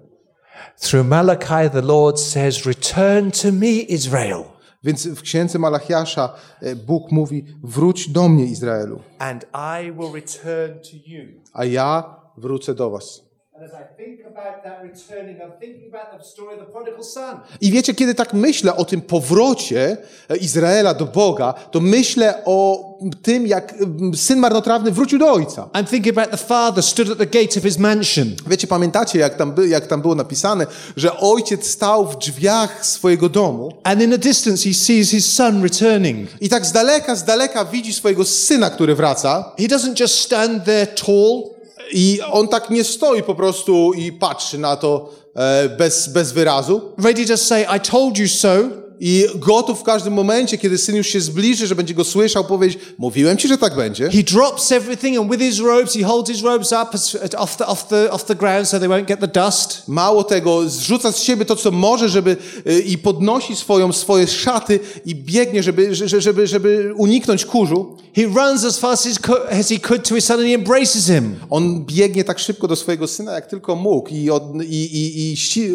Through 0.81 1.07
Malachi, 1.07 1.71
the 1.73 1.83
Lord 1.83 2.21
says, 2.21 2.67
Return 2.67 3.31
to 3.31 3.53
me, 3.53 3.67
Israel, 3.89 4.45
Więc 4.85 5.07
w 5.07 5.23
księdze 5.23 5.59
Malachiasza 5.59 6.35
e, 6.61 6.77
Bóg 6.77 7.13
mówi: 7.13 7.45
Wróć 7.63 8.09
do 8.09 8.29
mnie, 8.29 8.45
Izraelu, 8.45 9.01
and 9.19 9.47
I 9.83 9.93
will 9.93 10.13
return 10.13 10.79
to 10.81 10.97
you. 11.07 11.25
a 11.53 11.65
ja 11.65 12.17
wrócę 12.37 12.75
do 12.75 12.91
was. 12.91 13.24
And 13.57 13.65
as 13.65 13.71
I 13.71 13.85
think 13.97 14.21
about 14.27 14.65
that 14.65 14.83
returning, 14.83 15.37
I'm 15.41 15.53
thinking 15.61 15.89
about 15.95 16.19
the 16.19 16.25
story 16.29 16.55
of 16.55 16.67
the 16.67 16.73
prodigal 16.73 17.05
son. 17.05 17.41
I 17.61 17.71
wiecie, 17.71 17.95
kiedy 17.95 18.15
tak 18.15 18.33
myślę 18.33 18.77
o 18.77 18.85
tym 18.85 19.01
powrocie 19.01 19.97
e, 20.29 20.37
Izraela 20.37 20.95
do 20.95 21.07
Boga, 21.07 21.53
to 21.53 21.81
myślę 21.81 22.43
o 22.45 22.85
tym, 23.23 23.47
jak 23.47 23.75
syn 24.17 24.39
marnotrawny 24.39 24.91
wrócił 24.91 25.19
do 25.19 25.33
ojca. 25.33 25.69
I'm 25.73 25.87
thinking 25.87 26.19
about 26.19 26.31
the 26.31 26.37
father 26.37 26.85
stood 26.85 27.11
at 27.11 27.19
the 27.19 27.27
gate 27.27 27.59
of 27.59 27.65
his 27.65 27.79
mansion. 27.79 28.27
Wiecie, 28.47 28.67
pamiętacie, 28.67 29.19
jak 29.19 29.35
tam, 29.37 29.53
by, 29.53 29.69
jak 29.69 29.87
tam 29.87 30.01
było 30.01 30.15
napisane, 30.15 30.67
że 30.97 31.19
ojciec 31.21 31.67
stał 31.67 32.07
w 32.07 32.19
drzwiach 32.19 32.87
swojego 32.87 33.29
domu 33.29 33.73
And 33.85 34.03
in 34.03 34.11
the 34.11 34.19
distance, 34.19 34.69
he 34.69 34.75
sees 34.75 35.11
his 35.11 35.35
son 35.35 35.63
returning. 35.63 36.29
i 36.41 36.49
tak 36.49 36.67
z 36.67 36.73
daleka, 36.73 37.17
z 37.17 37.25
daleka 37.25 37.65
widzi 37.65 37.93
swojego 37.93 38.25
syna, 38.25 38.71
który 38.71 38.95
wraca 38.95 39.53
He 39.59 39.65
doesn't 39.67 40.01
just 40.01 40.19
stand 40.21 40.65
there 40.65 40.87
tall, 40.87 41.54
i 41.93 42.21
on 42.33 42.49
tak 42.49 42.71
nie 42.71 42.85
stoi 42.85 43.23
po 43.23 43.35
prostu 43.35 43.93
i 43.93 44.13
patrzy 44.13 44.59
na 44.59 44.77
to 44.77 45.11
e, 45.35 45.69
bez, 45.69 46.09
bez 46.09 46.33
wyrazu 46.33 46.81
ready 47.05 47.27
to 47.27 47.37
say, 47.37 47.67
I 47.77 47.81
told 47.81 48.19
you 48.19 48.29
so. 48.29 48.84
I 49.07 49.27
gotów 49.35 49.81
w 49.81 49.83
każdym 49.83 50.13
momencie, 50.15 50.59
kiedy 50.59 50.79
syn 50.79 50.97
już 50.97 51.07
się 51.07 51.21
zbliży, 51.21 51.67
że 51.67 51.75
będzie 51.75 51.95
go 51.95 52.05
słyszał, 52.05 52.45
powiedzieć, 52.45 52.79
mówiłem 52.99 53.37
ci, 53.37 53.49
że 53.49 53.59
tak 53.59 53.77
będzie. 53.77 54.09
He 54.11 54.23
drops 54.23 54.73
everything 54.73 55.19
and 55.19 55.31
with 55.33 55.43
his 55.43 55.59
robes, 55.61 55.95
he 55.95 56.05
holds 56.05 56.31
his 56.31 56.43
robes 56.43 56.73
up 56.73 56.91
off, 57.39 57.57
the, 57.57 57.67
off, 57.67 57.87
the, 57.89 58.11
off 58.11 58.25
the 58.25 58.35
ground 58.35 58.69
so 58.69 58.79
they 58.81 58.89
won't 58.89 59.05
get 59.05 59.21
the 59.21 59.29
dust. 59.45 59.83
Mało 59.89 60.25
tego, 60.25 60.69
zrzuca 60.69 61.13
z 61.13 61.23
siebie 61.23 61.45
to, 61.45 61.57
co 61.57 61.71
może, 61.71 62.09
żeby 62.09 62.37
y, 62.67 62.81
i 62.81 62.99
podnosi 62.99 63.57
swoją, 63.57 63.93
swoje 63.93 64.27
szaty 64.27 64.81
i 65.07 65.15
biegnie, 65.15 65.63
żeby, 65.63 65.95
że- 65.95 66.21
żeby, 66.21 66.47
żeby 66.47 66.93
uniknąć 66.97 67.45
kurzu. 67.45 67.97
He 68.17 68.23
runs 68.23 68.65
as 68.65 68.79
fast 68.79 69.07
as, 69.07 69.19
as 69.61 69.69
he 69.69 69.79
could 69.79 70.09
to 70.09 70.15
his 70.15 70.25
son 70.25 70.39
and 70.41 70.49
he 70.49 70.55
embraces 70.55 71.07
him. 71.07 71.35
On 71.51 71.85
biegnie 71.87 72.25
tak 72.25 72.39
szybko 72.39 72.69
do 72.69 72.77
swojego 72.77 73.07
syna, 73.07 73.33
jak 73.33 73.47
tylko 73.47 73.77
mógł 73.77 74.09
i, 74.09 74.31
od, 74.31 74.43
i, 74.65 74.85
i, 74.85 75.33
i 75.33 75.37
ści, 75.37 75.69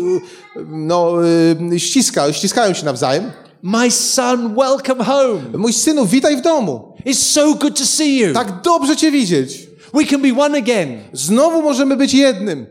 no, 0.67 1.13
y, 1.73 1.79
ściska, 1.79 2.33
ściskają 2.33 2.73
się 2.73 2.85
nawzajem. 2.85 3.18
My 3.61 3.91
son, 3.91 4.55
welcome 4.55 5.03
home. 5.03 5.41
Mój 5.57 5.73
synu, 5.73 6.05
witaj 6.05 6.37
w 6.37 6.41
domu. 6.41 6.93
It's 7.05 7.19
so 7.19 7.55
good 7.55 7.77
to 7.77 7.85
see 7.85 8.19
you. 8.19 8.33
Tak 8.33 8.61
dobrze 8.61 8.95
cię 8.95 9.11
widzieć. 9.11 9.67
We 9.93 10.05
can 10.05 10.21
be 10.21 10.41
one 10.41 10.57
again. 10.57 10.99
Znowu 11.13 11.61
możemy 11.61 11.97
być 11.97 12.13
jednym. 12.13 12.65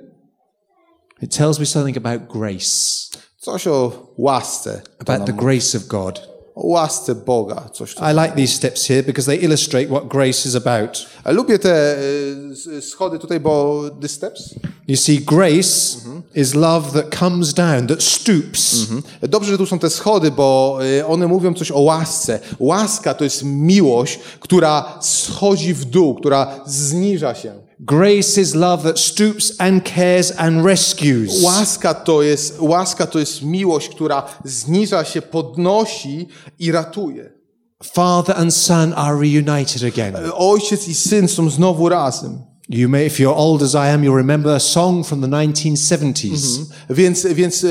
It 1.22 1.36
tells 1.36 1.58
me 1.58 1.66
something 1.66 1.96
about 1.96 2.32
grace. 2.32 3.08
Coś 3.38 3.66
o 3.66 3.92
łasce. 4.18 4.82
About 4.98 5.26
the 5.26 5.32
grace 5.32 5.78
of 5.78 5.86
God. 5.86 6.27
Łasce 6.62 7.14
Boga. 7.14 7.68
Coś. 7.72 7.94
I 7.94 8.14
like 8.14 8.34
these 8.36 8.54
steps 8.54 8.88
here 8.88 9.02
because 9.02 9.26
they 9.26 9.44
illustrate 9.44 9.88
what 9.88 10.08
grace 10.08 10.48
is 10.48 10.54
about. 10.54 11.06
Lubię 11.24 11.58
te 11.58 11.96
y, 12.66 12.82
schody 12.82 13.18
tutaj, 13.18 13.40
bo 13.40 13.84
the 14.00 14.08
steps. 14.08 14.54
You 14.88 14.96
see, 14.96 15.18
grace 15.18 15.96
is 16.34 16.54
love 16.54 16.92
that 16.92 17.18
comes 17.18 17.54
down, 17.54 17.86
that 17.86 18.02
stoops. 18.02 18.86
Dobrze, 19.22 19.50
że 19.52 19.58
tu 19.58 19.66
są 19.66 19.78
te 19.78 19.90
schody, 19.90 20.30
bo 20.30 20.78
y, 20.98 21.06
one 21.06 21.26
mówią 21.26 21.54
coś 21.54 21.70
o 21.70 21.80
łasce. 21.80 22.40
Łaska 22.58 23.14
to 23.14 23.24
jest 23.24 23.42
miłość, 23.44 24.18
która 24.40 24.98
schodzi 25.00 25.74
w 25.74 25.84
dół, 25.84 26.14
która 26.14 26.60
zniża 26.66 27.34
się. 27.34 27.67
Grace 27.80 28.40
is 28.40 28.54
love 28.54 28.82
that 28.82 28.98
stoops 28.98 29.52
and 29.60 29.84
cares 29.84 30.32
and 30.32 30.64
rescues. 30.64 31.42
Łaska 31.42 31.94
to 31.94 32.22
jest, 32.22 32.60
łaska 32.60 33.06
to 33.06 33.18
jest 33.18 33.42
miłość, 33.42 33.88
która 33.88 34.22
zniża 34.44 35.04
się, 35.04 35.22
podnosi 35.22 36.28
i 36.58 36.72
ratuje. 36.72 37.32
Father 37.82 38.36
and 38.36 38.54
son 38.54 38.92
are 38.96 39.16
reunited 39.16 39.82
again. 39.82 40.16
Ojciec 40.34 40.88
i 40.88 40.94
syn 40.94 41.28
są 41.28 41.50
znowu 41.50 41.88
razem. 41.88 42.42
You 42.70 42.88
may, 42.88 43.06
if 43.06 43.18
you're 43.18 43.34
old 43.34 43.62
as 43.62 43.74
I 43.74 43.88
am, 43.88 44.04
you'll 44.04 44.14
remember 44.14 44.50
a 44.50 44.60
song 44.60 45.02
from 45.02 45.20
the 45.20 45.26
1970s. 45.26 46.66
Więc, 46.90 47.26
więc 47.26 47.64
e, 47.64 47.68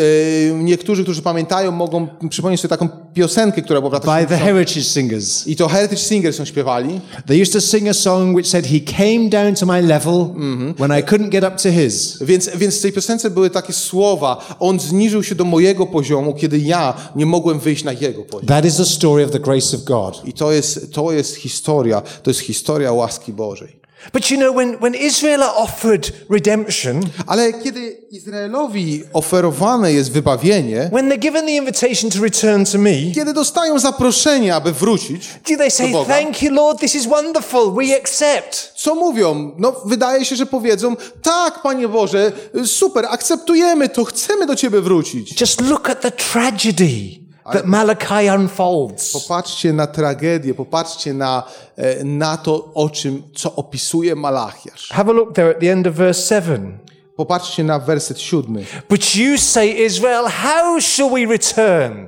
niektórzy, 0.54 1.04
którzy 1.04 1.22
pamiętają, 1.22 1.72
mogą 1.72 2.08
przypomnieć 2.30 2.62
sobie 2.62 2.70
taką 2.70 2.90
piosenkę, 3.14 3.62
która 3.62 3.82
była 3.82 3.90
w 3.90 3.94
latach 3.94 4.22
by 4.22 4.28
the 4.28 4.38
70. 4.38 4.56
Heritage 4.56 4.84
Singers. 4.84 5.48
I 5.48 5.56
to 5.56 5.68
Heritage 5.68 6.02
Singers 6.02 6.40
ją 6.40 6.46
śpiewali. 6.46 7.02
They 7.26 7.42
used 7.42 7.54
to 7.54 7.62
sing 7.62 7.88
a 7.88 7.94
song 7.94 8.36
which 8.36 8.48
said, 8.48 8.66
He 8.66 8.80
came 8.80 9.30
down 9.30 9.56
to 9.56 9.66
my 9.66 9.82
level 9.82 10.30
when 10.78 11.00
I 11.00 11.04
couldn't 11.04 11.30
get 11.30 11.44
up 11.44 11.56
to 11.56 11.72
his. 11.72 12.18
Więc, 12.22 12.50
więc 12.56 12.78
w 12.78 12.82
tej 12.82 12.94
piosence 12.94 13.30
były 13.30 13.50
takie 13.50 13.74
słowa. 13.74 14.56
On 14.60 14.80
zniżył 14.80 15.24
się 15.24 15.36
do 15.36 15.46
mojego 15.46 15.86
poziomu, 15.86 16.34
kiedy 16.34 16.60
ja 16.60 16.94
nie 17.16 17.26
mogłem 17.26 17.60
wyjść 17.60 17.84
na 17.84 17.94
jego 17.94 18.24
poziom. 18.24 18.48
That 18.48 18.66
is 18.66 18.76
the 18.76 18.86
story 18.86 19.26
of 19.26 19.32
the 19.32 19.40
grace 19.40 19.78
of 19.78 19.84
God. 19.84 20.22
I 20.26 20.34
to 20.34 20.52
jest, 20.52 20.94
to 20.94 21.12
jest 21.12 21.36
historia, 21.36 22.02
to 22.24 22.30
jest 22.30 22.40
historia 22.40 22.92
łaski 22.92 23.34
Bożej. 23.34 23.87
But 24.14 24.32
you 24.32 24.38
know, 24.38 24.56
when, 24.56 24.78
when 24.80 24.96
Israel 24.96 25.44
are 25.44 25.56
offered 25.56 26.12
redemption, 26.30 27.02
Ale 27.28 27.54
kiedy 27.54 27.98
Izraelowi 28.12 29.04
oferowane 29.14 29.94
jest 29.94 30.12
wybawienie, 30.12 30.90
when 30.94 31.10
they're 31.10 31.20
given 31.20 31.46
the 31.46 31.52
invitation 31.52 32.12
to 32.12 32.22
return 32.22 32.66
to 32.66 32.78
me, 32.78 33.12
kiedy 33.16 33.34
dostają 33.34 33.80
zaproszenie, 33.80 34.56
aby 34.56 34.72
wrócić, 34.72 35.30
do 35.50 35.58
they 35.58 35.72
say, 35.72 35.92
do 35.92 35.98
Boga. 35.98 36.14
Thank 36.14 36.42
you, 36.42 36.52
Lord, 36.54 36.80
this 36.80 36.96
is 36.96 37.06
wonderful, 37.06 37.74
we 37.74 37.96
accept? 37.96 38.74
co 38.76 38.96
mówią? 38.96 39.52
No, 39.58 39.82
wydaje 39.86 40.26
się, 40.26 40.36
że 40.36 40.46
powiedzą, 40.46 40.96
tak, 41.22 41.62
Panie 41.62 41.88
Boże, 41.88 42.32
super, 42.66 43.06
akceptujemy 43.10 43.90
to, 43.90 44.06
chcemy 44.06 44.46
do 44.46 44.56
Ciebie 44.56 44.82
wrócić. 44.82 45.42
Just 45.42 45.62
look 45.62 45.90
at 45.90 46.02
the 46.02 46.12
tragedy 46.12 47.27
that 47.54 47.66
Malachi 47.66 48.28
unfolds. 48.30 49.14
Popatrzcie 49.14 49.74
na 49.74 49.88
tragedię, 49.88 50.54
popatrzcie 50.54 51.14
na, 51.14 51.44
e, 51.76 52.04
na 52.04 52.38
to, 52.38 52.72
o 52.74 52.90
czym, 52.90 53.24
co 53.36 53.56
opisuje 53.56 54.16
Malachiasz. 54.16 54.90
Have 54.92 55.10
a 55.12 55.14
look 55.14 55.34
there 55.36 55.50
at 55.50 55.60
the 55.60 55.72
end 55.72 55.88
of 55.88 55.94
verse 55.94 56.22
7. 56.22 56.78
Popatrzcie 57.16 57.64
na 57.64 57.80
werset 57.80 58.22
siódmy. 58.22 58.66
But 58.90 59.16
you 59.16 59.38
say, 59.38 59.86
Israel, 59.86 60.28
how 60.28 60.82
shall 60.82 61.10
we 61.12 61.26
return? 61.26 62.08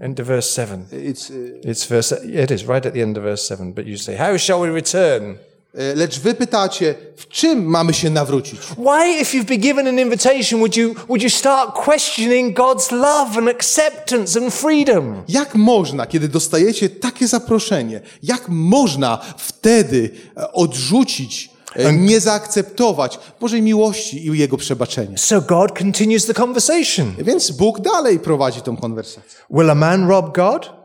End 0.00 0.20
of 0.20 0.26
verse 0.26 0.50
7. 0.50 0.86
It's, 0.92 1.30
e, 1.30 1.34
It's 1.70 1.84
verse, 1.88 2.12
it 2.24 2.50
is 2.50 2.64
right 2.64 2.86
at 2.86 2.94
the 2.94 3.02
end 3.02 3.18
of 3.18 3.24
verse 3.24 3.42
7. 3.46 3.72
But 3.72 3.86
you 3.86 3.98
say, 3.98 4.16
how 4.16 4.38
shall 4.38 4.60
we 4.60 4.68
return? 4.70 5.38
E, 5.74 5.94
Lecz 5.94 6.20
wy 6.20 6.34
pytacie, 6.34 6.94
w 7.16 7.28
czym 7.28 7.64
mamy 7.64 7.94
się 7.94 8.10
nawrócić? 8.10 8.60
Why, 8.60 9.20
if 9.20 9.38
you've 9.38 9.44
been 9.44 9.60
given 9.60 9.88
an 9.88 9.98
invitation, 9.98 10.60
would 10.60 10.76
you, 10.76 10.94
would 11.08 11.22
you 11.22 11.30
start 11.30 11.74
questioning 11.74 12.58
God's 12.58 12.92
love 12.92 13.38
and 13.38 13.48
acceptance 13.48 14.40
and 14.40 14.54
freedom? 14.54 15.22
Jak 15.28 15.54
można, 15.54 16.06
kiedy 16.06 16.28
dostajecie 16.28 16.88
takie 16.88 17.28
zaproszenie, 17.28 18.00
jak 18.22 18.48
można 18.48 19.18
wtedy 19.38 20.10
e, 20.36 20.52
odrzucić, 20.52 21.50
e, 21.76 21.92
nie 21.92 22.20
zaakceptować 22.20 23.18
Bożej 23.40 23.62
miłości 23.62 24.26
i 24.26 24.38
Jego 24.38 24.56
przebaczenia? 24.56 25.18
So 25.18 25.40
God 25.40 25.78
continues 25.78 26.26
the 26.26 26.34
conversation. 26.34 27.12
Więc 27.18 27.50
Bóg 27.50 27.80
dalej 27.80 28.18
prowadzi 28.18 28.60
tą 28.62 28.76
konwersację. 28.76 29.38
Will 29.50 29.70
a 29.70 29.74
man 29.74 30.08
rob 30.08 30.36
God? 30.36 30.79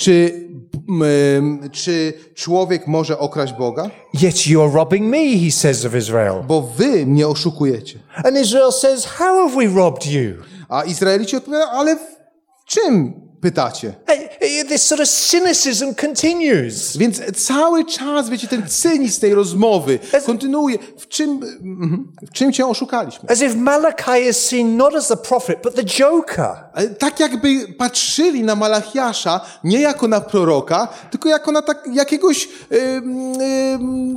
Czy, 0.00 0.48
czy 1.72 2.12
człowiek 2.34 2.86
może 2.86 3.18
okraść 3.18 3.52
Boga? 3.52 3.90
Yet 4.22 4.46
you 4.46 4.62
are 4.62 4.72
robbing 4.72 5.06
me, 5.06 5.38
he 5.44 5.50
says 5.50 5.84
of 5.84 5.94
Israel. 5.94 6.44
Bo 6.46 6.62
wy 6.62 7.06
mnie 7.06 7.28
oszukujecie. 7.28 7.98
And 8.24 8.38
Israel 8.38 8.72
says, 8.72 9.04
How 9.04 9.48
have 9.48 9.56
we 9.56 9.74
robbed 9.74 10.06
you? 10.06 10.34
A 10.68 10.82
Izraelici 10.82 11.36
odpowiadają, 11.36 11.70
ale 11.70 11.96
w 11.96 12.64
czym 12.66 13.20
pytacie? 13.40 13.94
This 14.68 14.82
sort 14.82 15.00
of 15.00 15.08
cynicism 15.08 15.94
continues. 15.94 16.96
Więc 16.96 17.20
cały 17.46 17.84
czas, 17.84 18.30
wiecie, 18.30 18.48
ten 18.48 18.62
cynizm 18.68 19.20
tej 19.20 19.34
rozmowy 19.34 19.98
kontynuuje. 20.26 20.78
W 20.98 21.08
czym, 21.08 21.30
mhm, 21.62 22.12
w 22.22 22.32
czym 22.32 22.52
cię 22.52 22.66
oszukaliśmy? 22.66 23.28
As 23.28 23.42
if 23.42 23.56
Malachi 23.56 24.28
is 24.30 24.36
seen 24.36 24.76
not 24.76 24.94
as 24.94 25.08
the 25.08 25.16
prophet, 25.16 25.58
but 25.62 25.74
the 25.74 25.84
joker. 25.84 26.50
Tak 26.98 27.20
jakby 27.20 27.68
patrzyli 27.78 28.42
na 28.42 28.54
Malachiasza 28.54 29.40
nie 29.64 29.80
jako 29.80 30.08
na 30.08 30.20
proroka, 30.20 30.88
tylko 31.10 31.28
jako 31.28 31.52
na 31.52 31.62
tak, 31.62 31.84
jakiegoś 31.92 32.48
ym, 32.72 33.40
ym, 33.40 34.14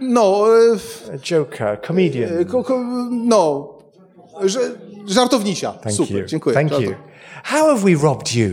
no, 0.00 0.46
e, 0.48 1.14
A 1.14 1.18
joker, 1.18 1.80
comedian. 1.86 2.44
ko, 2.44 2.80
no, 3.10 3.68
że, 4.40 4.60
żartownisia. 5.06 5.72
Thank 5.72 5.96
Super, 5.96 6.16
you. 6.16 6.26
dziękuję. 6.26 6.54
Thank 6.54 6.70
Żartow- 6.72 6.82
you. 6.84 6.94
How 7.44 7.66
have 7.66 7.80
we 7.80 7.94
robbed 8.02 8.34
you? 8.34 8.50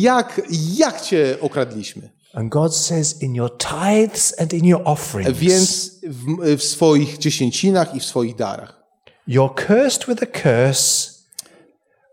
Jak, 0.00 0.40
jak 0.76 1.00
cię 1.00 1.36
okradliśmy? 1.40 2.10
And 2.34 2.48
God 2.52 2.76
says, 2.76 3.22
In 3.22 3.34
your 3.34 3.50
tithes 3.58 4.34
and 4.40 4.52
in 4.54 4.64
your 4.64 4.80
offerings, 4.84 5.38
Więc 5.38 5.90
w, 6.02 6.56
w 6.58 6.62
swoich 6.62 7.18
dziesięcinach 7.18 7.94
i 7.94 8.00
w 8.00 8.04
swoich 8.04 8.34
darach. 8.36 8.84
you're 9.28 9.66
cursed 9.66 10.06
with 10.08 10.22
a 10.22 10.26
curse, 10.26 11.10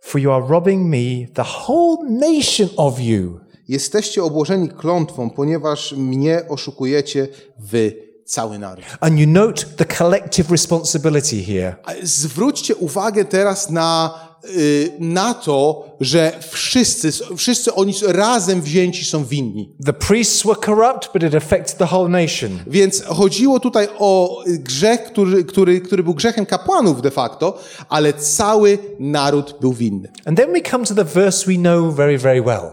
for 0.02 0.22
you 0.22 0.32
are 0.32 0.48
robbing 0.48 0.88
me, 0.88 1.28
the 1.34 1.44
whole 1.68 1.98
nation 2.10 2.70
of 2.78 3.00
you. 3.00 3.40
Jesteście 3.68 4.24
obłożeni 4.24 4.70
klątwą, 4.70 5.30
ponieważ 5.30 5.92
mnie 5.92 6.42
oszukujecie 6.50 7.28
wy, 7.60 7.96
cały 8.32 8.60
naród. 8.60 8.86
And 9.00 9.20
you 9.20 9.28
note 9.28 9.66
the 9.78 9.86
collective 9.86 10.52
responsibility 10.52 11.44
here. 11.44 11.76
Zwróćcie 12.04 12.76
uwagę 12.76 13.26
teraz 13.26 13.70
na, 13.70 14.20
y, 14.58 14.92
na 15.00 15.34
to, 15.34 15.86
że 16.00 16.40
wszyscy, 16.52 17.12
wszyscy 17.38 17.74
oni 17.74 17.94
razem 18.08 18.62
wzięci 18.62 19.06
są 19.06 19.26
winni. 19.26 19.76
The 19.86 19.94
priests 19.94 20.44
were 20.44 20.60
corrupt, 20.66 21.14
but 21.14 21.24
it 21.24 21.36
affected 21.36 21.78
the 21.78 21.86
whole 21.86 22.10
nation. 22.10 22.60
Więc 22.68 23.04
chodziło 23.04 23.60
tutaj 23.60 23.88
o 23.98 24.44
grzech, 24.48 25.04
który, 25.04 25.44
który, 25.44 25.82
który 25.82 26.04
był 26.04 26.14
grzechem 26.14 26.46
kapłanów 26.46 27.02
de 27.02 27.12
facto, 27.12 27.60
ale 27.90 28.14
cały 28.14 28.78
naród 29.00 29.56
był 29.62 29.74
winny. 29.74 30.10
And 30.26 30.38
then 30.38 30.54
we 30.54 30.62
come 30.62 30.86
to 30.86 30.96
the 30.96 31.06
verse 31.06 31.46
we 31.46 31.58
know 31.58 31.96
very, 31.96 32.18
very 32.18 32.42
well. 32.42 32.72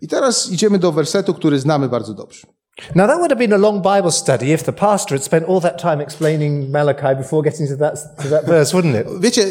I 0.00 0.08
teraz 0.08 0.50
idziemy 0.50 0.78
do 0.78 0.92
wersetu, 0.92 1.34
który 1.34 1.60
znamy 1.60 1.88
bardzo 1.88 2.14
dobrze. 2.14 2.59
Now, 2.94 3.06
that 3.06 3.18
would 3.18 3.30
have 3.30 3.38
been 3.38 3.52
a 3.52 3.58
long 3.58 3.82
Bible 3.82 4.10
study 4.10 4.52
if 4.52 4.64
the 4.64 4.72
pastor 4.72 5.14
had 5.14 5.24
spent 5.24 5.46
all 5.48 5.60
that 5.60 5.78
time 5.78 6.00
explaining 6.00 6.70
Malachi 6.70 7.14
before 7.16 7.42
getting 7.42 7.68
to 7.68 7.76
that, 7.76 7.94
to 8.22 8.28
that 8.28 8.46
verse, 8.46 8.76
wouldn't 8.76 8.96
it? 8.96 9.06
Wiecie, 9.24 9.44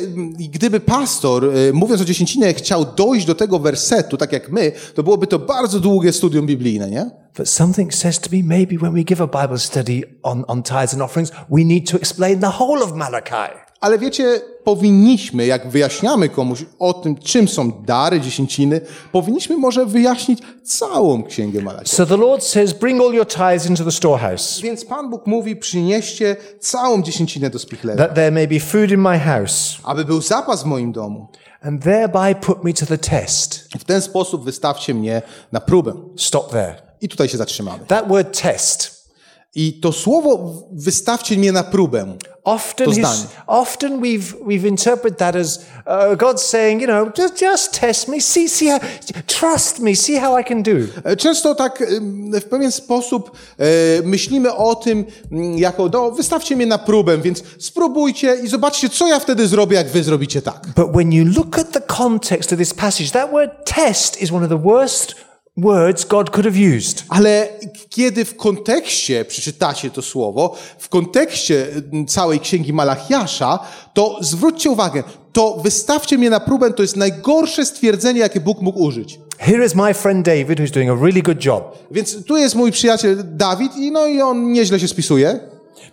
gdyby 0.49 0.79
pastor, 0.79 1.43
mówiąc 1.73 2.01
o 2.01 2.05
dziesięcinie, 2.05 2.53
chciał 2.53 2.85
dojść 2.85 3.25
do 3.25 3.35
tego 3.35 3.59
wersetu, 3.59 4.17
tak 4.17 4.31
jak 4.31 4.51
my, 4.51 4.71
to 4.95 5.03
byłoby 5.03 5.27
to 5.27 5.39
bardzo 5.39 5.79
długie 5.79 6.13
studium 6.13 6.45
biblijne, 6.45 6.89
nie? 6.89 7.09
But 7.37 7.49
something 7.49 7.93
says 7.93 8.19
to 8.19 8.29
me 8.31 8.43
maybe 8.43 8.77
when 8.77 8.93
we 8.93 9.03
give 9.03 9.21
a 9.21 9.27
Bible 9.27 9.59
study 9.59 10.03
on, 10.23 10.43
on 10.47 10.63
tithes 10.63 10.93
and 10.93 11.01
offerings, 11.01 11.31
we 11.49 11.63
need 11.65 11.89
to 11.91 11.97
explain 11.97 12.39
the 12.39 12.51
whole 12.59 12.83
of 12.83 12.93
Malachi. 12.95 13.68
Ale 13.79 13.99
wiecie, 13.99 14.41
powinniśmy, 14.63 15.45
jak 15.45 15.69
wyjaśniamy 15.69 16.29
komuś 16.29 16.65
o 16.79 16.93
tym, 16.93 17.17
czym 17.17 17.47
są 17.47 17.71
dary, 17.71 18.21
dziesięciny, 18.21 18.81
powinniśmy 19.11 19.57
może 19.57 19.85
wyjaśnić 19.85 20.39
całą 20.63 21.23
Księgę 21.23 21.61
Malachi. 21.61 21.89
So 21.95 22.05
the 22.05 22.17
Lord 22.17 22.43
says, 22.43 22.73
Bring 22.73 23.01
all 23.01 23.13
your 23.13 23.27
tithes 23.27 23.65
into 23.69 23.83
the 23.83 23.91
storehouse, 23.91 24.61
Więc 24.61 24.85
Pan 24.85 25.09
Bóg 25.09 25.27
mówi, 25.27 25.55
przynieście 25.55 26.35
całą 26.59 27.01
dziesięcinę 27.03 27.49
do 27.49 27.59
spichleru, 27.59 27.97
that 27.97 28.15
there 28.15 28.31
may 28.31 28.47
be 28.47 28.59
food 28.59 28.91
in 28.91 28.99
my 29.01 29.19
house, 29.19 29.77
aby 29.83 30.05
był 30.05 30.21
zapas 30.21 30.63
w 30.63 30.65
moim 30.65 30.91
domu. 30.91 31.27
and 31.61 31.83
thereby 31.83 32.35
put 32.41 32.63
me 32.63 32.73
to 32.73 32.85
the 32.85 32.97
test. 32.97 33.67
W 33.79 33.83
ten 33.83 34.01
sposób 34.01 34.43
wystawcie 34.43 34.93
mnie 34.93 35.21
na 35.51 35.59
próbę. 35.59 35.93
Stop 36.17 36.51
there. 36.51 36.75
I 37.01 37.09
tutaj 37.09 37.29
się 37.29 37.37
zatrzymamy. 37.37 37.85
That 37.85 38.07
word 38.07 38.41
test 38.41 38.98
I 39.55 39.73
to 39.73 39.91
słowo 39.91 40.63
wystawcie 40.71 41.37
mnie 41.37 41.51
na 41.51 41.63
próbę. 41.63 42.17
Often, 42.43 42.85
To 42.85 42.91
his, 42.91 43.27
often 43.47 44.01
we've, 44.01 44.33
we've 44.45 44.67
interpreted 44.67 45.17
that 45.17 45.35
as 45.35 45.59
uh, 45.85 46.17
God 46.17 46.41
saying, 46.41 46.81
you 46.81 46.87
know, 46.87 47.11
just, 47.17 47.39
just 47.41 47.79
test 47.79 48.07
me, 48.07 48.21
see, 48.21 48.49
see 48.49 48.69
how, 48.69 48.79
trust 49.27 49.79
me, 49.79 49.95
see 49.95 50.19
how 50.19 50.39
I 50.39 50.43
can 50.43 50.63
do. 50.63 50.71
E, 51.03 51.15
Często 51.15 51.55
tak 51.55 51.83
w 52.33 52.43
pewien 52.43 52.71
sposób 52.71 53.31
e, 53.57 53.65
myślimy 54.03 54.55
o 54.55 54.75
tym 54.75 55.05
jako, 55.55 55.89
no 55.93 56.11
wystawcie 56.11 56.55
mnie 56.55 56.65
na 56.65 56.77
próbę, 56.77 57.17
więc 57.17 57.43
spróbujcie 57.59 58.35
i 58.43 58.47
zobaczcie, 58.47 58.89
co 58.89 59.07
ja 59.07 59.19
wtedy 59.19 59.47
zrobię, 59.47 59.77
jak 59.77 59.87
wy 59.87 60.03
zrobicie 60.03 60.41
tak. 60.41 60.67
But 60.75 60.91
when 60.91 61.13
you 61.13 61.25
look 61.25 61.59
at 61.59 61.71
the 61.71 61.81
context 61.81 62.53
of 62.53 62.59
this 62.59 62.73
passage, 62.73 63.11
that 63.11 63.31
word 63.31 63.51
test 63.65 64.21
is 64.21 64.31
one 64.31 64.43
of 64.43 64.49
the 64.49 64.61
worst 64.63 65.15
words 65.61 66.05
God 66.05 66.29
could 66.29 66.45
have 66.45 66.77
used. 66.77 67.03
Ale 67.09 67.47
kiedy 67.89 68.25
w 68.25 68.35
kontekście 68.35 69.25
przeczytacie 69.25 69.89
to 69.89 70.01
słowo, 70.01 70.55
w 70.79 70.89
kontekście 70.89 71.67
mm, 71.91 72.05
całej 72.05 72.39
księgi 72.39 72.73
Malachiasza, 72.73 73.59
to 73.93 74.17
zwróćcie 74.21 74.71
uwagę, 74.71 75.03
to 75.33 75.57
wystawcie 75.63 76.17
mnie 76.17 76.29
na 76.29 76.39
próbę, 76.39 76.73
to 76.73 76.81
jest 76.81 76.95
najgorsze 76.95 77.65
stwierdzenie, 77.65 78.19
jakie 78.19 78.39
Bóg 78.39 78.61
mógł 78.61 78.83
użyć. 78.83 79.19
Here 79.37 79.65
is 79.65 79.75
my 79.75 79.93
friend 79.93 80.25
David, 80.25 80.59
who's 80.59 80.71
doing 80.71 80.89
a 80.89 80.95
really 80.95 81.21
good 81.21 81.45
job. 81.45 81.77
Więc 81.91 82.25
tu 82.25 82.37
jest 82.37 82.55
mój 82.55 82.71
przyjaciel 82.71 83.23
Dawid 83.25 83.77
i 83.77 83.91
no 83.91 84.07
i 84.07 84.21
on 84.21 84.51
nieźle 84.51 84.79
się 84.79 84.87
spisuje. 84.87 85.39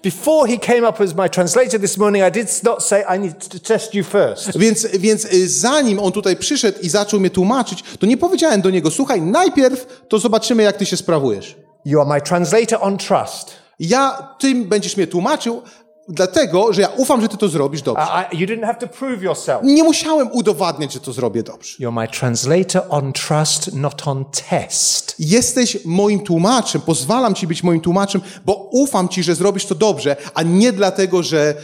Before 0.07 0.47
he 0.47 0.57
came 0.57 0.85
up 0.85 1.01
as 1.01 1.15
my 1.15 1.29
translator 1.29 1.81
this 1.81 1.99
morning, 1.99 2.23
I 2.23 2.31
did 2.31 2.63
not 2.63 2.83
say, 2.83 3.05
I 3.09 3.19
need 3.19 3.49
to 3.49 3.59
test 3.59 3.95
you 3.95 4.05
first. 4.05 4.59
Więc, 4.59 4.87
więc 4.87 5.25
y, 5.25 5.49
zanim 5.49 5.99
on 5.99 6.13
tutaj 6.13 6.37
przyszedł 6.37 6.79
i 6.83 6.89
zaczął 6.89 7.21
mnie 7.21 7.31
tłumaczyć, 7.31 7.85
to 7.99 8.07
nie 8.07 8.17
powiedziałem 8.17 8.61
do 8.61 8.71
niego, 8.71 8.91
słuchaj, 8.91 9.23
najpierw 9.23 9.87
to 10.09 10.19
zobaczymy, 10.19 10.63
jak 10.63 10.77
ty 10.77 10.87
się 10.87 10.97
sprawujesz. 10.97 11.57
You 11.85 12.01
are 12.01 12.09
my 12.09 12.21
translator 12.21 12.79
on 12.83 12.99
trust. 12.99 13.51
Ja, 13.81 14.35
ty 14.39 14.55
będziesz 14.55 14.97
mnie 14.97 15.07
tłumaczył, 15.07 15.63
dlatego, 16.09 16.73
że 16.73 16.83
ja 16.83 16.89
ufam, 16.89 17.21
że 17.21 17.29
ty 17.29 17.37
to 17.37 17.49
zrobisz 17.49 17.83
dobrze. 17.83 18.03
I, 18.33 18.39
you 18.39 18.47
didn't 18.47 18.67
have 18.67 18.79
to 18.79 18.87
prove 18.89 19.23
yourself. 19.23 19.61
Nie 19.63 19.83
musiałem 19.83 20.33
udowadniać, 20.33 20.93
że 20.93 21.01
to 21.01 21.13
zrobię 21.13 21.43
dobrze. 21.43 21.79
You're 21.81 21.93
my 21.93 22.09
translator 22.09 22.83
on 22.89 23.13
trust, 23.13 23.75
not 23.75 24.09
on 24.09 24.25
test. 24.51 25.15
Jesteś 25.19 25.79
moim 25.85 26.21
tłumaczem, 26.21 26.81
pozwalam 26.81 27.35
ci 27.35 27.47
być 27.47 27.63
moim 27.63 27.81
tłumaczem, 27.81 28.21
bo 28.45 28.69
ufam 28.73 29.09
ci, 29.09 29.23
że 29.23 29.35
zrobisz 29.35 29.67
to 29.67 29.75
dobrze, 29.75 30.17
a 30.35 30.43
nie 30.43 30.73
dlatego, 30.73 31.23
że, 31.23 31.55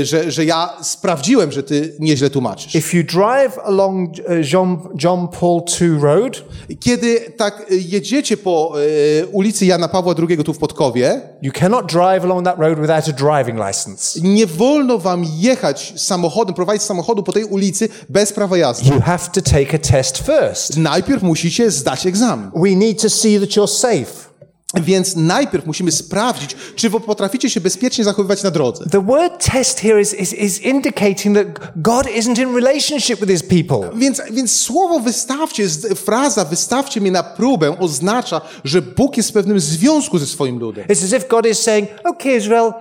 e, 0.00 0.04
że, 0.04 0.30
że 0.30 0.44
ja 0.44 0.76
sprawdziłem, 0.82 1.52
że 1.52 1.62
ty 1.62 1.96
nieźle 2.00 2.30
tłumaczysz. 2.30 2.74
If 2.74 2.96
you 2.96 3.04
drive 3.04 3.58
along 3.64 4.10
uh, 4.10 4.52
Jean, 4.52 4.78
John 5.02 5.28
Paul 5.28 5.62
II 5.80 5.98
Road, 6.00 6.42
Kiedy 6.80 7.20
tak 7.36 7.66
e, 7.70 7.74
jedziecie 7.74 8.36
po 8.36 8.74
e, 9.22 9.26
ulicy 9.26 9.66
Jana 9.66 9.88
Pawła 9.88 10.14
II 10.28 10.44
tu 10.44 10.54
w 10.54 10.58
Podkowie, 10.58 11.20
you 11.42 11.52
cannot 11.52 11.92
drive 11.92 12.24
along 12.24 12.44
that 12.44 12.58
road 12.58 12.78
without 12.80 13.08
a 13.08 13.12
driving 13.12 13.58
license. 13.58 13.75
Nie 14.22 14.46
wolno 14.46 14.98
wam 14.98 15.24
jechać 15.38 15.92
samochodem, 15.96 16.54
prowadzić 16.54 16.82
samochodu 16.82 17.22
po 17.22 17.32
tej 17.32 17.44
ulicy 17.44 17.88
bez 18.08 18.32
prawa 18.32 18.56
jazdy. 18.56 18.88
You 18.94 19.00
have 19.00 19.30
to 19.32 19.42
take 19.42 19.74
a 19.74 19.78
test 19.78 20.18
first. 20.18 20.76
Najpierw 20.76 21.22
musicie 21.22 21.70
zdać 21.70 22.06
egzamin. 22.06 22.50
We 22.54 22.76
need 22.76 23.02
to 23.02 23.10
see 23.10 23.40
that 23.40 23.50
you're 23.50 23.68
safe. 23.68 24.26
Więc 24.74 25.16
najpierw 25.16 25.66
musimy 25.66 25.92
sprawdzić, 25.92 26.56
czy 26.76 26.90
wy 26.90 27.00
potraficie 27.00 27.50
się 27.50 27.60
bezpiecznie 27.60 28.04
zachowywać 28.04 28.42
na 28.42 28.50
drodze. 28.50 28.84
The 28.90 29.04
word 29.04 29.52
test 29.52 29.80
here 29.80 30.00
is, 30.00 30.14
is, 30.14 30.32
is 30.32 30.60
indicating 30.60 31.36
that 31.36 31.72
God 31.76 32.06
isn't 32.06 32.42
in 32.42 32.54
relationship 32.54 33.20
with 33.20 33.30
his 33.30 33.42
people. 33.42 33.98
Więc, 33.98 34.22
więc 34.30 34.60
słowo 34.60 35.00
wystawcie, 35.00 35.68
fraza 36.04 36.44
wystawcie 36.44 37.00
mnie 37.00 37.10
na 37.10 37.22
próbę 37.22 37.78
oznacza, 37.78 38.40
że 38.64 38.82
Bóg 38.82 39.16
jest 39.16 39.28
w 39.28 39.32
pewnym 39.32 39.60
związku 39.60 40.18
ze 40.18 40.26
swoim 40.26 40.58
ludem. 40.58 40.86
It's 40.86 41.04
as 41.04 41.12
if 41.12 41.28
God 41.28 41.46
is 41.46 41.58
saying, 41.58 41.88
okay, 42.04 42.36
Israel, 42.36 42.72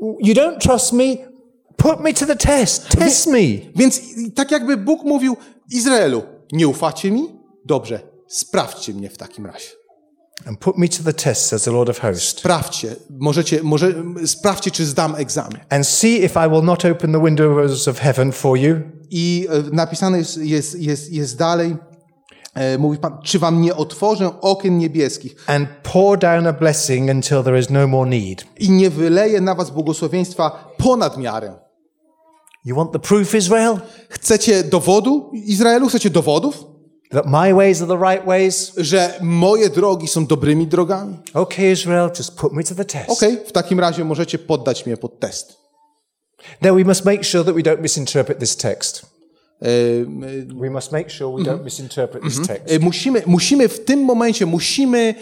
you 0.00 0.34
don't 0.34 0.58
trust 0.60 0.92
me, 0.92 1.04
put 1.76 2.00
me 2.00 2.12
to 2.14 2.26
the 2.26 2.36
test, 2.36 2.88
test 2.98 3.26
me. 3.26 3.38
Więc 3.76 4.00
tak 4.34 4.50
jakby 4.50 4.76
Bóg 4.76 5.04
mówił 5.04 5.36
Izraelu, 5.72 6.22
nie 6.52 6.68
ufacie 6.68 7.10
mi? 7.10 7.22
Dobrze, 7.64 8.00
sprawdźcie 8.28 8.92
mnie 8.94 9.10
w 9.10 9.16
takim 9.16 9.46
razie. 9.46 9.68
And 10.46 10.58
put 10.58 10.78
me 10.78 10.88
to 10.88 11.02
the 11.04 11.12
test, 11.12 11.46
says 11.46 11.62
the 11.62 11.70
Lord 11.70 11.90
of 11.90 11.98
hosts, 12.00 12.38
Sprawdźcie, 12.38 12.96
możecie, 13.10 13.62
może, 13.62 13.94
sprawdźcie, 14.26 14.70
czy 14.70 14.84
zdam 14.86 15.14
egzamin. 15.14 15.58
and 15.70 15.86
see 15.86 16.24
if 16.24 16.46
I 16.46 16.50
will 16.50 16.62
not 16.62 16.84
open 16.84 17.12
the 17.12 17.24
windows 17.24 17.88
of 17.88 17.98
heaven 17.98 18.32
for 18.32 18.58
you 18.58 18.76
I 19.10 19.46
e, 19.50 19.62
napisane 19.76 20.18
jest, 20.18 20.36
jest, 20.36 20.78
jest, 20.80 21.12
jest 21.12 21.36
dalej, 21.38 21.76
mówi 22.78 22.98
Pan, 22.98 23.18
czy 23.22 23.38
wam 23.38 23.60
nie 23.62 23.76
otworzę 23.76 24.40
okien 24.40 24.78
niebieskich 24.78 25.34
and 25.46 25.68
pour 25.82 26.18
down 26.18 26.46
a 26.46 26.52
blessing 26.52 27.10
until 27.10 27.42
there 27.42 27.58
is 27.58 27.70
no 27.70 27.86
more 27.86 28.10
need. 28.10 28.44
i 28.58 28.70
nie 28.70 28.90
wyleję 28.90 29.40
na 29.40 29.54
was 29.54 29.70
błogosławieństwa 29.70 30.74
ponad 30.76 31.18
miarę. 31.18 31.54
You 32.64 32.76
want 32.76 32.92
the 32.92 32.98
proof, 32.98 33.34
Israel? 33.34 33.80
Chcecie 34.08 34.64
dowodu, 34.64 35.30
Izraelu? 35.34 35.88
Chcecie 35.88 36.10
dowodów? 36.10 36.64
That 37.10 37.26
my 37.26 37.54
ways 37.54 37.82
are 37.82 37.98
the 37.98 38.10
right 38.10 38.26
ways? 38.26 38.72
że 38.76 39.14
moje 39.20 39.70
drogi 39.70 40.08
są 40.08 40.26
dobrymi 40.26 40.66
drogami? 40.66 41.18
Okay, 41.34 41.70
Israel, 41.70 42.10
just 42.18 42.36
put 42.36 42.52
me 42.52 42.64
to 42.64 42.74
the 42.74 42.84
test. 42.84 43.10
Okej, 43.10 43.38
w 43.46 43.52
takim 43.52 43.80
razie 43.80 44.04
możecie 44.04 44.38
poddać 44.38 44.86
mnie 44.86 44.96
pod 44.96 45.20
test. 45.20 45.58
Now 46.62 46.76
we 46.76 46.84
must 46.84 47.04
make 47.04 47.24
sure 47.24 47.44
that 47.44 47.54
we 47.54 47.62
don't 47.62 47.80
misinterpret 47.80 48.38
this 48.38 48.56
text. 48.56 49.06
Musimy, 52.80 53.22
musimy 53.26 53.68
w 53.68 53.84
tym 53.84 54.00
momencie, 54.00 54.46
musimy, 54.46 55.14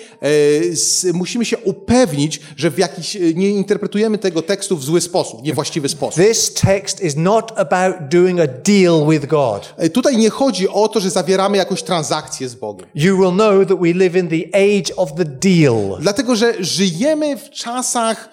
e, 1.08 1.12
musimy 1.12 1.44
się 1.44 1.58
upewnić, 1.58 2.40
że 2.56 2.70
w 2.70 2.78
jakiś, 2.78 3.16
e, 3.16 3.20
nie 3.34 3.50
interpretujemy 3.50 4.18
tego 4.18 4.42
tekstu 4.42 4.76
w 4.76 4.84
zły 4.84 5.00
sposób, 5.00 5.42
niewłaściwy 5.42 5.88
sposób. 5.88 6.24
This 6.24 6.54
text 6.54 7.00
is 7.00 7.16
not 7.16 7.52
about 7.56 7.96
doing 8.10 8.40
a 8.40 8.46
deal 8.46 9.06
with 9.10 9.26
God. 9.26 9.74
E, 9.76 9.90
Tutaj 9.90 10.16
nie 10.16 10.30
chodzi 10.30 10.68
o 10.68 10.88
to, 10.88 11.00
że 11.00 11.10
zawieramy 11.10 11.56
jakąś 11.56 11.82
transakcję 11.82 12.48
z 12.48 12.54
Bogiem. 12.54 12.86
You 12.94 13.16
will 13.18 13.32
know 13.32 13.68
that 13.68 13.78
we 13.80 13.92
live 13.92 14.16
in 14.16 14.28
the 14.28 14.56
age 14.56 14.96
of 14.96 15.14
the 15.14 15.24
deal. 15.24 15.98
Dlatego, 16.00 16.36
że 16.36 16.54
żyjemy 16.60 17.36
w 17.36 17.50
czasach 17.50 18.28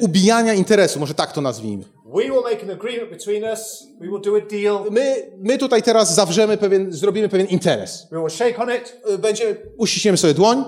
ubijania 0.00 0.54
interesu, 0.54 1.00
może 1.00 1.14
tak 1.14 1.32
to 1.32 1.40
nazwijmy. 1.40 1.84
We 2.14 2.30
will 2.30 2.42
make 2.42 2.62
an 2.62 2.70
agreement 2.70 3.10
between 3.10 3.44
us. 3.44 3.86
We 4.00 4.08
will 4.08 4.20
do 4.20 4.36
a 4.36 4.40
deal. 4.40 4.84
My, 4.90 5.32
my 5.38 5.58
tutaj 5.58 5.82
teraz 5.82 6.14
zawrzemy 6.14 6.56
pewien, 6.56 6.92
zrobimy 6.92 7.28
pewien 7.28 7.46
interes. 7.46 8.06
We 8.12 8.18
will 8.18 8.30
shake 8.30 8.62
on 8.62 8.70
it. 8.70 8.96
E, 9.14 9.18
Będzie, 9.18 9.56
uściśniemy 9.76 10.18
sobie 10.18 10.34
dłoń, 10.34 10.64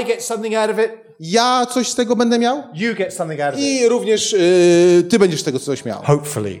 I 0.00 0.04
get 0.04 0.24
something 0.24 0.54
out 0.54 0.70
of 0.70 0.78
it. 0.78 0.90
ja 1.20 1.66
coś 1.70 1.88
z 1.88 1.94
tego 1.94 2.16
będę 2.16 2.38
miał, 2.38 2.62
You 2.74 2.94
get 2.94 3.14
something 3.14 3.40
out 3.40 3.54
of 3.54 3.60
it. 3.60 3.66
I 3.66 3.88
również 3.88 4.32
y, 4.32 5.06
ty 5.10 5.18
będziesz 5.18 5.40
z 5.40 5.44
tego 5.44 5.58
coś 5.58 5.84
miał. 5.84 6.02
Hopefully. 6.02 6.60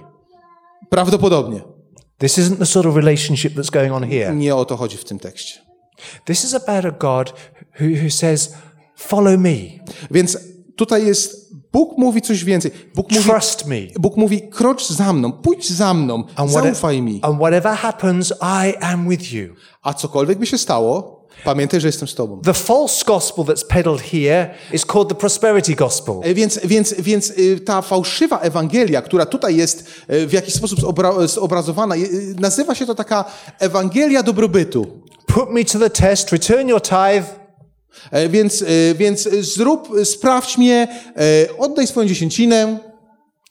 Prawdopodobnie. 0.90 1.60
This 2.18 2.38
isn't 2.38 2.56
the 2.58 2.66
sort 2.66 2.86
of 2.86 2.96
relationship 2.96 3.54
that's 3.54 3.70
going 3.70 3.92
on 3.92 4.10
here. 4.10 4.34
Nie 4.36 4.54
o 4.56 4.64
to 4.64 4.76
chodzi 4.76 4.96
w 4.96 5.04
tym 5.04 5.18
tekście. 5.18 5.60
This 6.24 6.44
is 6.44 6.54
about 6.54 6.84
a 6.84 6.90
God 6.90 7.32
who, 7.80 7.86
who 8.02 8.10
says, 8.10 8.54
Follow 8.96 9.38
me, 9.38 9.56
Więc 10.10 10.38
tutaj 10.76 11.06
jest, 11.06 11.45
Bóg 11.76 11.98
mówi 11.98 12.22
coś 12.22 12.44
więcej. 12.44 12.70
Bóg 12.94 13.10
mówi, 13.12 13.24
trust 13.30 13.66
me, 13.66 13.76
Bóg 14.00 14.16
mówi, 14.16 14.48
krocz 14.50 14.88
za 14.88 15.12
mną, 15.12 15.32
pójdź 15.32 15.72
za 15.72 15.94
mną, 15.94 16.24
and, 16.36 16.50
zaufaj 16.50 17.02
mi. 17.02 17.18
and 17.22 17.36
whatever 17.38 17.72
happens, 17.76 18.32
I 18.64 18.74
am 18.80 19.08
with 19.08 19.32
you. 19.32 19.54
A 19.82 19.94
cokolwiek 19.94 20.38
by 20.38 20.46
się 20.46 20.58
stało, 20.58 21.20
pamiętaj, 21.44 21.80
że 21.80 21.88
jestem 21.88 22.08
z 22.08 22.14
tobą. 22.14 22.40
The 22.40 22.54
false 22.54 23.04
gospel 23.06 23.44
that's 23.44 23.66
peddled 23.66 24.00
here 24.00 24.50
is 24.72 24.86
called 24.86 25.08
the 25.08 25.14
prosperity 25.14 25.74
gospel. 25.74 26.14
E, 26.22 26.34
Więc, 26.34 26.60
więc, 26.64 26.94
więc 26.98 27.30
y, 27.30 27.60
ta 27.60 27.82
fałszywa 27.82 28.38
Ewangelia, 28.40 29.02
która 29.02 29.26
tutaj 29.26 29.56
jest 29.56 29.88
y, 30.10 30.26
w 30.26 30.32
jakiś 30.32 30.54
sposób 30.54 30.78
zobra- 30.80 31.26
zobrazowana, 31.28 31.96
y, 31.96 32.34
nazywa 32.40 32.74
się 32.74 32.86
to 32.86 32.94
taka 32.94 33.24
Ewangelia 33.58 34.22
dobrobytu. 34.22 34.86
Put 35.26 35.50
me 35.50 35.64
to 35.64 35.78
the 35.78 35.90
test, 35.90 36.32
return 36.32 36.68
your 36.68 36.82
tithe, 36.82 37.45
Więc, 38.28 38.62
y, 38.62 38.94
więc 38.98 39.28
zrób, 39.40 39.88
sprawdź 40.04 40.58
mnie, 40.58 40.88
e, 41.16 41.58
oddaj 41.58 41.86
swoją 41.86 42.08
dziesięcinę, 42.08 42.78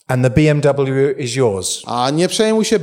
and 0.08 0.22
the 0.22 0.30
BMW 0.30 1.14
is 1.18 1.36
yours. 1.36 1.82
A 1.86 2.10
nie 2.10 2.28
przejmuj 2.28 2.64
się, 2.64 2.78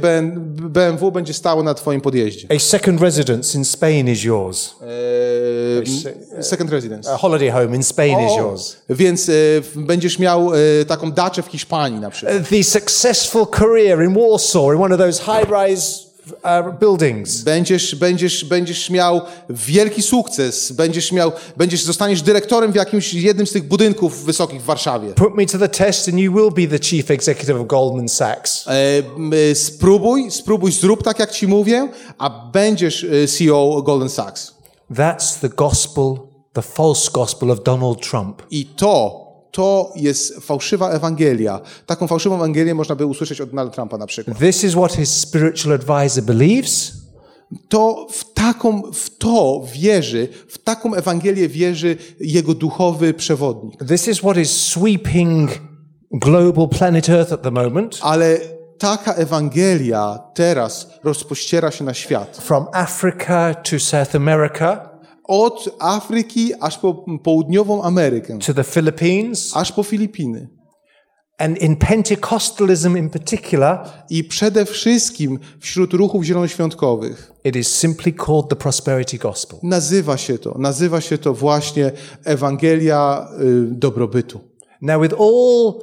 BMW 0.69 1.11
będzie 1.11 1.33
stało 1.33 1.63
na 1.63 1.73
twoim 1.73 2.01
podjeździe. 2.01 2.47
A 2.55 2.59
second 2.59 3.01
residence 3.01 3.57
in 3.57 3.65
Spain 3.65 4.09
is 4.09 4.23
yours. 4.23 4.75
Eee, 4.81 6.43
second 6.43 6.71
residence. 6.71 7.13
A 7.13 7.17
holiday 7.17 7.51
home 7.51 7.75
in 7.75 7.83
Spain 7.83 8.19
is 8.19 8.31
O, 8.31 8.37
yours. 8.37 8.75
Więc 8.89 9.29
e, 9.29 9.33
będziesz 9.75 10.19
miał 10.19 10.53
e, 10.53 10.57
taką 10.87 11.11
daczę 11.11 11.43
w 11.43 11.45
Hiszpanii 11.45 11.99
na 11.99 12.09
przykład. 12.09 12.49
The 12.49 12.63
successful 12.63 13.47
career 13.47 14.03
in 14.03 14.13
Warsaw 14.13 14.63
in 14.63 14.81
one 14.81 14.95
of 14.95 15.01
those 15.01 15.23
high-rise 15.23 16.12
uh, 16.31 16.79
buildings. 16.79 17.41
Będziesz, 17.41 17.95
będziesz, 17.95 18.45
będziesz 18.45 18.89
miał 18.89 19.21
wielki 19.49 20.01
sukces, 20.01 20.71
będziesz 20.71 21.11
miał, 21.11 21.31
będziesz, 21.57 21.83
zostaniesz 21.83 22.21
dyrektorem 22.21 22.71
w 22.71 22.75
jakimś 22.75 23.13
jednym 23.13 23.47
z 23.47 23.51
tych 23.51 23.67
budynków 23.67 24.25
wysokich 24.25 24.61
w 24.61 24.65
Warszawie. 24.65 25.13
Put 25.13 25.35
me 25.35 25.45
to 25.45 25.57
the 25.57 25.69
test 25.69 26.07
and 26.07 26.19
you 26.19 26.33
will 26.33 26.67
be 26.67 26.77
the 26.77 26.85
chief 26.85 27.11
executive 27.11 27.61
of 27.61 27.67
Goldman 27.67 28.09
Sachs. 28.09 28.67
E, 28.67 28.71
m, 28.97 29.31
spróbuj, 29.53 30.31
spróbuj, 30.31 30.71
zrób 30.71 31.03
tak 31.03 31.19
jak 31.19 31.31
ci 31.31 31.47
mówię, 31.47 31.89
a 32.17 32.29
będziesz 32.29 33.03
e, 33.03 33.27
CEO 33.27 33.81
Golden 33.81 34.09
Sachs. 34.09 34.53
That's 34.91 35.39
the 35.41 35.49
gospel, 35.49 36.17
the 36.53 36.61
false 36.61 37.11
gospel 37.11 37.51
of 37.51 37.63
Donald 37.63 38.09
Trump. 38.09 38.41
I 38.51 38.65
to, 38.65 39.22
to 39.53 39.93
jest 39.95 40.39
fałszywa 40.39 40.89
Ewangelia. 40.89 41.61
Taką 41.85 42.07
fałszywą 42.07 42.35
Ewangelię 42.35 42.75
można 42.75 42.95
by 42.95 43.05
usłyszeć 43.05 43.41
od 43.41 43.49
Donalda 43.49 43.73
Trumpa 43.73 43.97
na 43.97 44.07
przykład. 44.07 44.37
This 44.37 44.63
is 44.63 44.73
what 44.73 44.93
his 44.93 45.09
spiritual 45.09 45.73
advisor 45.73 46.23
believes. 46.23 46.91
To 47.69 48.07
w 48.11 48.33
taką, 48.33 48.81
w 48.93 49.17
to 49.17 49.63
wierzy, 49.73 50.27
w 50.47 50.57
taką 50.57 50.93
Ewangelię 50.93 51.49
wierzy 51.49 51.97
jego 52.19 52.53
duchowy 52.53 53.13
przewodnik. 53.13 53.85
This 53.87 54.07
is 54.07 54.17
what 54.17 54.37
is 54.37 54.51
sweeping 54.51 55.49
global 56.11 56.67
planet 56.69 57.09
Earth 57.09 57.33
at 57.33 57.41
the 57.41 57.51
moment. 57.51 57.99
Ale 58.01 58.39
taka 58.77 59.13
Ewangelia 59.13 60.19
teraz 60.33 60.89
rozpościera 61.03 61.71
się 61.71 61.83
na 61.83 61.93
świat. 61.93 62.37
From 62.37 62.65
Africa 62.71 63.53
to 63.53 63.79
South 63.79 64.15
America 64.15 64.92
Od 65.23 65.75
Afryki 65.79 66.51
aż 66.59 66.77
po 66.77 66.93
południową 67.23 67.83
Amerykę, 67.83 68.39
to 68.39 68.53
the 68.53 68.63
Philippines 68.63 69.51
aż 69.57 69.71
po 69.71 69.83
Filipiny. 69.83 70.47
and 71.37 71.57
in 71.61 71.75
Pentecostalism 71.75 72.97
in 72.97 73.09
particular, 73.09 73.79
I 74.09 74.23
przede 74.23 74.65
wszystkim 74.65 75.39
wśród 75.59 75.93
ruchów 75.93 76.23
zielonoświątkowych 76.23 77.31
it 77.43 77.55
is 77.55 77.67
simply 77.75 78.13
called 78.13 78.49
the 78.49 78.55
prosperity 78.55 79.17
gospel. 79.17 79.59
nazywa 79.63 80.17
się 80.17 80.37
to, 80.37 80.55
nazywa 80.59 81.01
się 81.01 81.17
to 81.17 81.33
właśnie 81.33 81.91
Ewangelia 82.25 83.27
y, 83.41 83.67
dobrobytu. 83.71 84.39
Now, 84.81 85.01
with 85.01 85.13
all 85.19 85.73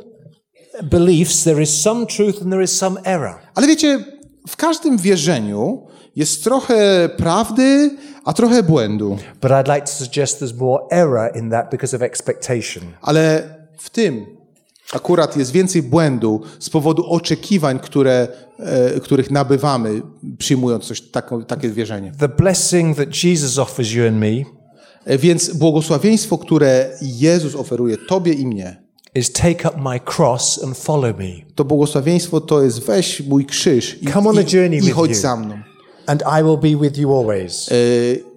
beliefs, 0.82 1.44
there 1.44 1.62
is 1.62 1.80
some 1.80 2.06
truth 2.06 2.42
and 2.42 2.50
there 2.50 2.64
is 2.64 2.78
some 2.78 3.00
error. 3.04 3.34
Ale 3.54 3.66
wiecie, 3.66 4.04
w 4.48 4.56
każdym 4.56 4.98
wierzeniu 4.98 5.86
jest 6.16 6.44
trochę 6.44 7.08
prawdy, 7.16 7.90
a 8.24 8.32
trochę 8.32 8.62
błędu. 8.62 9.18
But 9.42 9.50
I'd 9.50 9.74
like 9.74 9.86
to 9.86 9.92
suggest 9.92 10.42
there's 10.42 10.56
more 10.58 10.84
error 10.90 11.36
in 11.36 11.50
that 11.50 11.70
because 11.70 11.96
of 11.96 12.02
expectation. 12.02 12.82
Ale 13.02 13.42
w 13.78 13.90
tym 13.90 14.26
akurat 14.92 15.36
jest 15.36 15.52
więcej 15.52 15.82
błędu 15.82 16.40
z 16.58 16.70
powodu 16.70 17.06
oczekiwań, 17.06 17.78
które, 17.78 18.28
e, 18.58 19.00
których 19.00 19.30
nabywamy, 19.30 20.02
przyjmując 20.38 20.84
coś, 20.84 21.00
taką, 21.00 21.44
takie 21.44 21.68
wierzenie. 21.68 22.12
The 22.18 22.28
blessing 22.28 22.96
that 22.96 23.24
Jesus 23.24 23.58
offers 23.58 23.92
you 23.92 24.06
and 24.08 24.16
me 24.16 24.60
E, 25.04 25.18
Więc 25.18 25.50
błogosławieństwo, 25.56 26.38
które 26.38 26.90
Jezus 27.02 27.54
oferuje 27.54 27.96
Tobie 27.96 28.32
i 28.32 28.46
mnie, 28.46 28.82
is 29.14 29.32
take 29.32 29.68
up 29.68 29.80
my 29.80 30.00
cross 30.16 30.64
and 30.64 30.78
follow 30.78 31.18
me. 31.18 31.26
to 31.54 31.64
błogosławieństwo 31.64 32.40
to 32.40 32.62
jest 32.62 32.80
weź 32.80 33.20
mój 33.20 33.46
krzyż 33.46 34.02
i, 34.02 34.06
Come 34.06 34.30
on 34.30 34.38
a 34.38 34.42
journey 34.52 34.76
i, 34.76 34.78
i 34.78 34.82
with 34.82 34.94
chodź 34.94 35.10
you. 35.10 35.16
za 35.16 35.36
mną. 35.36 35.58
And 36.10 36.22
I 36.22 36.42
will 36.42 36.56
be 36.56 36.76
with 36.76 36.98
you 36.98 37.18
always. 37.18 37.68
E, 37.68 37.74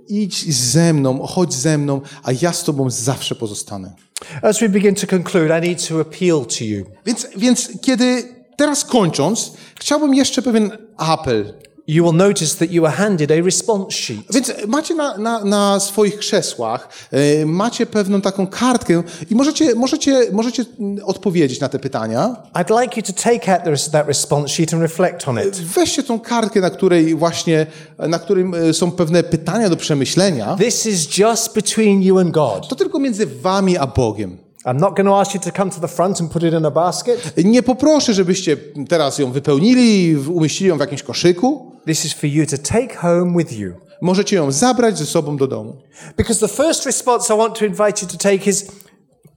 idź 0.07 0.53
ze 0.53 0.93
mną, 0.93 1.28
chodź 1.28 1.53
ze 1.53 1.78
mną, 1.78 2.01
a 2.24 2.32
ja 2.41 2.53
z 2.53 2.63
Tobą 2.63 2.89
zawsze 2.89 3.36
pozostanę. 3.36 3.93
As 4.41 4.59
we 4.59 4.69
begin 4.69 4.95
to 4.95 5.07
conclude, 5.07 5.59
I 5.59 5.69
need 5.69 5.88
to 5.88 5.99
appeal 5.99 6.45
to 6.45 6.63
you. 6.63 6.86
Więc, 7.05 7.28
więc 7.38 7.69
kiedy 7.82 8.24
teraz 8.57 8.86
kończąc, 8.86 9.53
chciałbym 9.80 10.13
jeszcze 10.13 10.41
pewien 10.41 10.71
apel. 10.97 11.53
You 11.88 12.03
will 12.05 12.13
notice 12.17 12.55
that 12.57 12.71
you 12.71 12.81
were 12.84 12.95
handed 12.95 13.31
a 13.31 13.41
response 13.41 13.97
sheet. 13.97 14.19
Więc 14.34 14.51
macie 14.67 14.95
na, 14.95 15.17
na, 15.17 15.43
na 15.45 15.79
swoich 15.79 16.17
krzesłach, 16.17 16.89
e, 17.11 17.45
macie 17.45 17.86
pewną 17.86 18.21
taką 18.21 18.47
kartkę 18.47 19.03
i 19.29 19.36
możecie, 19.36 19.75
możecie, 19.75 20.31
możecie 20.31 20.65
mm, 20.79 21.05
odpowiedzieć 21.05 21.59
na 21.59 21.69
te 21.69 21.79
pytania. 21.79 22.36
I'd 22.53 22.81
like 22.81 22.97
you 22.99 23.03
to 23.07 23.13
take 23.23 23.49
out 23.53 23.63
the- 23.63 23.91
that 23.91 24.07
response 24.07 24.47
sheet 24.53 24.73
and 24.73 24.81
reflect 24.81 25.27
on 25.27 25.39
it. 25.47 25.55
Weźcie 25.57 26.03
tą 26.03 26.19
kartkę, 26.19 26.61
na 26.61 26.69
której 26.69 27.15
właśnie, 27.15 27.65
na 27.99 28.19
którym 28.19 28.53
e, 28.55 28.73
są 28.73 28.91
pewne 28.91 29.23
pytania 29.23 29.69
do 29.69 29.75
przemyślenia. 29.75 30.55
This 30.59 30.86
is 30.86 31.17
just 31.17 31.53
between 31.55 32.01
you 32.01 32.19
and 32.19 32.31
God. 32.31 32.67
To 32.67 32.75
tylko 32.75 32.99
między 32.99 33.25
wami 33.25 33.77
a 33.77 33.88
Bogiem. 33.88 34.38
I'm 34.66 34.78
not 34.78 34.95
going 34.95 35.05
to 35.05 35.20
ask 35.20 35.34
you 35.34 35.41
to 35.41 35.51
come 35.51 35.72
to 35.72 35.80
the 35.80 35.88
front 35.88 36.22
and 36.22 36.32
put 36.32 36.43
it 36.43 36.53
in 36.53 36.66
a 36.66 36.72
basket. 36.72 37.34
Nie 37.45 37.64
poproszę, 37.64 38.14
żebyście 38.14 38.57
teraz 38.89 39.20
ją 39.20 39.32
wypełnili 39.32 40.07
i 40.07 40.18
umieścili 40.18 40.70
ją 40.70 40.78
w 40.78 40.80
jakimś 40.80 41.03
koszyku. 41.03 41.72
This 41.86 42.05
is 42.05 42.14
for 42.14 42.30
you 42.30 42.45
to 42.45 42.57
take 42.57 42.97
home 42.97 43.38
with 43.38 43.53
you. 43.53 43.74
Możecie 44.01 44.36
ją 44.36 44.51
zabrać 44.51 44.97
ze 44.97 45.05
sobą 45.05 45.38
do 45.38 45.47
domu. 45.47 45.76
Because 46.18 46.47
the 46.47 46.64
first 46.64 46.86
response 46.86 47.34
I 47.34 47.38
want 47.38 47.59
to 47.59 47.66
invite 47.66 48.01
you 48.01 48.07
to 48.07 48.18
take 48.18 48.49
is 48.49 48.72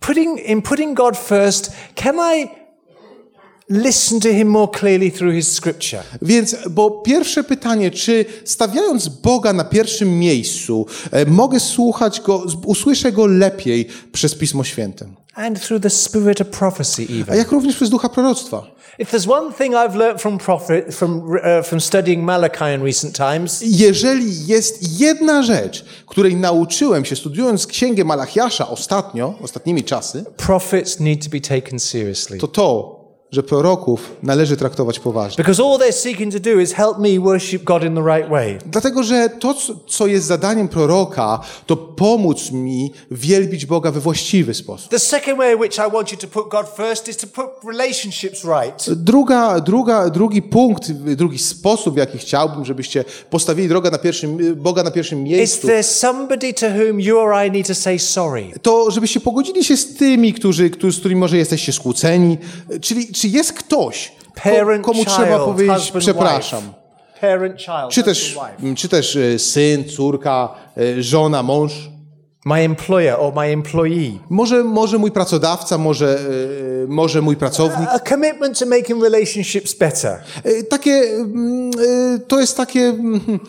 putting 0.01 0.41
in 0.41 0.63
putting 0.63 0.97
God 0.99 1.19
first, 1.19 1.73
can 1.95 2.17
I 2.21 2.66
listen 3.69 4.21
to 4.21 4.29
him 4.29 4.49
more 4.49 4.69
clearly 4.79 5.11
through 5.13 5.35
his 5.35 5.53
scripture? 5.53 6.03
Więc, 6.23 6.57
bo 6.71 6.91
pierwsze 6.91 7.45
pytanie, 7.45 7.91
czy 7.91 8.25
stawiając 8.45 9.09
Boga 9.09 9.53
na 9.53 9.65
pierwszym 9.65 10.19
miejscu, 10.19 10.87
e, 11.11 11.27
mogę 11.27 11.61
słuchać 11.61 12.21
Go, 12.21 12.45
usłyszę 12.65 13.13
Go 13.13 13.27
lepiej 13.27 13.89
przez 14.13 14.35
Pismo 14.35 14.65
Święte, 14.65 15.07
And 15.35 15.61
through 15.67 15.83
the 15.83 15.91
spirit 15.91 16.41
of 16.41 16.47
prophecy 16.49 17.07
a 17.11 17.21
even. 17.21 17.37
jak 17.39 17.51
również 17.53 17.77
przez 17.77 17.91
Ducha 17.91 18.09
Proroctwa. 18.09 18.77
If 18.99 19.17
there's 19.19 19.31
one 19.33 19.53
thing 19.53 19.75
I've 19.75 19.95
learnt 19.97 20.23
from 20.23 20.39
prophet 20.39 20.95
from 20.95 21.23
from 21.65 21.81
studying 21.81 22.23
Malachi 22.25 22.65
in 22.75 22.83
recent 22.83 23.17
times, 23.17 23.63
Jeżeli 23.67 24.47
jest 24.47 25.01
jedna 25.01 25.43
rzecz, 25.43 25.85
której 26.07 26.37
nauczyłem 26.37 27.05
się 27.05 27.17
studiując 27.17 27.67
Księgę 27.67 28.05
Malachiasza 28.05 28.69
ostatnio, 28.69 29.35
ostatnimi 29.43 29.85
czasy, 29.85 30.25
prophets 30.37 31.01
need 31.01 31.25
to 31.25 31.31
be 31.31 31.41
taken 31.41 31.79
seriously. 31.79 32.39
to 32.39 32.49
to, 32.49 32.96
że 33.37 33.43
proroków 33.43 34.13
należy 34.23 34.57
traktować 34.57 34.99
poważnie. 35.01 35.37
Because 35.45 35.63
all 35.63 35.79
they're 35.79 35.93
seeking 35.93 36.33
to 36.33 36.41
do 36.41 36.51
is 36.61 36.73
help 36.73 36.99
me 36.99 37.21
worship 37.21 37.65
God 37.65 37.85
in 37.85 37.95
the 37.95 38.03
right 38.17 38.31
way. 38.31 38.59
Dlatego, 38.67 39.03
że 39.03 39.29
to, 39.41 39.55
co- 39.87 40.07
jest 40.07 40.27
zadaniem 40.27 40.69
proroka, 40.69 41.41
to 41.67 41.77
pomóc 41.77 42.51
mi 42.53 42.93
wielbić 43.11 43.67
Boga 43.67 43.91
we 43.91 44.01
właściwy 44.01 44.55
sposób. 44.55 44.91
The 44.91 44.99
second 44.99 45.39
way 45.39 45.55
in 45.55 45.61
which 45.61 45.79
I 45.89 45.93
want 45.93 46.13
you 46.13 46.19
to 46.19 46.27
put 46.29 46.49
God 46.51 46.67
first 46.77 47.09
is 47.09 47.17
to 47.17 47.27
put 47.27 47.47
relationships 47.73 48.45
right. 48.45 48.91
Druga, 48.95 49.61
druga, 49.61 50.11
drugi 50.11 50.43
punkt, 50.43 50.93
drugi 50.93 51.39
sposób, 51.39 51.95
w 51.95 51.97
jaki 51.99 52.19
chciałbym, 52.19 52.65
żebyście 52.65 53.05
postawili 53.31 53.69
drogę 53.69 53.91
na 53.91 53.99
pierwszym, 53.99 54.55
Boga 54.57 54.83
na 54.83 54.91
pierwszym 54.91 55.27
Is 55.27 55.33
miejscu, 55.33 55.67
there 55.67 55.83
somebody 55.83 56.53
to 56.55 56.67
whom 56.67 57.01
you 57.01 57.19
or 57.19 57.47
I 57.47 57.51
need 57.51 57.67
to 57.67 57.75
say 57.75 57.99
sorry? 57.99 58.47
to 58.63 58.91
żebyście 58.91 59.21
pogodzili 59.21 59.65
się 59.65 59.77
z 59.77 59.95
tymi, 59.95 60.33
którzy, 60.33 60.71
którzy, 60.71 60.97
z 60.97 61.01
którymi 61.01 61.21
może 61.21 61.37
jesteście 61.37 61.73
skłóceni. 61.73 62.39
Czyli 62.81 63.13
czy 63.13 63.26
jest 63.27 63.53
ktoś, 63.53 64.13
Parent, 64.43 64.85
komu 64.85 65.05
child, 65.05 65.17
trzeba 65.17 65.39
powiedzieć 65.39 65.77
husband, 65.77 66.05
przepraszam? 66.05 66.61
wife. 66.61 67.21
Parent, 67.21 67.61
child, 67.61 67.91
Czy 67.91 68.03
też, 68.03 68.39
czy 68.77 68.89
też 68.89 69.17
e, 69.17 69.39
syn, 69.39 69.85
córka, 69.85 70.55
e, 70.77 71.03
żona, 71.03 71.43
mąż? 71.43 71.73
My 72.45 72.61
employer 72.61 73.17
or 73.19 73.35
my 73.35 73.47
employee. 73.47 74.21
Może, 74.31 74.65
może 74.65 74.99
mój 74.99 75.11
pracodawca, 75.11 75.79
może, 75.79 76.19
e, 76.19 76.87
może 76.89 77.23
mój 77.23 77.37
pracownik. 77.37 77.89
A 77.89 77.99
commitment 77.99 78.59
to 78.59 78.67
making 78.67 79.03
relationships 79.03 79.75
better. 79.75 80.19
Takie, 80.69 80.93
mm, 80.93 81.71
to 82.29 82.41
jest 82.41 82.57
takie, 82.57 82.81
mm, 82.81 83.15
e, 83.15 83.19
mm, 83.19 83.41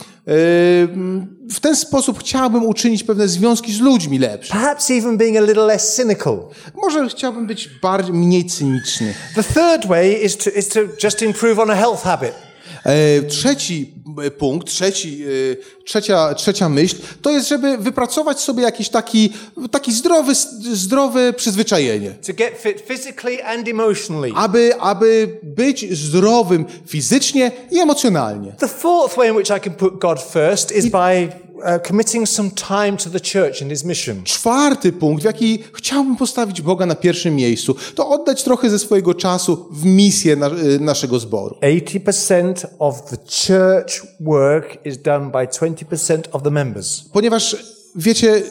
w 1.49 1.59
ten 1.61 1.75
sposób 1.75 2.19
chciałbym 2.19 2.65
uczynić 2.65 3.03
pewne 3.03 3.27
związki 3.27 3.73
z 3.73 3.79
ludźmi 3.79 4.19
lepsze. 4.19 4.53
Perhaps 4.53 4.91
even 4.91 5.17
being 5.17 5.37
a 5.37 5.41
little 5.41 5.65
less 5.65 5.95
cynical. 5.95 6.39
Może 6.75 7.09
chciałbym 7.09 7.47
być 7.47 7.69
bardziej, 7.81 8.13
mniej 8.13 8.45
cyniczny. 8.45 9.13
The 9.35 9.43
third 9.43 9.87
way 9.87 10.23
is 10.23 10.37
to, 10.37 10.49
is 10.49 10.67
to 10.67 10.79
just 11.03 11.21
improve 11.21 11.59
on 11.59 11.71
a 11.71 11.75
health 11.75 12.03
habit. 12.03 12.46
E, 12.87 13.21
Trzeci 13.21 13.93
e, 14.25 14.31
punkt, 14.31 14.67
trzeci, 14.67 15.23
e, 15.23 15.83
trzecia, 15.83 16.33
trzecia 16.33 16.69
myśl, 16.69 16.95
to 17.21 17.31
jest, 17.31 17.47
żeby 17.47 17.77
wypracować 17.77 18.39
sobie 18.39 18.63
jakiś 18.63 18.89
taki, 18.89 19.29
taki 19.71 19.93
zdrowy, 19.93 20.35
zdrowe 20.73 21.33
przyzwyczajenie. 21.33 22.09
To 22.27 22.33
get 22.33 22.53
fit 22.57 22.81
physically 22.81 23.45
and 23.45 23.67
emotionally. 23.67 24.31
Aby, 24.35 24.75
aby 24.79 25.39
być 25.43 25.97
zdrowym 25.97 26.65
fizycznie 26.85 27.51
i 27.71 27.79
emocjonalnie. 27.79 28.51
The 28.51 28.67
fourth 28.67 29.17
way 29.17 29.29
in 29.29 29.35
which 29.35 29.49
I 29.49 29.59
can 29.59 29.73
put 29.73 29.99
God 29.99 30.21
first 30.21 30.71
is 30.71 30.85
by 30.85 31.29
uh, 31.57 31.87
committing 31.87 32.27
some 32.27 32.51
time 32.51 32.97
to 32.97 33.09
the 33.09 33.19
church 33.19 33.61
and 33.61 33.71
his 33.71 33.83
mission. 33.83 34.23
Czwarty 34.23 34.91
punkt, 34.91 35.21
w 35.21 35.25
jaki 35.25 35.63
chciałbym 35.73 36.15
postawić 36.15 36.61
Boga 36.61 36.85
na 36.85 36.95
pierwszym 36.95 37.35
miejscu, 37.35 37.75
to 37.95 38.09
oddać 38.09 38.43
trochę 38.43 38.69
ze 38.69 38.79
swojego 38.79 39.13
czasu 39.13 39.67
w 39.71 39.85
misję 39.85 40.35
na, 40.35 40.47
y, 40.47 40.79
naszego 40.79 41.19
zboru. 41.19 41.55
80% 41.61 42.53
of 42.79 43.01
the 43.09 43.17
church 43.17 44.07
work 44.19 44.85
is 44.85 44.97
done 44.97 45.31
by 45.31 45.47
20% 45.47 46.21
of 46.31 46.43
the 46.43 46.51
members. 46.51 47.01
Ponieważ 47.13 47.55
wiecie, 47.95 48.43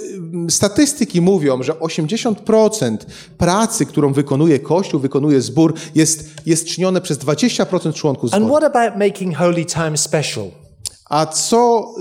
statystyki 0.51 1.21
mówią, 1.21 1.63
że 1.63 1.73
80% 1.73 2.97
pracy, 3.39 3.87
którą 3.87 4.13
wykonuje 4.13 4.59
Kościół, 4.59 5.01
wykonuje 5.01 5.41
zbór, 5.41 5.75
jest, 5.95 6.31
jest 6.47 6.67
czynione 6.67 7.01
przez 7.01 7.19
20% 7.19 7.93
członków 7.95 8.35
And 8.35 8.45
zboru. 8.45 8.61
what 8.61 8.77
about 8.77 8.99
making 9.09 9.37
holy 9.37 9.65
time 9.65 9.97
special? 9.97 10.45
A 11.09 11.27
co, 11.27 11.95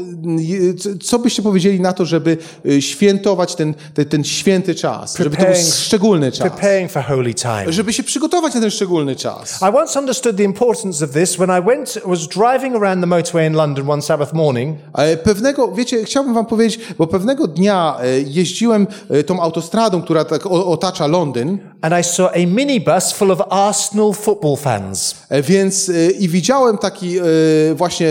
y, 0.85 0.99
co 1.03 1.19
byście 1.19 1.41
powiedzieli 1.41 1.79
na 1.79 1.93
to, 1.93 2.05
żeby 2.05 2.37
y, 2.65 2.81
świętować 2.81 3.55
ten, 3.55 3.73
ten, 3.93 4.05
ten 4.05 4.23
święty 4.23 4.75
czas? 4.75 5.17
Żeby 5.17 5.37
to 5.37 5.43
był 5.45 5.55
szczególny 5.73 6.31
czas. 6.31 6.49
Preparing 6.49 6.91
for 6.91 7.03
holy 7.03 7.33
time. 7.33 7.73
Żeby 7.73 7.93
się 7.93 8.03
przygotować 8.03 8.53
na 8.55 8.61
ten 8.61 8.71
szczególny 8.71 9.15
czas. 9.15 9.59
I 9.61 9.77
once 9.77 9.99
understood 9.99 10.37
the 10.37 10.43
importance 10.43 11.05
of 11.05 11.11
this 11.11 11.35
when 11.35 11.49
I 11.59 11.65
went, 11.65 11.99
was 12.05 12.27
driving 12.27 12.75
around 12.75 13.01
the 13.01 13.07
motorway 13.07 13.47
in 13.47 13.53
London 13.53 13.89
one 13.89 14.01
Sabbath 14.01 14.33
morning, 14.33 14.77
Ale 14.93 15.17
Pewnego, 15.17 15.71
wiecie, 15.71 16.03
chciałbym 16.03 16.33
wam 16.33 16.45
powiedzieć, 16.45 16.79
bo 16.97 17.07
pewnego 17.07 17.47
dnia 17.47 17.97
e, 18.01 18.21
jeździłem 18.21 18.87
e, 19.09 19.23
tą 19.23 19.41
autostradą, 19.41 20.01
która 20.01 20.25
tak 20.25 20.45
otacza 20.45 21.07
Londyn, 21.07 21.57
and 21.81 21.93
I 22.01 22.03
saw 22.03 22.31
a 22.35 22.47
minibus 22.47 23.11
full 23.11 23.31
of 23.31 23.41
Arsenal 23.49 24.13
football 24.13 24.57
fans. 24.57 25.15
e, 25.29 25.41
więc 25.41 25.91
i 26.19 26.29
widziałem 26.29 26.77
taki 26.77 27.15
właśnie 27.75 28.07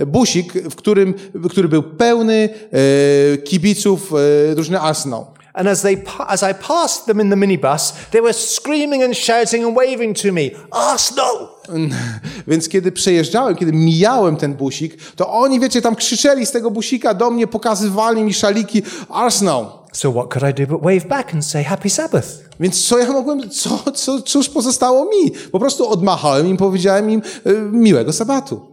e, 0.00 0.06
busik, 0.22 0.52
w 0.52 0.74
którym, 0.74 1.14
który 1.50 1.68
był 1.68 1.82
pełny 1.82 2.48
e, 2.72 3.38
kibiców 3.38 4.12
e, 4.50 4.54
drużyny 4.54 4.80
Arsenal. 4.80 5.24
And 5.54 5.68
as 5.68 5.82
they, 5.82 6.02
as 6.26 6.42
I 6.42 6.54
passed 6.54 7.06
them 7.06 7.20
in 7.20 7.30
the 7.30 7.36
minibus, 7.36 7.92
they 8.10 8.22
were 8.22 8.32
screaming 8.32 9.02
and 9.02 9.16
shouting 9.16 9.64
and 9.64 9.76
waving 9.76 10.16
to 10.22 10.32
me, 10.32 10.50
Arsenal! 10.70 11.48
Więc 12.48 12.68
kiedy 12.68 12.92
przejeżdżałem, 12.92 13.56
kiedy 13.56 13.72
mijałem 13.72 14.36
ten 14.36 14.54
busik, 14.54 14.96
to 15.16 15.32
oni, 15.32 15.60
wiecie, 15.60 15.82
tam 15.82 15.96
krzyczeli 15.96 16.46
z 16.46 16.52
tego 16.52 16.70
busika 16.70 17.14
do 17.14 17.30
mnie, 17.30 17.46
pokazywali 17.46 18.22
mi 18.22 18.34
szaliki 18.34 18.82
Arsenal. 19.08 19.66
So 19.92 20.12
what 20.12 20.28
could 20.28 20.50
I 20.50 20.54
do 20.54 20.66
but 20.66 20.82
wave 20.82 21.08
back 21.08 21.34
and 21.34 21.44
say 21.44 21.64
Happy 21.64 21.90
Sabbath? 21.90 22.28
Więc 22.60 22.88
co 22.88 22.98
ja 22.98 23.12
mogłem, 23.12 23.50
co, 23.50 23.92
co, 23.94 24.22
cóż 24.22 24.48
pozostało 24.48 25.04
mi? 25.04 25.30
Po 25.30 25.60
prostu 25.60 25.88
odmachałem 25.88 26.46
im, 26.46 26.56
powiedziałem 26.56 27.10
im 27.10 27.22
e, 27.44 27.52
miłego 27.72 28.12
sabatu. 28.12 28.71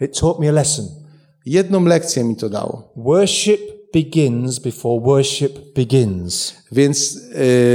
It 0.00 0.18
taught 0.20 0.40
me 0.40 0.48
a 0.48 0.52
lesson. 0.52 0.88
Jedną 1.46 1.84
lekcję 1.84 2.24
mi 2.24 2.36
to 2.36 2.48
dało. 2.48 2.92
Worship 2.96 3.60
begins 3.92 4.58
before 4.58 5.00
worship 5.00 5.74
begins. 5.74 6.54
Więc, 6.72 7.20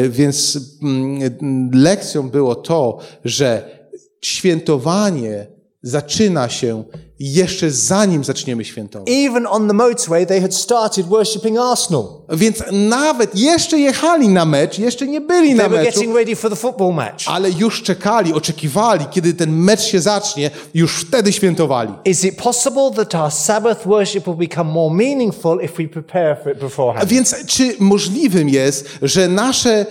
e, 0.06 0.10
więc 0.10 0.60
mm, 0.82 1.72
lekcją 1.74 2.30
było 2.30 2.56
to, 2.56 3.00
że 3.26 3.80
świętowanie 4.22 5.48
zaczyna 5.82 6.50
się 6.50 6.84
jeszcze 7.32 7.72
zanim 7.72 8.24
zaczniemy 8.24 8.66
świętować. 8.66 9.10
Even 9.28 9.48
on 9.48 9.68
the 9.68 9.74
motorway, 9.74 10.26
they 10.28 10.42
had 10.42 10.56
started 10.56 11.06
worshipping 11.08 11.58
Arsenal. 11.58 12.04
Więc 12.30 12.58
nawet 12.72 13.36
jeszcze 13.36 13.80
jechali 13.80 14.30
na 14.30 14.46
mecz, 14.46 14.80
jeszcze 14.80 15.08
nie 15.08 15.22
byli 15.22 15.56
na 15.56 15.64
They 15.64 15.70
were 15.72 15.84
meczu, 15.84 16.00
getting 16.00 16.16
ready 16.18 16.36
for 16.36 16.50
the 16.50 16.56
football 16.56 16.94
match. 16.94 17.24
ale 17.28 17.52
już 17.52 17.82
czekali, 17.84 18.34
oczekiwali, 18.34 19.06
kiedy 19.12 19.34
ten 19.34 19.52
mecz 19.52 19.82
się 19.82 20.02
zacznie, 20.02 20.52
już 20.74 20.96
wtedy 20.96 21.34
świętowali. 21.34 21.94
Is 22.06 22.24
it 22.24 22.36
possible 22.36 22.92
that 22.96 23.16
our 23.16 23.32
Sabbath 23.32 23.86
worship 23.88 24.26
will 24.26 24.36
become 24.36 24.72
more 24.72 24.96
meaningful 24.96 25.60
if 25.64 25.74
we 25.84 25.88
prepare 25.90 26.38
for 26.44 26.54
it 26.54 26.60
beforehand? 26.60 27.10
Więc 27.10 27.36
czy 27.48 27.76
możliwym 27.80 28.50
jest, 28.50 28.90
że 29.02 29.28
nasze, 29.28 29.86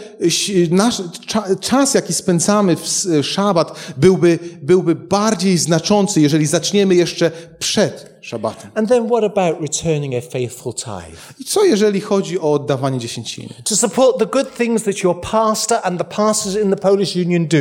nasz 0.70 1.00
cza- 1.26 1.58
czas, 1.60 1.94
jaki 1.94 2.12
spędzamy 2.14 2.76
w 2.76 3.20
szabat, 3.22 3.72
byłby, 3.96 4.38
byłby 4.62 4.94
bardziej 4.94 5.58
znaczący, 5.58 6.20
jeżeli 6.20 6.46
zaczniemy 6.46 6.94
jeszcze 6.94 7.21
przed 7.58 8.18
szabatem? 8.20 8.70
And 8.74 8.88
then 8.88 9.06
what 9.06 9.24
about 9.24 9.60
returning 9.60 10.14
a 10.14 10.20
faithful 10.30 10.74
tithe? 10.74 11.18
I 11.40 11.44
co 11.44 11.64
jeżeli 11.64 12.00
chodzi 12.00 12.40
o 12.40 12.52
oddawanie 12.52 12.98
dziesięciny? 12.98 13.54
To 13.64 13.76
support 13.76 14.18
the 14.18 14.26
good 14.26 14.54
things 14.54 14.82
that 14.82 15.02
your 15.02 15.20
pastor 15.20 15.78
and 15.82 15.98
the 15.98 16.04
pastors 16.04 16.56
in 16.56 16.70
the 16.70 16.76
Polish 16.76 17.16
Union 17.16 17.46
do. 17.46 17.58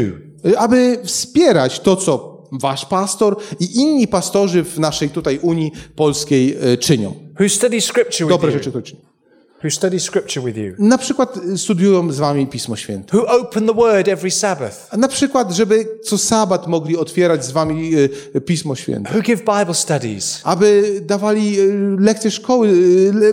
Aby 0.58 1.00
wspierać 1.04 1.80
to, 1.80 1.96
co 1.96 2.42
wasz 2.52 2.86
pastor 2.86 3.38
i 3.60 3.80
inni 3.80 4.08
pastorzy 4.08 4.64
w 4.64 4.80
naszej 4.80 5.10
tutaj 5.10 5.40
Unii 5.42 5.72
Polskiej 5.96 6.58
e, 6.62 6.78
czynią. 6.78 7.14
Who 7.40 7.50
study 7.50 7.82
scripture 7.82 8.28
with 8.28 8.30
Dobre 8.30 8.52
rzeczy, 8.52 8.70
które 8.70 8.84
czynią. 8.84 9.11
Who 9.64 9.70
study 9.70 10.00
scripture 10.00 10.44
with 10.44 10.58
you? 10.58 10.74
Na 10.78 10.98
przykład 10.98 11.38
e, 11.54 11.58
studiują 11.58 12.12
z 12.12 12.18
wami 12.18 12.48
Pismo 12.48 12.76
Święte. 12.76 13.18
Who 13.18 13.28
open 13.28 13.68
the 13.68 13.74
word 13.74 14.08
every 14.08 14.32
Sabbath? 14.32 14.98
Na 14.98 15.08
przykład, 15.08 15.52
żeby 15.52 15.88
co 16.04 16.18
sabat 16.18 16.68
mogli 16.68 16.98
otwierać 16.98 17.46
z 17.46 17.52
wami 17.52 17.92
e, 18.36 18.42
Pismo 18.42 18.76
Święte. 18.76 19.14
Who 19.14 19.22
give 19.22 19.40
Bible 19.40 19.74
studies? 19.74 20.42
aby 20.44 21.00
dawali 21.06 21.58
lekcje 22.00 22.32
szkoły, 22.32 22.74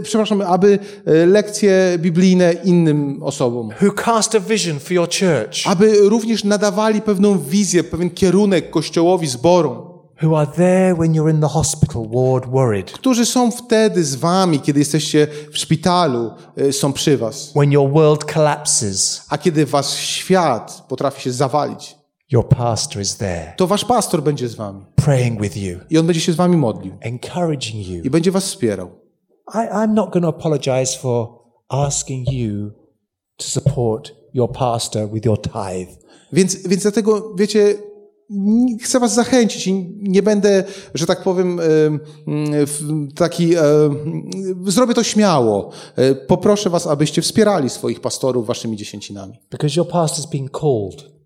przepraszam, 0.02 0.40
aby 0.40 0.78
lekcje 1.26 1.98
biblijne 1.98 2.52
innym 2.52 3.22
osobom. 3.22 3.70
Who 3.82 3.92
cast 3.92 4.34
a 4.34 4.40
vision 4.40 4.80
for 4.80 4.92
your 4.92 5.08
church? 5.08 5.66
Aby 5.66 5.92
również 6.00 6.44
nadawali 6.44 7.00
pewną 7.00 7.38
wizję, 7.38 7.84
pewien 7.84 8.10
kierunek 8.10 8.70
kościołowi, 8.70 9.26
zborom, 9.26 9.88
Who 10.22 10.36
are 10.36 10.46
there 10.46 10.94
when 10.94 11.12
you're 11.14 11.30
in 11.30 11.40
the 11.40 11.48
hospital 11.48 12.02
ward 12.12 12.46
worried? 12.50 12.92
którzy 12.92 13.26
są 13.26 13.50
wtedy 13.50 14.04
z 14.04 14.14
wami, 14.14 14.60
kiedy 14.60 14.78
jesteście 14.78 15.26
w 15.52 15.58
szpitalu, 15.58 16.30
e, 16.56 16.72
są 16.72 16.92
przy 16.92 17.16
was. 17.18 17.52
When 17.52 17.72
your 17.72 17.90
world 17.92 18.24
collapses, 18.32 19.22
A 19.28 19.38
kiedy 19.38 19.66
wasz 19.66 19.94
świat 19.94 20.84
potrafi 20.88 21.22
się 21.22 21.32
zawalić, 21.32 21.96
your 22.30 22.48
pastor 22.48 23.02
is 23.02 23.16
there 23.16 23.52
to 23.56 23.66
wasz 23.66 23.84
pastor 23.84 24.22
będzie 24.22 24.48
z 24.48 24.54
wami. 24.54 24.84
praying 24.96 25.40
with 25.40 25.56
you, 25.56 25.78
I 25.90 25.98
on 25.98 26.06
będzie 26.06 26.20
się 26.20 26.32
z 26.32 26.36
wami 26.36 26.56
modlił. 26.56 26.92
encouraging 27.00 27.86
you. 27.88 28.02
I 28.04 28.10
będzie 28.10 28.30
was 28.30 28.44
wspierał. 28.44 28.90
I, 29.54 29.56
I'm 29.56 29.94
not 29.94 30.10
going 30.12 30.22
to 30.22 30.28
apologize 30.28 30.98
for 30.98 31.28
asking 31.68 32.32
you 32.32 32.70
to 33.36 33.44
support 33.44 34.14
your 34.34 34.52
pastor 34.52 35.08
with 35.10 35.24
your 35.26 35.40
tithe. 35.42 35.92
Więc, 36.32 36.68
więc 36.68 36.82
dlatego, 36.82 37.34
wiecie, 37.36 37.74
chcę 38.82 39.00
was 39.00 39.14
zachęcić 39.14 39.66
i 39.66 39.74
nie 39.98 40.22
będę, 40.22 40.64
że 40.94 41.06
tak 41.06 41.22
powiem, 41.22 41.60
taki, 43.14 43.54
zrobię 44.66 44.94
to 44.94 45.02
śmiało. 45.02 45.70
E, 45.96 46.14
Poproszę 46.14 46.70
was, 46.70 46.86
abyście 46.86 47.22
wspierali 47.22 47.70
swoich 47.70 48.00
pastorów 48.00 48.46
waszymi 48.46 48.76
dziesięcinami. 48.76 49.40
Because 49.50 49.76
your 49.76 49.88
pastor's 49.88 50.30
been 50.30 50.48
called, 50.48 51.18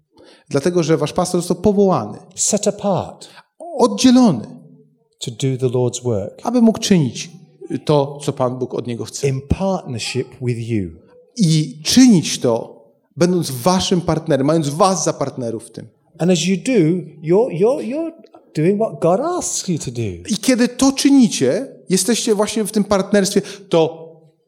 Dlatego, 0.49 0.83
że 0.83 0.97
wasz 0.97 1.13
pastor 1.13 1.41
został 1.41 1.57
powołany, 1.57 2.19
set 2.35 2.69
apart 2.69 3.29
oddzielony, 3.79 4.47
to 5.19 5.31
do 5.31 5.59
the 5.59 5.79
Lord's 5.79 6.03
work 6.03 6.41
aby 6.43 6.63
mógł 6.63 6.79
czynić 6.79 7.31
to, 7.85 8.19
co 8.23 8.33
Pan 8.33 8.59
Bóg 8.59 8.75
od 8.75 8.87
niego 8.87 9.05
chce. 9.05 9.29
in 9.29 9.41
partnership 9.49 10.29
with 10.43 10.69
you. 10.69 10.91
I 11.37 11.83
czynić 11.85 12.41
to, 12.41 12.83
będąc 13.17 13.51
waszym 13.51 14.01
partnerem, 14.01 14.47
mając 14.47 14.69
was 14.69 15.05
za 15.05 15.13
partnerów 15.13 15.65
w 15.65 15.71
tym. 15.71 15.89
And 16.19 16.31
as 16.31 16.47
you 16.47 16.57
do, 16.57 17.03
you're, 17.23 17.53
you're, 17.53 17.83
you're 17.85 18.13
doing 18.55 18.79
what 18.81 19.01
God 19.01 19.21
asks 19.21 19.69
you 19.69 19.79
to 19.79 19.91
do. 19.91 20.29
I 20.29 20.37
kiedy 20.41 20.69
to 20.69 20.93
czynicie, 20.93 21.67
jesteście 21.89 22.35
właśnie 22.35 22.65
w 22.65 22.73
tym 22.73 22.85
partnerstwie, 22.85 23.43
to 23.69 24.03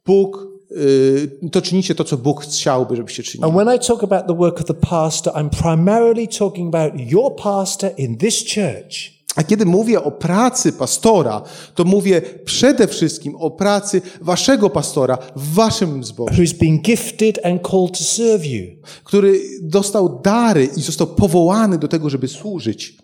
Bóg, 0.07 0.49
y, 0.71 1.51
to 1.53 1.63
czynicie 1.63 1.95
to, 1.95 2.05
co 2.05 2.17
Bóg 2.17 2.43
chciałby, 2.43 2.97
żebyście 2.97 3.23
czynili. 3.23 3.45
And 3.45 3.55
when 3.55 3.77
I 3.77 3.87
talk 3.87 4.05
about 4.05 4.27
the 4.27 4.35
work 4.35 4.61
of 4.61 4.67
the 4.67 4.75
pastor, 4.75 5.35
I'm 5.35 5.51
primarily 5.63 6.29
talking 6.29 6.75
about 6.75 6.93
your 7.11 7.37
pastor 7.37 7.91
in 7.99 8.17
this 8.17 8.45
church. 8.45 9.14
A 9.37 9.43
kiedy 9.43 9.67
mówię 9.67 10.03
o 10.03 10.11
pracy 10.11 10.73
pastora, 10.73 11.43
to 11.75 11.85
mówię 11.85 12.23
przede 12.45 12.87
wszystkim 12.87 13.37
o 13.37 13.51
pracy 13.51 14.03
waszego 14.21 14.71
pastora 14.71 15.19
w 15.37 15.55
waszym 15.55 16.05
zborze, 16.05 16.43
who's 16.43 16.55
been 16.59 16.79
gifted 16.79 17.47
and 17.47 17.69
called 17.69 17.99
to 17.99 18.05
serve 18.05 18.47
you. 18.47 18.63
który 19.05 19.41
dostał 19.63 20.21
dary 20.23 20.69
i 20.77 20.83
został 20.83 21.07
powołany 21.07 21.79
do 21.79 21.89
tego, 21.89 22.11
żeby 22.11 22.29
służyć. 22.29 22.97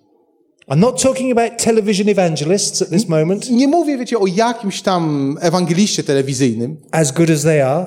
I'm 0.69 0.77
not 0.79 1.03
talking 1.03 1.39
about 1.39 1.63
television 1.63 2.09
evangelists 2.09 2.83
at 2.83 2.89
this 2.89 3.09
moment, 3.09 3.51
Nie 3.51 3.69
mówię, 3.69 3.99
wiecie, 3.99 4.19
o 4.19 4.27
jakimś 4.27 4.83
tam 4.83 5.37
ewangeliście 5.41 6.03
telewizyjnym, 6.05 6.77
as 6.91 7.13
good 7.13 7.31
as 7.31 7.43
they 7.43 7.65
are. 7.67 7.87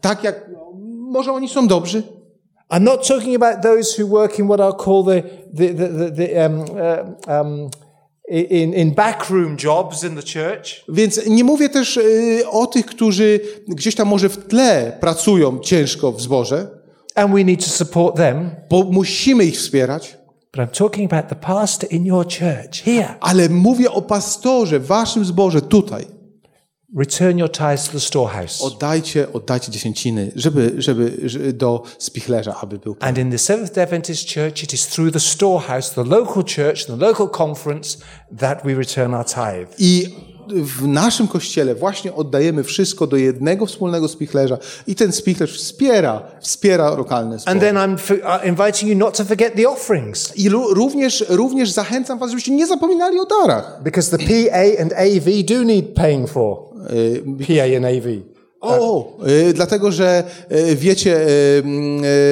tak 0.00 0.24
jak, 0.24 0.50
no, 0.52 0.72
może 1.10 1.32
oni 1.32 1.48
są 1.48 1.66
dobrzy, 1.66 2.02
I'm 2.70 2.84
not 2.84 3.08
talking 3.08 3.34
about 3.34 3.62
those 3.62 4.02
who 4.02 4.06
work 4.06 4.38
in 4.38 4.46
what 4.46 4.60
I'll 4.60 4.84
call 4.84 5.02
the, 5.04 5.22
the, 5.52 5.74
the, 5.74 5.88
the, 5.88 6.10
the 6.10 6.46
um, 6.46 6.60
uh, 6.60 7.40
um, 7.40 7.70
in, 8.30 8.74
in 8.74 8.90
backroom 8.94 9.56
jobs 9.64 10.04
in 10.04 10.16
the 10.16 10.22
church. 10.22 10.84
Więc 10.88 11.20
nie 11.26 11.44
mówię 11.44 11.68
też 11.68 11.96
y, 11.96 12.42
o 12.50 12.66
tych, 12.66 12.86
którzy 12.86 13.40
gdzieś 13.68 13.94
tam 13.94 14.08
może 14.08 14.28
w 14.28 14.46
tle 14.46 14.96
pracują 15.00 15.58
ciężko 15.58 16.12
w 16.12 16.20
zborze, 16.20 16.68
And 17.14 17.34
we 17.34 17.44
need 17.44 17.64
to 17.64 17.70
support 17.70 18.16
them. 18.16 18.50
bo 18.70 18.82
musimy 18.84 19.44
ich 19.44 19.54
wspierać, 19.56 20.18
But 20.52 20.60
I'm 20.60 20.78
talking 20.78 21.12
about 21.12 21.28
the 21.28 21.34
pastor 21.36 21.92
in 21.92 22.06
your 22.06 22.24
church 22.26 22.82
here. 22.84 23.14
ale 23.20 23.48
mówię 23.48 23.90
o 23.90 24.02
pastorze 24.02 24.80
w 24.80 24.86
waszym 24.86 25.24
zborze 25.24 25.62
tutaj. 25.62 26.06
Return 26.96 27.38
your 27.38 27.48
tithes 27.50 27.84
to 27.86 27.92
the 27.92 28.00
storehouse. 28.00 28.64
Oddajcie, 28.64 29.32
oddajcie 29.32 29.72
dziesięciny, 29.72 30.32
żeby, 30.36 30.74
żeby, 30.78 31.12
żeby 31.24 31.52
do 31.52 31.82
spichlerza, 31.98 32.56
aby 32.60 32.78
był. 32.78 32.96
And 33.00 33.18
in 33.18 33.30
the 33.30 33.38
Seventh 33.38 33.78
Adventist 33.78 34.34
Church, 34.34 34.62
it 34.62 34.74
is 34.74 34.86
through 34.86 35.12
the 35.12 35.20
storehouse, 35.20 35.94
the 35.94 36.04
local 36.04 36.44
church, 36.44 36.86
the 36.86 36.96
local 36.96 37.28
conference, 37.28 37.98
that 38.38 38.64
we 38.64 38.74
return 38.74 39.14
our 39.14 39.24
tithe. 39.24 39.74
I 39.78 40.14
w 40.48 40.86
naszym 40.86 41.28
kościele 41.28 41.74
właśnie 41.74 42.14
oddajemy 42.14 42.64
wszystko 42.64 43.06
do 43.06 43.16
jednego 43.16 43.66
wspólnego 43.66 44.08
spichlerza 44.08 44.58
i 44.86 44.94
ten 44.94 45.12
spichlerz 45.12 45.58
wspiera, 45.58 46.22
wspiera 46.40 46.90
lokalne 46.90 47.32
And 47.32 47.42
zbory. 47.42 47.60
then 47.60 47.76
I'm 47.76 47.94
uh, 47.94 48.46
inviting 48.46 48.90
you 48.90 48.96
not 48.96 49.16
to 49.16 49.24
forget 49.24 49.54
the 49.54 49.68
offerings. 49.68 50.32
I 50.36 50.48
również, 50.48 51.24
również 51.28 51.70
zachęcam 51.70 52.18
was, 52.18 52.30
żebyście 52.30 52.52
nie 52.52 52.66
zapominali 52.66 53.18
o 53.20 53.26
darach. 53.26 53.80
Because 53.82 54.18
the 54.18 54.24
PA 54.24 54.82
and 54.82 54.92
AV 54.92 55.42
do 55.48 55.64
need 55.64 55.94
paying 55.94 56.28
for. 56.28 56.69
PA 57.46 57.76
and 57.76 57.84
AV. 57.84 58.06
O, 58.60 59.18
y, 59.48 59.52
dlatego, 59.54 59.92
że 59.92 60.24
y, 60.52 60.76
wiecie, 60.76 61.16
y, 61.16 61.62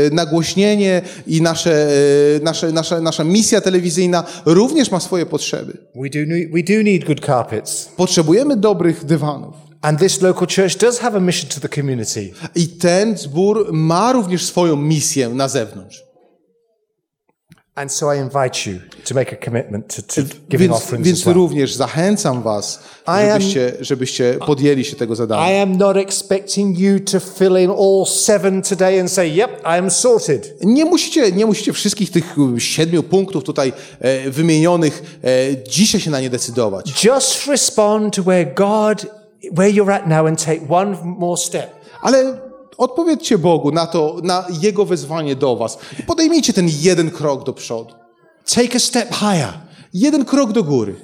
y, 0.07 0.15
nagłośnienie 0.15 1.03
i 1.27 1.43
nasze, 1.43 1.89
y, 2.37 2.41
nasze, 2.43 2.73
nasza, 2.73 3.01
nasza 3.01 3.25
misja 3.25 3.61
telewizyjna 3.61 4.25
również 4.47 4.91
ma 4.91 5.01
swoje 5.01 5.27
potrzeby. 5.27 5.73
We 5.95 6.11
do, 6.11 6.19
we 6.53 6.63
do 6.63 6.83
need 6.83 7.05
good 7.05 7.27
carpets. 7.27 7.89
Potrzebujemy 7.97 8.57
dobrych 8.57 9.05
dywanów. 9.05 9.55
And 9.83 9.99
this 9.99 10.23
local 10.23 10.49
church 10.49 10.77
does 10.77 10.99
have 10.99 11.17
a 11.17 11.21
mission 11.21 11.51
to 11.51 11.61
the 11.61 11.69
community. 11.69 12.33
I 12.55 12.69
ten 12.69 13.17
zbór 13.19 13.73
ma 13.73 14.13
również 14.13 14.45
swoją 14.47 14.77
misję 14.77 15.29
na 15.29 15.49
zewnątrz. 15.49 16.08
And 17.79 17.93
so 17.93 18.15
I 18.15 18.19
invite 18.19 18.71
you 18.71 18.81
to 19.05 19.15
make 19.15 19.33
a 19.33 19.37
commitment 19.37 19.95
to, 19.97 20.03
to 20.03 20.23
giving 20.49 20.71
Więc, 20.71 20.83
offerings 20.83 21.07
więc 21.07 21.19
as 21.19 21.25
well. 21.25 21.35
również 21.35 21.75
zachęcam 21.75 22.43
was, 22.43 22.81
żebyście, 23.07 23.73
żebyście 23.81 24.39
podjęli 24.47 24.85
się 24.85 24.97
tego 24.97 25.17
zadania. 25.17 25.53
I 25.53 25.63
am 25.63 25.77
not 25.77 25.97
expecting 25.97 26.79
you 26.79 27.01
to 27.01 27.21
fill 27.21 27.59
in 27.59 27.71
all 27.71 28.07
seven 28.07 28.63
today 28.63 29.01
and 29.01 29.13
say, 29.13 29.29
yep, 29.29 29.61
I 29.65 29.79
am 29.79 29.91
sorted. 29.91 30.55
Nie 30.65 30.85
musicie, 30.85 31.33
nie 31.33 31.47
musicie 31.47 31.73
wszystkich 31.73 32.11
tych 32.11 32.37
y, 32.57 32.61
siedmiu 32.61 33.03
punktów 33.03 33.45
tutaj 33.45 33.73
e, 34.01 34.31
wymienionych 34.31 35.21
e, 35.25 35.29
dzisiaj 35.69 36.01
się 36.01 36.11
na 36.11 36.21
nie 36.21 36.31
decydować. 36.31 37.05
Just 37.05 37.47
respond 37.47 38.17
to 38.17 38.23
where 38.23 38.55
God, 38.55 39.07
where 39.53 39.73
you're 39.73 39.93
at 39.93 40.07
now 40.07 40.27
and 40.27 40.45
take 40.45 40.61
one 40.69 40.97
more 41.05 41.37
step. 41.37 41.71
Ale 42.03 42.48
odpowiedzcie 42.79 43.39
Bogu 43.39 43.73
na 43.73 43.87
to, 43.87 44.17
na 44.23 44.47
Jego 44.63 44.85
wezwanie 44.85 45.37
do 45.37 45.57
was. 45.57 45.79
Podejmijcie 46.07 46.53
ten 46.53 46.69
jeden 46.81 47.11
krok 47.11 47.45
do 47.45 47.53
przodu. 47.53 47.95
Take 48.55 48.77
a 48.77 48.81
step 48.81 49.15
higher. 49.15 49.53
Jeden 49.95 50.25
krok 50.25 50.53
do 50.53 50.65
góry. 50.65 50.95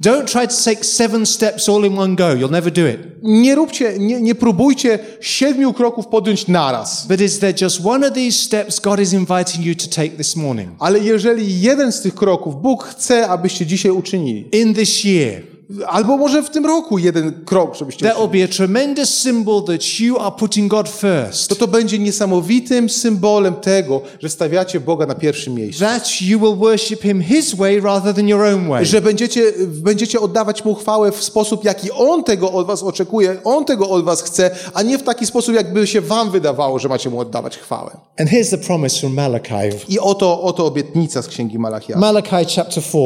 Don't 0.00 0.26
try 0.26 0.46
to 0.46 0.54
take 0.64 0.84
seven 0.84 1.26
steps 1.26 1.68
all 1.68 1.84
in 1.84 1.98
one 1.98 2.14
go. 2.14 2.34
You'll 2.34 2.50
never 2.50 2.70
do 2.70 2.86
it. 2.86 3.00
Nie 3.22 3.54
róbcie, 3.54 3.98
nie, 3.98 4.20
nie 4.20 4.34
próbujcie 4.34 4.98
siedmiu 5.20 5.72
kroków 5.72 6.06
podjąć 6.06 6.48
naraz. 6.48 7.06
But 7.06 7.20
is 7.20 7.38
there 7.38 7.54
just 7.62 7.86
one 7.86 8.08
of 8.08 8.14
these 8.14 8.38
steps 8.38 8.80
God 8.80 9.00
is 9.00 9.12
inviting 9.12 9.66
you 9.66 9.74
to 9.74 9.86
take 9.96 10.10
this 10.10 10.36
morning? 10.36 10.70
Ale 10.78 10.98
jeżeli 10.98 11.60
jeden 11.60 11.92
z 11.92 12.00
tych 12.00 12.14
kroków 12.14 12.62
Bóg 12.62 12.84
chce, 12.84 13.28
abyście 13.28 13.66
dzisiaj 13.66 13.92
uczynili, 13.92 14.48
In 14.52 14.74
this 14.74 15.04
year, 15.04 15.42
albo 15.86 16.16
może 16.16 16.42
w 16.42 16.50
tym 16.50 16.66
roku 16.66 16.98
jeden 16.98 17.44
krok, 17.44 17.74
żebyście 17.74 18.06
that 18.06 18.14
uczynili, 18.16 18.32
will 18.38 18.48
be 18.48 18.52
a 18.54 18.56
tremendous 18.56 19.10
symbol 19.18 19.62
that 19.64 20.00
you 20.00 20.18
are 20.18 20.30
putting 20.38 20.70
God 20.70 20.88
first. 20.88 21.48
to 21.48 21.54
to 21.54 21.66
będzie 21.66 21.98
niesamowitym 21.98 22.88
symbolem 22.90 23.54
tego, 23.54 24.00
że 24.22 24.28
stawiacie 24.28 24.80
Boga 24.80 25.06
na 25.06 25.14
pierwszym 25.14 25.54
miejscu. 25.54 25.84
That 25.84 26.22
you 26.22 26.40
will 26.40 26.56
worship 26.56 27.02
Him 27.02 27.22
His 27.22 27.54
way 27.54 27.80
rather 27.80 28.14
than 28.14 28.28
your 28.28 28.42
own 28.44 28.68
way. 28.68 28.86
Że 28.86 29.00
będziecie, 29.00 29.42
będziecie 29.66 30.20
oddawać 30.20 30.64
Mu 30.64 30.74
chwałę 30.74 31.12
w 31.12 31.22
sposób, 31.24 31.64
jaki 31.64 31.90
On 31.92 32.24
tego 32.24 32.52
od 32.52 32.66
was 32.66 32.82
oczekuje, 32.82 33.36
On 33.44 33.64
tego 33.64 33.88
od 33.88 34.04
was 34.04 34.22
chce, 34.22 34.50
a 34.74 34.82
nie 34.82 34.98
w 34.98 35.02
taki 35.02 35.26
sposób, 35.26 35.54
jakby 35.54 35.86
się 35.86 36.00
wam 36.00 36.30
wydawało, 36.30 36.78
że 36.78 36.88
macie 36.88 37.10
Mu 37.10 37.20
oddawać 37.20 37.58
chwałę. 37.58 37.90
And 38.20 38.30
here's 38.30 38.50
the 38.50 38.58
promise 38.58 39.00
from 39.00 39.14
Malachi. 39.14 39.54
I 39.88 39.98
oto, 39.98 40.42
oto 40.42 40.66
obietnica 40.66 41.22
z 41.22 41.28
Księgi 41.28 41.58
Malachiasza. 41.58 42.00
Malachi 42.00 42.54
chapter 42.56 42.82
4. 42.82 43.02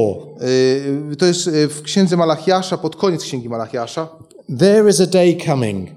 Y, 1.13 1.17
To 1.17 1.27
jest 1.27 1.47
y, 1.47 1.69
w 1.69 1.83
Księdze 1.83 2.17
Malachiasza, 2.17 2.52
pod 2.83 2.97
koniec 2.97 3.23
Księgi 3.23 3.49
Malachiasza. 3.49 4.09
There 4.59 4.91
is 4.91 5.01
a 5.01 5.07
day 5.07 5.37
coming, 5.47 5.89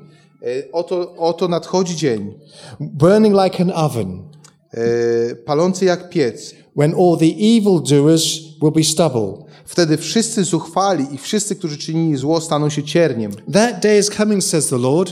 Y, 0.48 0.70
Oto, 0.72 1.16
oto 1.18 1.48
nadchodzi 1.48 1.96
dzień, 1.96 2.34
burning 2.80 3.36
like 3.44 3.64
an 3.64 3.72
oven, 3.72 4.22
y, 4.78 5.36
palący 5.46 5.86
jak 5.86 6.10
piec. 6.10 6.56
when 6.76 6.94
all 6.94 7.18
the 7.18 7.26
evildoers 7.58 8.40
will 8.62 8.72
be 8.72 8.84
stubble. 8.84 9.46
Wtedy 9.66 9.98
wszyscy 9.98 10.44
zuchwali 10.44 11.06
i 11.12 11.18
wszyscy, 11.18 11.56
którzy 11.56 11.78
czynili 11.78 12.18
zło, 12.18 12.42
staną 12.42 12.70
się 12.70 12.84
cierniem. 12.84 13.32
That 13.54 13.82
day 13.82 14.00
is 14.00 14.10
coming, 14.10 14.44
says 14.44 14.68
the 14.70 14.78
Lord, 14.78 15.12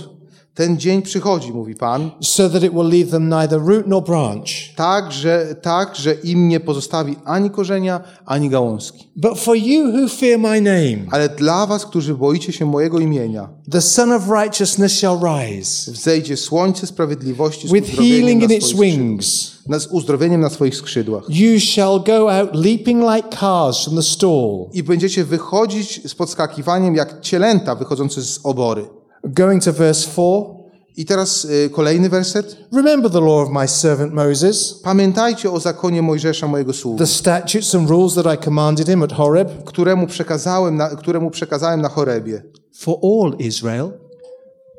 Ten 0.56 0.78
dzień 0.80 1.02
przychodzi, 1.02 1.52
mówi 1.54 1.76
Pan, 1.76 2.12
so 2.22 2.50
that 2.50 2.64
it 2.64 2.74
will 2.74 2.88
leave 2.90 3.12
them 3.12 3.30
neither 3.30 3.60
root 3.66 3.88
nor 3.88 4.04
branch. 4.04 4.48
tak, 4.76 5.12
że, 5.12 5.56
tak, 5.62 5.96
że 5.96 6.14
im 6.14 6.48
nie 6.48 6.60
pozostawi 6.60 7.16
ani 7.26 7.50
korzenia, 7.50 8.02
ani 8.26 8.50
gałązki. 8.50 9.08
But 9.16 9.40
for 9.40 9.56
you 9.58 9.88
who 9.92 10.08
fear 10.08 10.40
my 10.40 10.62
name, 10.62 10.98
Ale 11.12 11.30
dla 11.30 11.66
was, 11.66 11.86
którzy 11.86 12.16
boicie 12.16 12.54
się 12.54 12.66
mojego 12.66 13.00
imienia, 13.00 13.50
the 13.72 13.82
Son 13.82 14.12
of 14.12 14.24
Righteousness 14.30 14.92
shall 15.00 15.20
rise, 15.24 15.92
wzejdzie 15.92 16.38
słońce 16.38 16.88
sprawiedliwości 16.88 17.68
z 17.68 17.72
with 17.72 17.96
healing 17.96 18.42
na 18.42 18.46
in 18.46 18.52
its 18.52 18.74
wings. 18.74 19.52
Na- 19.68 19.80
Z 19.80 19.88
uzdrowieniem 19.88 20.42
na 20.42 20.50
swoich 20.50 20.76
skrzydłach. 20.76 21.24
You 21.30 21.60
shall 21.60 22.04
go 22.04 22.32
out 22.40 22.50
leaping 22.54 23.04
like 23.16 23.30
calves 23.38 23.84
from 23.84 23.96
the 23.96 24.04
stall, 24.04 24.66
I 24.74 24.84
będziecie 24.84 25.24
wychodzić 25.24 26.02
z 26.10 26.16
podskakiwaniem 26.16 26.96
jak 26.96 27.22
cielęta 27.22 27.76
wychodzące 27.76 28.22
z 28.22 28.40
obory. 28.44 28.86
Going 29.24 29.64
to 29.64 29.72
verse 29.74 30.10
4. 30.16 30.64
I 30.98 31.06
teraz 31.06 31.46
y, 31.46 31.70
kolejny 31.70 32.10
werset. 32.10 32.58
Remember 32.72 33.12
the 33.12 33.20
law 33.22 33.44
of 33.44 33.50
my 33.50 33.68
servant 33.68 34.14
Moses, 34.14 34.74
Pamiętajcie 34.84 35.52
o 35.52 35.60
zakonie 35.60 36.02
Mojżesza, 36.02 36.48
mojego 36.48 36.74
sługi, 36.74 36.98
the 37.00 37.08
statutes 37.08 37.76
and 37.76 37.90
rules 37.90 38.16
that 38.16 38.36
I 38.36 38.44
commanded 38.46 38.88
him 38.88 39.04
at 39.04 39.14
Horeb 39.14 39.64
któremu 39.66 40.08
przekazałem 40.08 40.76
na, 40.78 40.90
któremu 40.90 41.32
przekazałem 41.32 41.82
na 41.82 41.90
Chorebie. 41.90 42.44
for 42.78 42.98
all 43.04 43.36
Israel. 43.40 43.92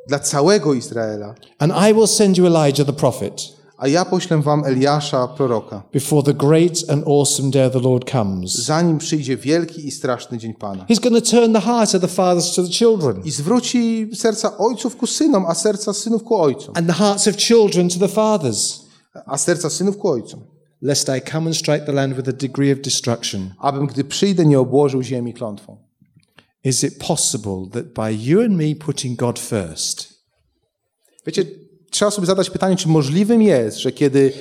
Dla 0.09 0.19
całego 0.19 0.75
Izraela. 0.75 1.35
And 1.59 1.73
I 1.91 1.95
will 1.95 2.07
send 2.07 2.39
you 2.39 2.47
Elijah 2.47 2.87
the 2.87 2.93
prophet 2.93 3.43
A 3.77 3.89
ja 3.89 4.05
poślę 4.05 4.43
wam 4.43 4.65
Eliasza, 4.65 5.29
proroka, 5.29 5.83
before 5.93 6.23
the 6.23 6.35
great 6.35 6.85
and 6.91 7.05
awesome 7.09 7.51
day 7.51 7.67
of 7.67 7.73
the 7.73 7.81
Lord 7.81 8.11
comes. 8.11 8.55
zanim 8.55 8.99
przyjdzie 8.99 9.37
wielki 9.37 9.87
i 9.87 9.91
straszny 9.91 10.39
dzień 10.39 10.55
Pana. 10.55 10.85
He's 10.85 11.01
going 11.11 11.25
to 11.25 11.31
turn 11.31 11.53
the 11.53 11.61
hearts 11.61 11.95
of 11.95 12.01
the 12.01 12.09
fathers 12.09 12.55
to 12.55 12.63
the 12.63 12.69
children 12.69 13.23
I 13.25 13.31
zwróci 13.31 14.09
serca 14.15 14.59
ojców 14.59 14.97
ku 14.97 15.07
synom, 15.07 15.47
a 15.47 15.55
serca 15.55 15.93
synów 15.93 16.23
ku 16.25 16.37
ojcom. 16.37 16.75
and 16.77 16.87
the 16.87 16.93
hearts 16.93 17.29
of 17.29 17.37
children 17.37 17.89
to 17.89 17.99
the 17.99 18.09
fathers, 18.09 18.81
A 19.27 19.39
serca 19.39 19.71
synów 19.71 19.97
ku 19.99 20.09
ojcom. 20.09 20.41
lest 20.83 21.09
I 21.09 21.21
come 21.31 21.47
and 21.47 21.57
strike 21.57 21.87
the 21.87 21.93
land 21.93 22.17
with 22.17 22.29
a 22.29 22.33
degree 22.33 22.73
of 22.73 22.79
destruction. 22.81 23.55
Abym, 23.59 23.87
gdy 23.87 24.05
przyjdę, 24.05 24.47
nie 24.47 24.61
obłożył 24.61 25.03
ziemi 25.03 25.35
klątwą. 25.35 25.77
Is 26.65 26.85
it 26.85 26.99
possible 26.99 27.67
that 27.73 27.85
by 27.87 28.17
you 28.29 28.41
and 28.41 28.51
me 28.57 28.75
putting 28.87 29.19
God 29.19 29.39
first, 29.39 30.15
Wiecie, 31.27 31.45
trzeba 31.95 32.11
sobie 32.11 32.27
zadać 32.27 32.51
pytanie, 32.51 32.77
czy 32.77 32.89
możliwym 32.89 33.43
jest, 33.43 33.79
że 33.79 33.93
kiedy 33.93 34.33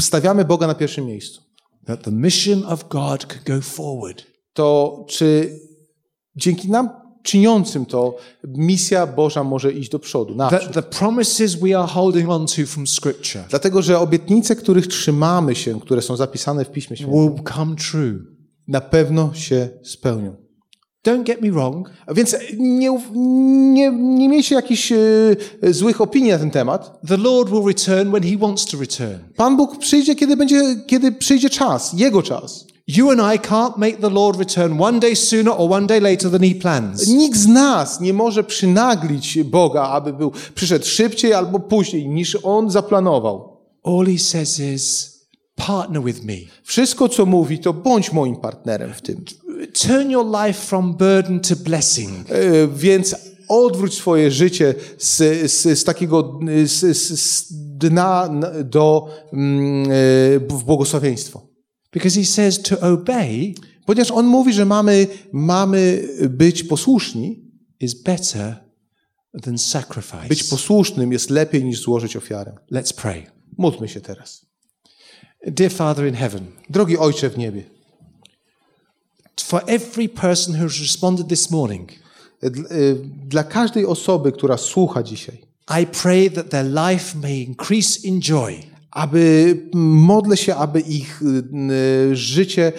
stawiamy 0.00 0.44
Boga 0.44 0.66
na 0.66 0.74
pierwszym 0.74 1.06
miejscu, 1.06 1.42
the 1.86 2.10
to 4.52 5.06
czy 5.08 5.58
dzięki 6.36 6.70
nam 6.70 6.90
czyniącym 7.22 7.86
to 7.86 8.16
misja 8.44 9.06
Boża 9.06 9.44
może 9.44 9.72
iść 9.72 9.90
do 9.90 9.98
przodu, 9.98 10.34
naprzód. 10.34 10.60
That 10.60 10.74
the 10.74 10.98
promises 10.98 11.54
we 11.54 11.78
are 11.78 11.88
holding 11.88 12.28
on 12.28 12.46
to 12.46 12.66
from 12.66 12.86
Scripture 12.86 13.44
Dlatego, 13.50 13.82
że 13.82 13.98
obietnice, 13.98 14.56
których 14.56 14.86
trzymamy 14.86 15.54
się, 15.54 15.80
które 15.80 16.02
są 16.02 16.16
zapisane 16.16 16.64
w 16.64 16.70
Piśmie 16.70 16.96
Świętym, 16.96 17.34
will 17.34 17.44
come 17.54 17.76
true. 17.76 18.18
na 18.68 18.80
pewno 18.80 19.34
się 19.34 19.68
spełnią. 19.82 20.49
Don't 21.06 21.24
get 21.24 21.42
me 21.42 21.50
wrong. 21.50 21.90
Więc 22.14 22.36
nie, 22.58 22.98
nie, 23.72 23.92
nie 23.92 24.28
miejcie 24.28 24.54
jakichś 24.54 24.92
e, 24.92 24.98
złych 25.70 26.00
opinii 26.00 26.30
na 26.30 26.38
ten 26.38 26.50
temat. 26.50 27.00
The 27.08 27.16
Lord 27.16 27.50
will 27.50 27.66
return 27.66 28.10
when 28.10 28.22
He 28.22 28.38
wants 28.38 28.64
to 28.64 28.78
return. 28.78 29.18
Pan 29.36 29.56
Bóg 29.56 29.78
przyjdzie, 29.78 30.14
kiedy, 30.14 30.36
będzie, 30.36 30.62
kiedy 30.86 31.12
przyjdzie 31.12 31.50
czas, 31.50 31.92
Jego 31.92 32.22
czas. 32.22 32.66
You 32.86 33.10
and 33.10 33.20
I 33.20 33.38
can't 33.38 33.76
make 33.76 34.00
the 34.00 34.10
Lord 34.10 34.38
return 34.38 34.82
one 34.82 35.00
day 35.00 35.16
sooner 35.16 35.54
or 35.56 35.72
one 35.72 35.86
day 35.86 36.00
later 36.00 36.30
than 36.30 36.42
He 36.42 36.54
plans. 36.54 37.08
Nikt 37.08 37.38
z 37.38 37.46
nas 37.46 38.00
nie 38.00 38.12
może 38.12 38.44
przynaglić 38.44 39.42
Boga, 39.42 39.82
aby 39.82 40.12
był 40.12 40.32
przyszedł 40.54 40.86
szybciej 40.86 41.32
albo 41.32 41.60
później, 41.60 42.08
niż 42.08 42.38
On 42.42 42.70
zaplanował. 42.70 43.56
All 43.84 44.06
He 44.06 44.18
says 44.18 44.58
is, 44.58 45.14
partner 45.66 46.02
with 46.02 46.24
me. 46.24 46.34
Wszystko, 46.62 47.08
co 47.08 47.26
mówi, 47.26 47.58
to 47.58 47.72
bądź 47.72 48.12
moim 48.12 48.36
partnerem 48.36 48.94
w 48.94 49.02
tym. 49.02 49.24
Turn 49.66 50.10
your 50.10 50.26
life 50.46 50.60
from 50.66 50.96
burden 50.96 51.40
to 51.40 51.56
blessing. 51.56 52.30
E, 52.30 52.68
Więc 52.68 53.16
odwróć 53.48 53.94
swoje 53.94 54.30
życie 54.30 54.74
z, 54.98 55.16
z, 55.52 55.78
z 55.78 55.84
takiego 55.84 56.40
z, 56.64 56.96
z, 56.98 57.46
dna 57.52 58.28
na- 58.32 58.62
do 58.62 59.08
mm, 59.32 59.84
e, 59.84 59.90
w 60.38 60.62
błogosławieństwo. 60.66 61.46
Because 61.92 62.20
He 62.20 62.26
says 62.26 62.62
to 62.62 62.80
obey 62.80 63.54
Ponieważ 63.86 64.10
On 64.10 64.26
mówi, 64.26 64.52
że 64.52 64.64
mamy, 64.66 65.06
mamy 65.32 66.08
być 66.30 66.64
posłuszni. 66.64 67.44
is 67.80 67.94
better 68.02 68.56
than 69.42 69.52
Być 69.54 69.62
sacrifice. 69.62 70.50
posłusznym 70.50 71.12
jest 71.12 71.30
lepiej 71.30 71.64
niż 71.64 71.80
złożyć 71.80 72.16
ofiarę. 72.16 72.52
Let's 72.72 72.92
pray. 72.94 73.26
Módlmy 73.58 73.88
się 73.88 74.00
teraz. 74.00 74.46
Dear 75.46 75.72
Father 75.72 76.08
in 76.08 76.14
heaven, 76.14 76.46
Drogi 76.70 76.98
Ojcze 76.98 77.30
w 77.30 77.38
niebie, 77.38 77.64
For 79.42 79.62
every 79.66 80.08
person 80.08 80.54
who 80.54 80.62
has 80.62 80.80
responded 80.80 81.28
this 81.28 81.50
morning, 81.50 81.90
y, 82.44 82.50
Dla 83.28 83.44
każdej 83.44 83.86
osoby, 83.86 84.32
która 84.32 84.56
słucha 84.56 85.02
dzisiaj, 85.02 85.38
I 85.82 85.86
pray 86.02 86.30
that 86.30 86.50
their 86.50 86.66
life 86.66 87.18
may 87.22 87.42
increase 87.42 88.00
in 88.08 88.20
joy, 88.20 88.54
aby 88.90 89.56
modlę 89.74 90.36
się, 90.36 90.54
aby 90.54 90.80
ich 90.80 91.22
y, 92.10 92.16
życie 92.16 92.72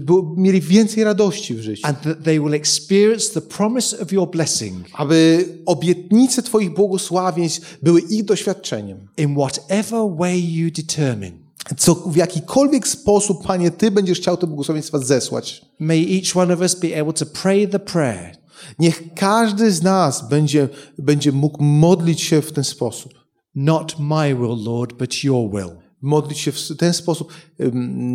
było, 0.00 0.34
mieli 0.36 0.60
więcej 0.60 1.04
radości 1.04 1.54
w 1.54 1.60
życiu. 1.60 1.86
and 1.86 2.02
that 2.02 2.22
they 2.24 2.40
will 2.40 2.54
experience 2.54 3.30
the 3.34 3.40
promise 3.40 3.98
of 4.00 4.12
your 4.12 4.30
blessing 4.30 4.86
Aby 4.92 5.44
obietnice 5.66 6.42
Twoich 6.42 6.70
błogosławieństw 6.74 7.78
były 7.82 8.00
ich 8.00 8.24
doświadczeniem. 8.24 8.98
in 9.16 9.34
whatever 9.36 10.00
way 10.18 10.52
you 10.54 10.70
determine. 10.70 11.47
Co, 11.76 11.94
w 11.94 12.16
jakikolwiek 12.16 12.88
sposób, 12.88 13.46
Panie, 13.46 13.70
Ty 13.70 13.90
będziesz 13.90 14.18
chciał 14.18 14.36
te 14.36 14.46
błogosławieństwa 14.46 14.98
zesłać. 14.98 15.62
May 15.78 16.18
each 16.18 16.36
one 16.36 16.54
of 16.54 16.60
us 16.60 16.74
be 16.74 17.00
able 17.00 17.12
to 17.12 17.26
pray 17.26 17.68
the 17.68 17.78
prayer 17.78 18.38
Niech 18.78 19.14
każdy 19.14 19.72
z 19.72 19.82
nas 19.82 20.28
będzie, 20.28 20.68
będzie 20.98 21.32
mógł 21.32 21.62
modlić 21.62 22.20
się 22.20 22.42
w 22.42 22.52
ten 22.52 22.64
sposób. 22.64 23.12
Not 23.54 23.96
my 23.98 24.34
will, 24.34 24.64
Lord, 24.64 24.98
but 24.98 25.24
your 25.24 25.50
will. 25.50 25.76
Modlić 26.02 26.38
się 26.38 26.52
w 26.52 26.76
ten 26.78 26.94
sposób, 26.94 27.32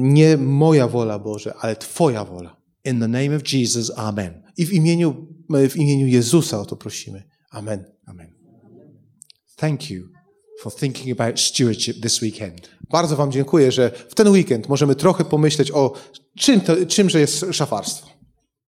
nie 0.01 0.37
moja 0.37 0.87
wola 0.87 1.19
Boże, 1.19 1.53
ale 1.59 1.75
Twoja 1.75 2.25
wola. 2.25 2.57
In 2.85 2.99
the 2.99 3.07
name 3.07 3.35
of 3.35 3.53
Jesus, 3.53 3.91
Amen. 3.95 4.43
I 4.57 4.65
w 4.65 4.73
imieniu, 4.73 5.27
w 5.69 5.75
imieniu 5.75 6.07
Jezusa 6.07 6.59
o 6.59 6.65
to 6.65 6.75
prosimy. 6.75 7.23
Amen. 7.51 7.85
Amen. 8.05 8.33
Thank 9.55 9.89
you 9.89 10.12
for 10.63 10.71
thinking 10.71 11.19
about 11.19 11.39
stewardship 11.39 12.01
this 12.01 12.21
weekend. 12.21 12.69
Bardzo 12.89 13.15
Wam 13.15 13.31
dziękuję, 13.31 13.71
że 13.71 13.91
w 14.09 14.15
ten 14.15 14.27
weekend 14.27 14.69
możemy 14.69 14.95
trochę 14.95 15.25
pomyśleć 15.25 15.71
o 15.71 15.93
czym 16.37 16.61
to, 16.61 16.85
czymże 16.85 17.19
jest 17.19 17.45
szafarstwo. 17.51 18.12